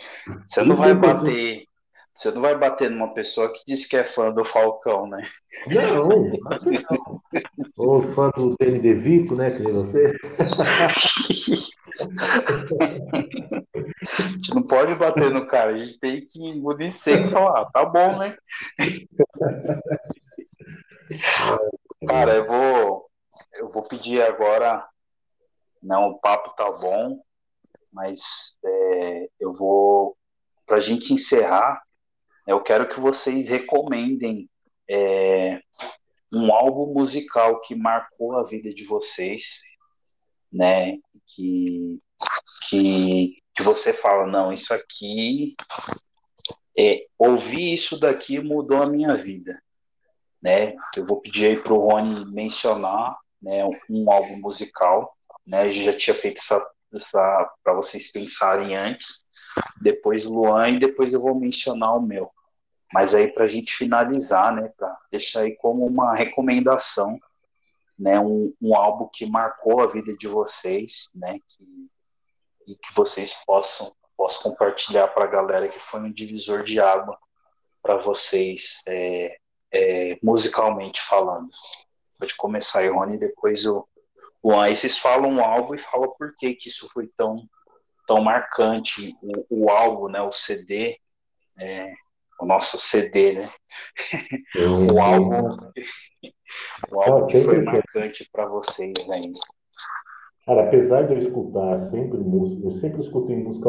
[0.47, 1.67] Você não vai bater
[2.15, 5.23] você não vai bater numa pessoa que diz que é fã do Falcão, né?
[5.67, 7.23] Não, não.
[7.85, 9.51] Ou fã do Danny DeVito, né?
[9.51, 10.17] Que nem você.
[14.19, 17.63] A gente não pode bater no cara, a gente tem que engolir seco e falar,
[17.63, 18.37] ah, tá bom, né?
[22.07, 23.11] Cara, eu vou,
[23.55, 24.87] eu vou pedir agora.
[25.83, 27.21] Não, o papo tá bom,
[27.93, 30.17] mas é, eu vou,
[30.65, 31.83] para a gente encerrar,
[32.47, 34.49] eu quero que vocês recomendem
[34.89, 35.61] é,
[36.33, 39.61] um álbum musical que marcou a vida de vocês,
[40.51, 40.99] né?
[41.27, 42.01] Que,
[42.69, 45.55] que, que você fala, não, isso aqui,
[46.79, 49.63] é, ouvir isso daqui mudou a minha vida,
[50.43, 50.75] né?
[50.97, 55.15] Eu vou pedir aí para o Rony mencionar né, um, um álbum musical,
[55.47, 55.67] né?
[55.67, 59.23] Eu já tinha feito essa, essa para vocês pensarem antes,
[59.83, 62.31] depois Luan e depois eu vou mencionar o meu.
[62.93, 67.19] Mas aí para a gente finalizar, né, para deixar aí como uma recomendação,
[67.99, 71.89] né, um, um, álbum que marcou a vida de vocês, né, que,
[72.67, 77.19] e que vocês possam, possam compartilhar para a galera que foi um divisor de água
[77.83, 79.39] para vocês é,
[79.73, 81.49] é, musicalmente falando?
[82.19, 83.89] Pode começar aí, Rony, depois o,
[84.43, 87.49] o Aí vocês falam o álbum e falam por que, que isso foi tão,
[88.07, 90.99] tão marcante, o, o álbum, né, o CD,
[91.59, 91.93] é,
[92.43, 93.49] o nosso CD, né?
[94.59, 95.57] o álbum,
[96.91, 99.39] o álbum que foi marcante para vocês ainda.
[100.45, 103.69] Cara, apesar de eu escutar sempre música, eu sempre escutei música.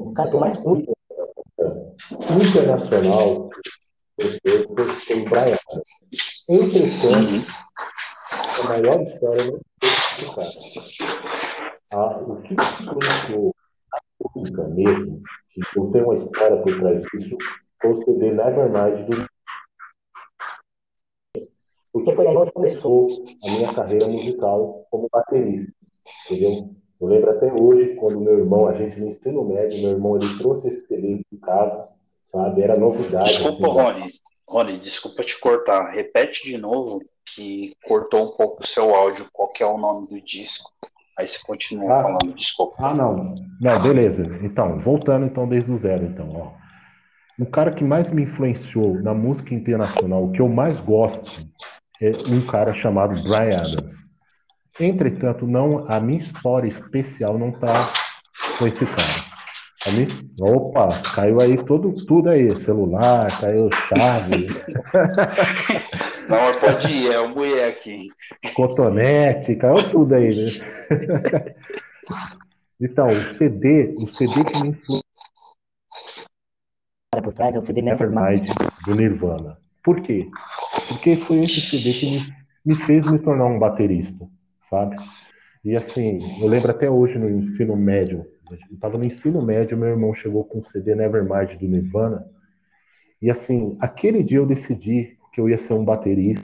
[0.00, 0.92] O cara que eu mais curto
[2.40, 3.50] internacional
[4.18, 5.58] foi o Brian.
[6.48, 7.46] Entretanto,
[8.30, 9.60] a maior história não
[10.16, 10.50] foi cara.
[11.92, 13.54] Ah, o que influenciou
[14.24, 17.36] a música mesmo, que eu tenho uma história por trás disso,
[17.84, 19.26] o CD Nevermind do
[21.92, 23.08] porque foi onde começou
[23.42, 25.72] a minha carreira musical como baterista,
[26.26, 26.76] entendeu?
[27.00, 30.36] Eu lembro até hoje, quando meu irmão, a gente no ensino médio, meu irmão, ele
[30.36, 31.88] trouxe esse CD de casa,
[32.22, 32.60] sabe?
[32.60, 33.30] Era novidade.
[33.30, 34.12] Desculpa, assim, Rony.
[34.46, 35.90] Rony, desculpa te cortar.
[35.90, 37.02] Repete de novo,
[37.34, 39.26] que cortou um pouco o seu áudio.
[39.32, 40.70] Qual que é o nome do disco?
[41.18, 42.74] Aí você continua ah, falando, desculpa.
[42.78, 43.34] Ah, não.
[43.60, 44.22] Não, beleza.
[44.42, 46.52] Então, voltando então desde o zero, então, ó.
[47.38, 51.30] O cara que mais me influenciou na música internacional, o que eu mais gosto,
[52.00, 54.06] é um cara chamado Brian Adams.
[54.78, 57.92] Entretanto, não, a minha história especial não está
[58.58, 59.25] com esse cara.
[59.86, 60.08] A minha,
[60.40, 64.48] opa, caiu aí tudo, tudo aí, celular, caiu chave.
[66.28, 68.08] Não, pode ir, é o mulher aqui.
[68.54, 71.54] Cotonete, caiu tudo aí, né?
[72.80, 75.00] Então, o CD, o CD que me influenciou
[77.22, 78.48] por trás é o CD Nevermind
[78.84, 79.56] do Nirvana.
[79.84, 80.28] Por quê?
[80.88, 82.34] Porque foi esse CD que me,
[82.64, 84.96] me fez me tornar um baterista, sabe?
[85.64, 89.88] E assim, eu lembro até hoje no ensino médio, eu estava no ensino médio, meu
[89.88, 92.26] irmão chegou com o CD Nevermind do Nirvana,
[93.20, 96.42] e assim, aquele dia eu decidi que eu ia ser um baterista.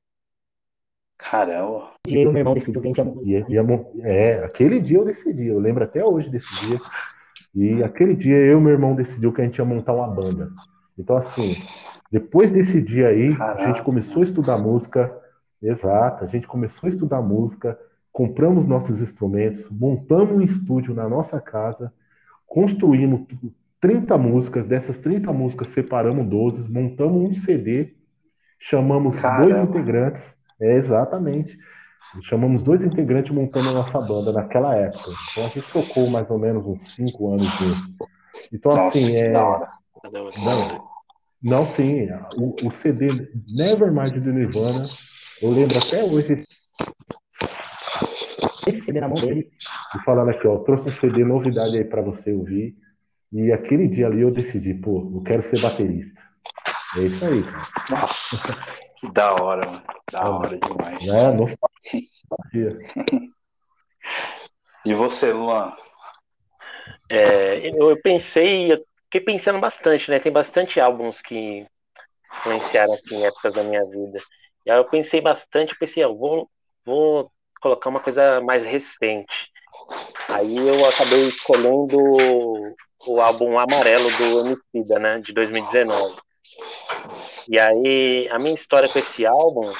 [1.19, 1.93] Caramba!
[2.07, 3.47] E o meu irmão decidiu que a gente ia...
[3.49, 6.79] ia, ia é, aquele dia eu decidi, eu lembro até hoje desse dia.
[7.55, 10.51] E aquele dia eu e meu irmão decidiu que a gente ia montar uma banda.
[10.99, 11.57] Então, assim,
[12.11, 13.63] depois desse dia aí, Caraca.
[13.63, 15.15] a gente começou a estudar música,
[15.63, 17.79] exato, a gente começou a estudar música,
[18.13, 21.93] compramos nossos instrumentos, montamos um estúdio na nossa casa,
[22.47, 23.23] construímos
[23.81, 27.95] 30 músicas, dessas 30 músicas separamos 12, montamos um CD,
[28.59, 29.47] chamamos Caramba.
[29.47, 31.59] dois integrantes, é exatamente,
[32.21, 35.11] chamamos dois integrantes montando a nossa banda naquela época.
[35.31, 37.93] Então a gente tocou mais ou menos uns 5 anos juntos.
[38.53, 39.33] Então, Nossa, assim, é.
[39.33, 40.89] Não,
[41.43, 42.09] não, sim.
[42.37, 43.07] O, o CD
[43.49, 44.83] Nevermind do Nirvana,
[45.41, 46.45] eu lembro até hoje.
[48.67, 49.51] Esse CD na mão dele.
[49.95, 52.77] E falando aqui, ó, trouxe um CD novidade aí para você ouvir.
[53.33, 56.21] E aquele dia ali eu decidi, pô, eu quero ser baterista.
[56.97, 57.67] É isso aí, cara.
[57.91, 58.37] Nossa,
[58.97, 59.83] que da hora, mano.
[60.13, 61.09] Da hora demais.
[61.09, 62.79] É, nostalgia.
[64.85, 65.75] e você, Luan?
[67.11, 68.71] É, eu pensei,
[69.05, 70.19] fiquei pensando bastante, né?
[70.19, 71.67] Tem bastante álbuns que
[72.37, 74.19] influenciaram assim, em épocas da minha vida.
[74.67, 76.51] E aí eu pensei bastante, pensei, eu vou,
[76.85, 77.31] vou
[77.63, 79.51] colocar uma coisa mais recente.
[80.29, 81.99] Aí eu acabei escolhendo
[83.07, 86.21] o álbum Amarelo do Emicida, né, de 2019.
[87.49, 89.73] E aí a minha história com esse álbum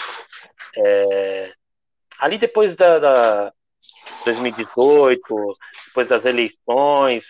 [0.77, 1.53] é,
[2.19, 3.53] ali depois da, da
[4.25, 5.57] 2018,
[5.87, 7.27] depois das eleições,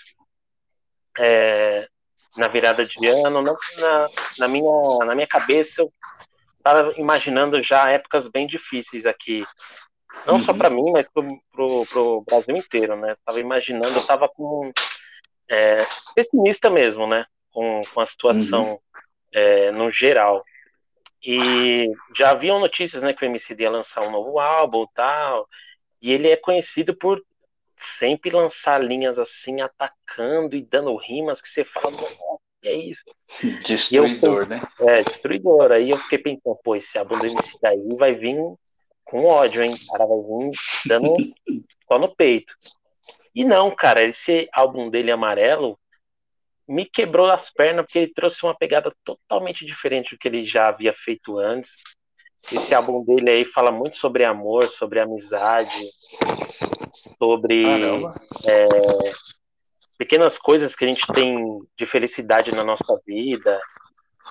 [1.18, 1.88] é,
[2.36, 4.06] na virada de ano, na,
[4.38, 5.92] na, minha, na minha cabeça eu
[6.58, 9.44] estava imaginando já épocas bem difíceis aqui.
[10.26, 10.40] Não uhum.
[10.40, 11.22] só para mim, mas para
[11.64, 13.16] o Brasil inteiro, né?
[13.24, 14.72] Tava imaginando, eu tava com
[15.48, 17.26] é, pessimista mesmo, né?
[17.50, 18.78] Com, com a situação uhum.
[19.32, 20.44] é, no geral.
[21.24, 25.48] E já haviam notícias, né, que o MC ia lançar um novo álbum tal.
[26.00, 27.22] E ele é conhecido por
[27.76, 31.96] sempre lançar linhas assim, atacando e dando rimas que você fala,
[32.60, 33.04] que é isso?
[33.64, 34.62] Destruidor, eu, né?
[34.80, 35.72] É, destruidor.
[35.72, 38.36] Aí eu fiquei pensando, pô, esse álbum do MC daí vai vir
[39.12, 39.74] com ódio, hein?
[39.74, 41.14] O cara vai vir dando
[41.86, 42.56] só no peito.
[43.34, 45.78] E não, cara, esse álbum dele amarelo
[46.66, 50.68] me quebrou as pernas porque ele trouxe uma pegada totalmente diferente do que ele já
[50.68, 51.76] havia feito antes.
[52.50, 55.90] Esse álbum dele aí fala muito sobre amor, sobre amizade,
[57.18, 57.64] sobre
[58.46, 58.66] é,
[59.98, 63.60] pequenas coisas que a gente tem de felicidade na nossa vida.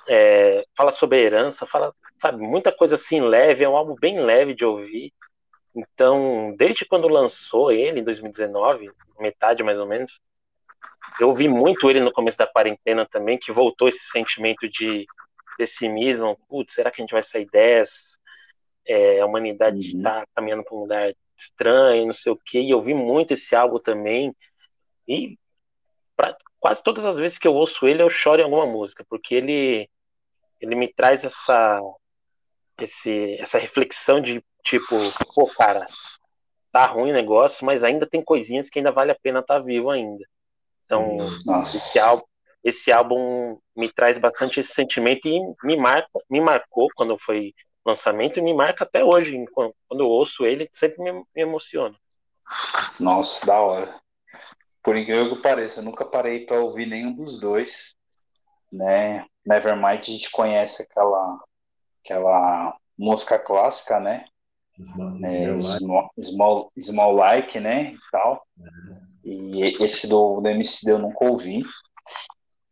[0.08, 4.54] É, fala sobre herança, fala, sabe, muita coisa assim leve, é um álbum bem leve
[4.54, 5.12] de ouvir.
[5.74, 10.20] Então, desde quando lançou ele, em 2019, metade mais ou menos,
[11.20, 15.06] eu ouvi muito ele no começo da quarentena também, que voltou esse sentimento de
[15.56, 18.18] pessimismo, putz, será que a gente vai sair dessa?
[18.86, 20.24] É, a humanidade está uhum.
[20.34, 23.78] caminhando para um lugar estranho, não sei o quê, e eu vi muito esse álbum
[23.78, 24.34] também,
[25.06, 25.38] e
[26.16, 29.34] pra, quase todas as vezes que eu ouço ele, eu choro em alguma música, porque
[29.34, 29.90] ele,
[30.60, 31.80] ele me traz essa,
[32.80, 34.94] esse, essa reflexão de tipo,
[35.34, 35.88] pô, cara,
[36.70, 39.60] tá ruim o negócio, mas ainda tem coisinhas que ainda vale a pena estar tá
[39.60, 40.24] vivo ainda.
[40.84, 41.28] Então,
[41.62, 42.24] esse álbum,
[42.62, 47.52] esse álbum me traz bastante esse sentimento e me marca, me marcou quando foi
[47.84, 49.44] lançamento e me marca até hoje.
[49.52, 51.96] Quando, eu ouço ele, sempre me, me emociona.
[53.00, 54.01] Nossa, da hora.
[54.82, 57.96] Por incrível que pareça, eu nunca parei para ouvir nenhum dos dois,
[58.72, 59.24] né?
[59.46, 61.40] Nevermind a gente conhece aquela
[62.04, 64.24] aquela música clássica, né?
[65.24, 67.92] É, small, small, small, Like, né?
[67.92, 68.44] E tal.
[69.24, 71.62] E esse do, do MCD eu nunca ouvi.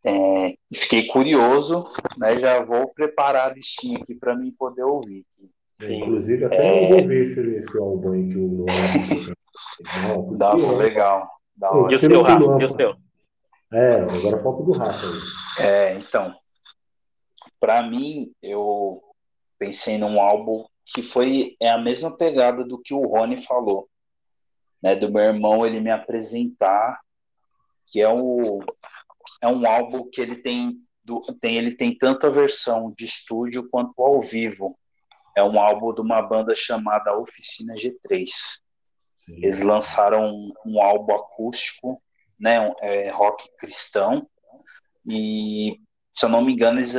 [0.04, 1.86] É, fiquei curioso,
[2.18, 2.38] né?
[2.38, 5.24] Já vou preparar a listinha aqui para mim poder ouvir.
[5.80, 5.98] Sim.
[5.98, 6.84] Inclusive, até é...
[6.84, 8.66] eu vou ver esse, esse álbum aí que o.
[10.36, 11.39] Nossa, legal.
[11.90, 12.44] E o seu, Rafa?
[12.60, 12.96] E o seu?
[13.72, 15.06] É, agora falta do Rafa.
[15.58, 16.34] É, então.
[17.58, 19.02] Para mim, eu
[19.58, 23.88] pensei num álbum que foi é a mesma pegada do que o Rony falou,
[24.82, 27.00] né, do meu irmão ele me apresentar,
[27.86, 28.60] que é o
[29.42, 33.68] é um álbum que ele tem do, tem ele tem tanto a versão de estúdio
[33.70, 34.78] quanto ao vivo.
[35.36, 38.28] É um álbum de uma banda chamada Oficina G3.
[39.30, 39.36] Sim.
[39.36, 42.02] Eles lançaram um, um, álbum acústico,
[42.38, 44.28] né, um, é, rock cristão,
[45.06, 45.80] e
[46.12, 46.94] se eu não me engano eles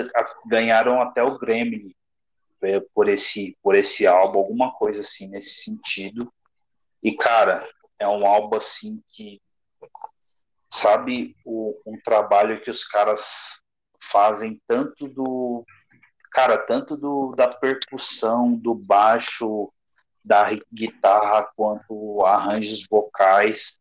[0.47, 1.95] ganharam até o Grammy
[2.63, 6.31] é, por esse por esse álbum, alguma coisa assim nesse sentido.
[7.03, 7.67] E cara,
[7.99, 9.41] é um álbum assim que
[10.73, 13.61] sabe o, um trabalho que os caras
[14.01, 15.65] fazem tanto do
[16.31, 19.71] cara, tanto do da percussão, do baixo,
[20.23, 23.79] da guitarra quanto arranjos vocais.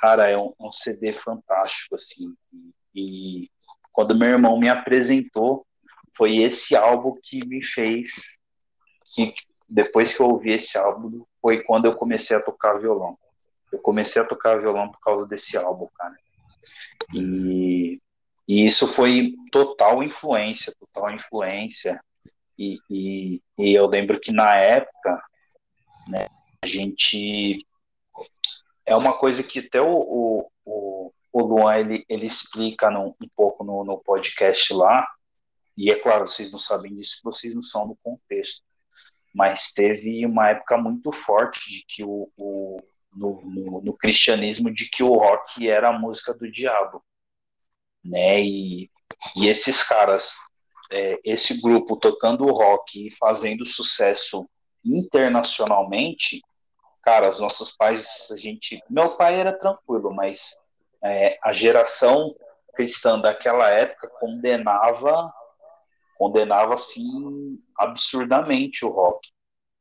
[0.00, 2.34] Cara, é um, um CD fantástico assim.
[2.52, 3.50] E, e
[3.92, 5.66] quando meu irmão me apresentou
[6.16, 8.38] foi esse álbum que me fez
[9.14, 9.34] que
[9.68, 13.16] depois que eu ouvi esse álbum foi quando eu comecei a tocar violão.
[13.72, 16.16] Eu comecei a tocar violão por causa desse álbum, cara.
[17.14, 18.00] E,
[18.48, 22.00] e isso foi total influência, total influência.
[22.58, 25.22] E, e, e eu lembro que na época,
[26.08, 26.26] né,
[26.62, 27.66] a gente
[28.86, 33.62] é uma coisa que até o, o, o, Luan ele, ele explica no, um pouco
[33.62, 35.06] no, no podcast lá,
[35.76, 38.62] e é claro, vocês não sabem disso, vocês não são no contexto.
[39.32, 42.80] Mas teve uma época muito forte de que o, o
[43.14, 47.02] no, no, no, cristianismo de que o rock era a música do diabo,
[48.04, 48.40] né?
[48.40, 48.90] E,
[49.36, 50.34] e esses caras,
[50.90, 54.48] é, esse grupo tocando rock e fazendo sucesso
[54.84, 56.42] internacionalmente,
[57.02, 60.60] cara, os nossos pais, a gente, meu pai era tranquilo, mas
[61.02, 62.34] é, a geração
[62.74, 65.32] cristã daquela época condenava
[66.20, 69.26] condenava assim absurdamente o rock.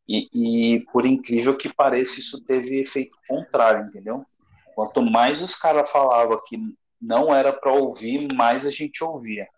[0.08, 4.26] E, e, por incrível que pareça, isso teve efeito contrário, entendeu?
[4.74, 6.58] Quanto mais os caras falavam que
[7.00, 9.50] não era para ouvir, mais a gente ouvia.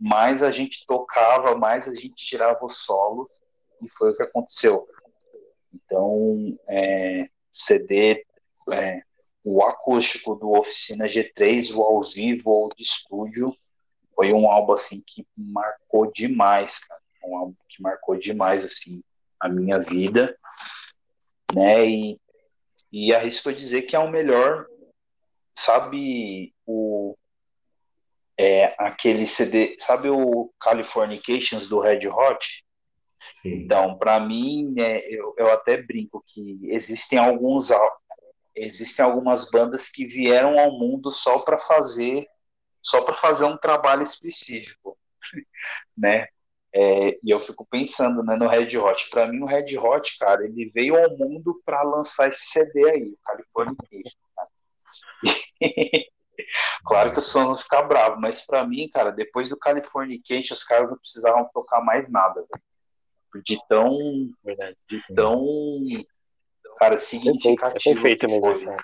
[0.00, 3.28] Mais a gente tocava, mais a gente tirava o solo,
[3.82, 4.86] e foi o que aconteceu.
[5.72, 8.24] Então, é, CD,
[8.72, 9.02] é,
[9.44, 13.56] o acústico do Oficina G3, o ao vivo ou de estúdio,
[14.14, 17.00] foi um álbum assim que marcou demais, cara.
[17.24, 19.02] Um álbum que marcou demais assim
[19.38, 20.36] a minha vida,
[21.54, 21.86] né?
[21.86, 22.20] E,
[22.92, 24.66] e arrisco dizer que é o melhor,
[25.54, 27.14] sabe o
[28.38, 32.64] é, aquele CD, sabe o Californications do Red Hot?
[33.42, 33.64] Sim.
[33.64, 37.70] Então, para mim, é, eu, eu até brinco que existem alguns
[38.54, 42.26] existem algumas bandas que vieram ao mundo só para fazer
[42.82, 44.98] só para fazer um trabalho específico,
[45.96, 46.26] né?
[46.72, 49.10] É, e eu fico pensando né, no Red Hot.
[49.10, 53.08] Para mim, o Red Hot, cara, ele veio ao mundo para lançar esse CD aí,
[53.08, 54.16] o Californication.
[56.86, 60.64] claro que os sons vão ficar bravos, mas para mim, cara, depois do Californication, os
[60.64, 62.62] caras não precisavam tocar mais nada, véio.
[63.44, 63.96] De tão,
[64.88, 65.80] de tão,
[66.76, 67.94] cara, significativo.
[67.94, 68.48] Perfeito mesmo.
[68.48, 68.76] Assim.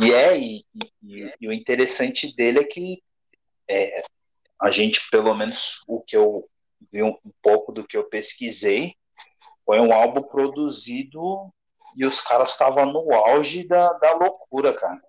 [0.00, 0.64] E é, e,
[1.02, 3.02] e, e, o interessante dele é que
[3.68, 4.02] é,
[4.60, 6.48] a gente, pelo menos o que eu
[6.92, 8.94] vi um, um, pouco do que eu pesquisei,
[9.64, 11.52] foi um álbum produzido
[11.96, 15.00] e os caras estavam no auge da, da loucura, cara.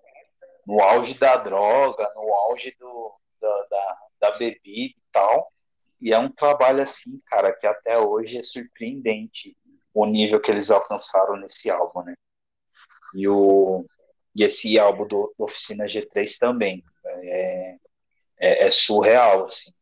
[0.66, 5.52] No auge da droga, no auge do, da, da, da bebida e tal.
[6.00, 9.56] E é um trabalho assim, cara, que até hoje é surpreendente
[9.92, 12.14] o nível que eles alcançaram nesse álbum, né?
[13.14, 13.84] E, o,
[14.34, 17.76] e esse álbum do, do Oficina G3 também é,
[18.38, 19.72] é, é, surreal, assim,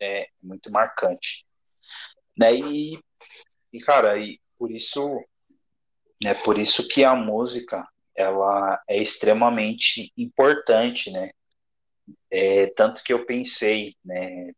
[0.00, 1.46] é muito marcante.
[2.36, 2.54] Né?
[2.54, 2.98] E,
[3.72, 5.22] e, cara, e por isso,
[6.22, 11.30] né, por isso que a música ela é extremamente importante, né?
[12.30, 14.52] É, tanto que eu pensei, né,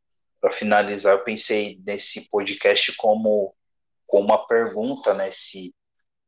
[0.45, 3.55] para finalizar, eu pensei nesse podcast como,
[4.07, 5.75] como uma pergunta, né, se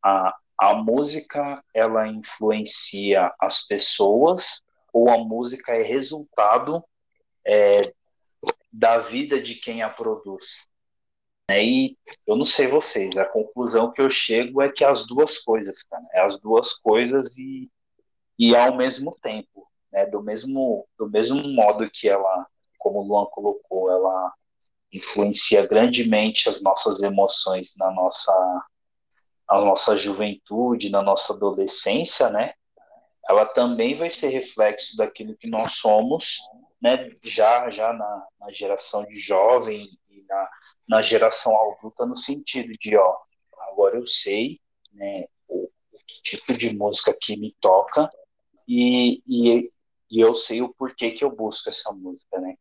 [0.03, 6.83] a, a música ela influencia as pessoas ou a música é resultado
[7.47, 7.93] é,
[8.73, 10.67] da vida de quem a produz.
[11.51, 15.37] É, e eu não sei vocês, a conclusão que eu chego é que as duas
[15.37, 17.71] coisas, cara, é as duas coisas e,
[18.39, 22.47] e ao mesmo tempo, né, do mesmo do mesmo modo que ela,
[22.79, 24.33] como o Luan colocou, ela
[24.93, 28.65] influencia grandemente as nossas emoções na nossa
[29.49, 32.53] na nossa juventude, na nossa adolescência, né?
[33.29, 36.39] Ela também vai ser reflexo daquilo que nós somos,
[36.83, 37.09] né?
[37.23, 40.49] Já já na, na geração de jovem e na
[40.89, 43.17] na geração adulta no sentido de, ó,
[43.71, 44.61] agora eu sei,
[44.93, 48.09] né, o, o que tipo de música que me toca
[48.69, 49.73] e, e,
[50.11, 52.57] e eu sei o porquê que eu busco essa música, né?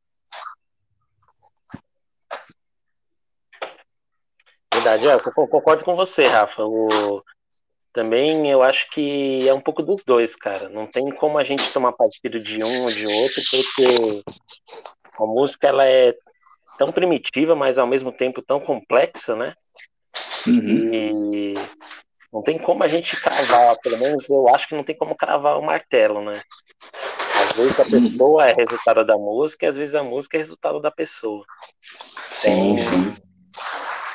[4.86, 6.64] Verdade, é, eu concordo com você, Rafa.
[6.64, 7.24] O...
[7.92, 10.70] Também eu acho que é um pouco dos dois, cara.
[10.70, 14.22] Não tem como a gente tomar partido de um ou de outro, porque
[15.18, 16.14] a música ela é
[16.78, 19.56] tão primitiva, mas ao mesmo tempo tão complexa, né?
[20.46, 20.94] Uhum.
[20.94, 21.54] E
[22.32, 25.58] não tem como a gente cravar, pelo menos eu acho que não tem como cravar
[25.58, 26.44] o martelo, né?
[27.42, 28.12] Às vezes a uhum.
[28.12, 31.44] pessoa é resultado da música, e às vezes a música é resultado da pessoa.
[32.30, 33.26] Sim, então, sim.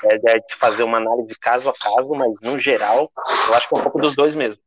[0.04, 3.10] É, é de fazer uma análise caso a caso, mas no geral,
[3.48, 4.62] eu acho que é um pouco dos dois mesmo.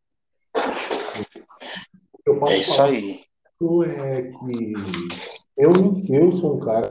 [2.48, 3.24] é isso aí.
[3.56, 4.74] É que
[5.58, 6.90] eu, eu sou um cara.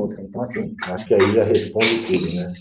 [0.00, 2.52] Então, assim, acho que aí já responde tudo, né?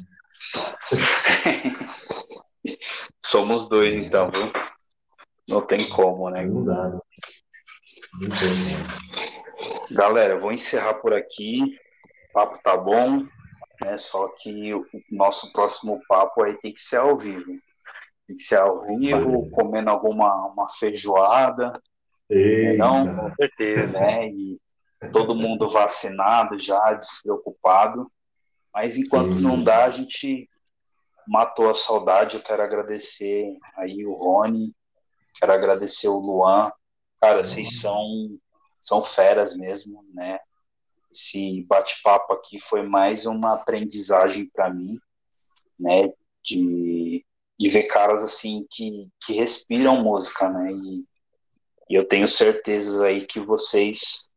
[3.24, 4.52] Somos dois, então, viu?
[5.48, 6.46] Não tem como, né?
[6.46, 6.90] Não dá.
[6.90, 7.02] Não
[8.30, 11.78] tem, Galera, vou encerrar por aqui.
[12.30, 13.26] O papo tá bom,
[13.84, 13.98] né?
[13.98, 17.58] Só que o nosso próximo papo aí tem que ser ao vivo.
[18.28, 21.82] Tem que ser ao vivo, comendo alguma uma feijoada.
[22.30, 22.78] Eita.
[22.78, 24.28] Não, com certeza, né?
[24.30, 24.60] E
[25.12, 28.12] todo mundo vacinado já, despreocupado.
[28.74, 29.42] Mas enquanto Sim.
[29.42, 30.48] não dá, a gente
[31.28, 32.36] matou a saudade.
[32.36, 34.76] Eu quero agradecer aí o Rony,
[35.40, 36.72] quero agradecer o Luan.
[37.20, 38.38] Cara, vocês são,
[38.80, 40.40] são feras mesmo, né?
[41.12, 45.00] Esse bate-papo aqui foi mais uma aprendizagem para mim,
[45.80, 46.12] né?
[46.44, 47.26] De,
[47.60, 50.72] de ver caras assim que, que respiram música, né?
[50.72, 51.06] E,
[51.90, 54.30] e eu tenho certeza aí que vocês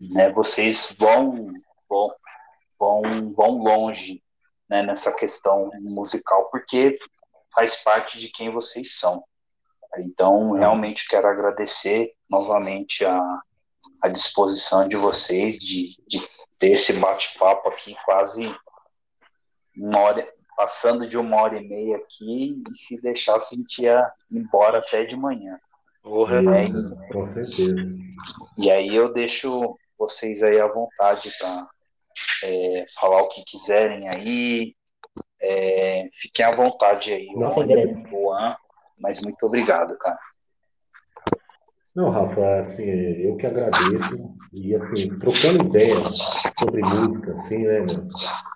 [0.00, 1.52] né, vocês vão,
[1.88, 2.14] vão,
[2.78, 4.22] vão, vão longe
[4.68, 6.96] né, nessa questão musical, porque
[7.52, 9.22] faz parte de quem vocês são.
[9.98, 13.42] Então, realmente quero agradecer novamente a,
[14.00, 16.20] a disposição de vocês de, de
[16.58, 18.54] ter esse bate-papo aqui, quase
[19.76, 24.12] uma hora, passando de uma hora e meia aqui, e se deixasse a gente ia
[24.30, 25.58] embora até de manhã.
[26.02, 26.66] Porra, né?
[26.66, 27.74] E, com certeza.
[28.58, 31.68] E aí eu deixo vocês aí à vontade para
[32.44, 34.74] é, falar o que quiserem aí.
[35.42, 37.66] É, fiquem à vontade aí, Nossa,
[38.08, 38.56] Juan,
[38.98, 40.18] mas muito obrigado, cara.
[42.00, 44.34] Não, Rafa, assim, eu que agradeço.
[44.54, 46.16] E assim, trocando ideias
[46.58, 47.84] sobre música, assim, né,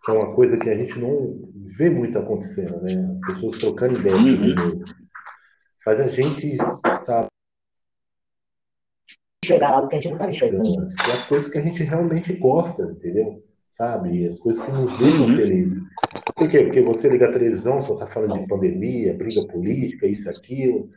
[0.03, 1.43] que é uma coisa que a gente não
[1.77, 3.07] vê muito acontecendo, né?
[3.11, 4.69] As pessoas trocando ideias sobre uhum.
[4.71, 4.97] música.
[5.85, 6.57] Faz a gente,
[7.05, 7.27] sabe,
[9.45, 10.89] enxergar algo que a gente não está enxergando.
[11.07, 13.45] E as coisas que a gente realmente gosta, entendeu?
[13.69, 14.27] Sabe?
[14.27, 15.37] As coisas que nos deixam uhum.
[15.37, 15.83] felizes.
[16.35, 16.65] Por quê?
[16.65, 20.89] Porque você liga a televisão, só está falando de pandemia, briga política, isso, aquilo.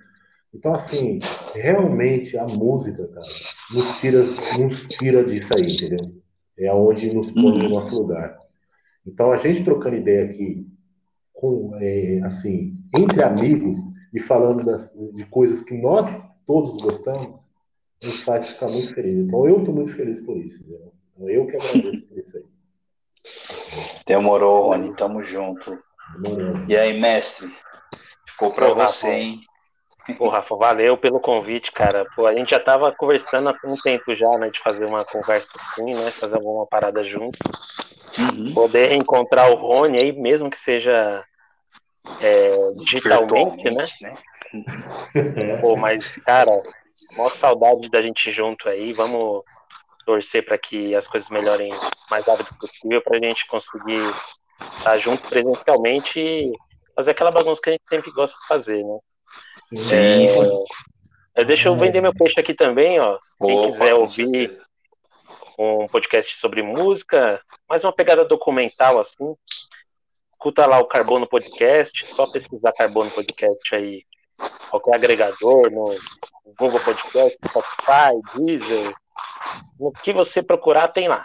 [0.58, 1.20] Então, assim,
[1.54, 3.26] realmente a música, cara,
[3.72, 4.24] nos tira,
[4.58, 6.12] nos tira disso aí, entendeu?
[6.58, 7.70] É onde nos põe no uhum.
[7.70, 8.36] nosso lugar.
[9.06, 10.68] Então, a gente trocando ideia aqui,
[11.32, 13.78] com, é, assim, entre amigos
[14.12, 16.12] e falando das, de coisas que nós
[16.44, 17.36] todos gostamos,
[18.04, 19.18] nos faz ficar muito feliz.
[19.18, 20.60] Então eu estou muito feliz por isso.
[20.60, 20.94] Entendeu?
[21.14, 22.44] Então eu que agradeço por isso aí.
[24.08, 24.96] Demorou, Rony.
[24.96, 25.78] Tamo junto.
[26.20, 26.66] Demorou.
[26.68, 27.52] E aí, mestre?
[28.28, 29.42] Ficou para você, hein?
[30.16, 32.06] Pô, Rafa, valeu pelo convite, cara.
[32.16, 35.50] Pô, a gente já tava conversando há um tempo já, né, de fazer uma conversa
[35.56, 37.38] assim, né, fazer alguma parada junto.
[38.18, 38.54] Uhum.
[38.54, 41.24] Poder reencontrar o Rony aí, mesmo que seja
[42.22, 43.86] é, digitalmente, né?
[44.02, 44.14] né?
[45.62, 46.52] Pô, mas, cara,
[47.18, 48.94] maior saudade da gente junto aí.
[48.94, 49.44] Vamos
[50.06, 51.80] torcer para que as coisas melhorem o
[52.10, 54.12] mais rápido possível para a gente conseguir
[54.78, 56.52] estar junto presencialmente e
[56.96, 58.98] fazer aquela bagunça que a gente sempre gosta de fazer, né?
[59.76, 60.28] Sim.
[61.36, 63.18] É, deixa eu vender meu peixe aqui também, ó.
[63.44, 64.62] Quem Opa, quiser ouvir
[65.60, 69.36] um podcast sobre música, mais uma pegada documental assim,
[70.34, 74.04] escuta lá o Carbono Podcast, só pesquisar Carbono Podcast aí,
[74.70, 75.96] qualquer agregador, no
[76.58, 78.96] Google Podcast, Spotify, Deezer,
[79.80, 81.24] no que você procurar tem lá.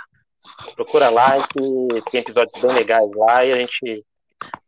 [0.75, 4.05] Procura lá que tem episódios bem legais lá e a gente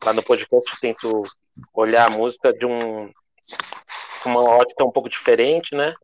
[0.04, 1.22] lá no podcast eu tento
[1.72, 3.10] olhar a música de um
[4.24, 5.94] uma ótica um pouco diferente, né?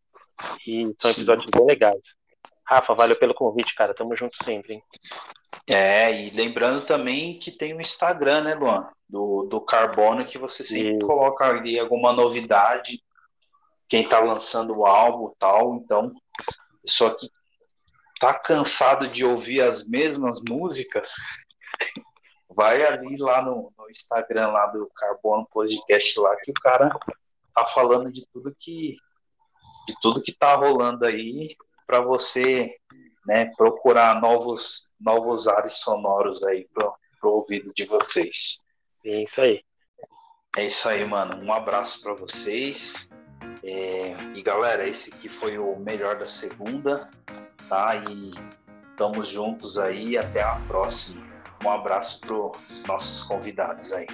[0.66, 1.50] E são episódios Sim.
[1.56, 2.16] bem legais.
[2.64, 3.94] Rafa, valeu pelo convite, cara.
[3.94, 4.82] Tamo junto sempre, hein?
[5.66, 8.88] É, e lembrando também que tem o Instagram, né, Luan?
[9.08, 10.98] Do, do Carbono, que você sempre Sim.
[11.00, 13.02] coloca ali alguma novidade,
[13.88, 15.74] quem tá lançando o álbum tal.
[15.74, 16.12] Então,
[16.86, 17.28] só que
[18.20, 21.12] tá cansado de ouvir as mesmas músicas,
[22.48, 26.96] vai ali lá no, no, Instagram lá do Carbono Podcast lá que o cara
[27.64, 28.96] tá falando de tudo que
[29.86, 31.56] de tudo que tá rolando aí
[31.86, 32.76] para você
[33.26, 38.64] né, procurar novos novos ares sonoros aí pro, pro ouvido de vocês.
[39.04, 39.62] É isso aí.
[40.56, 41.42] É isso aí, mano.
[41.44, 43.08] Um abraço para vocês.
[43.62, 47.10] É, e galera, esse aqui foi o melhor da segunda,
[47.68, 47.96] tá?
[47.96, 48.32] E
[48.90, 50.18] estamos juntos aí.
[50.18, 51.24] Até a próxima.
[51.64, 54.06] Um abraço para os nossos convidados aí.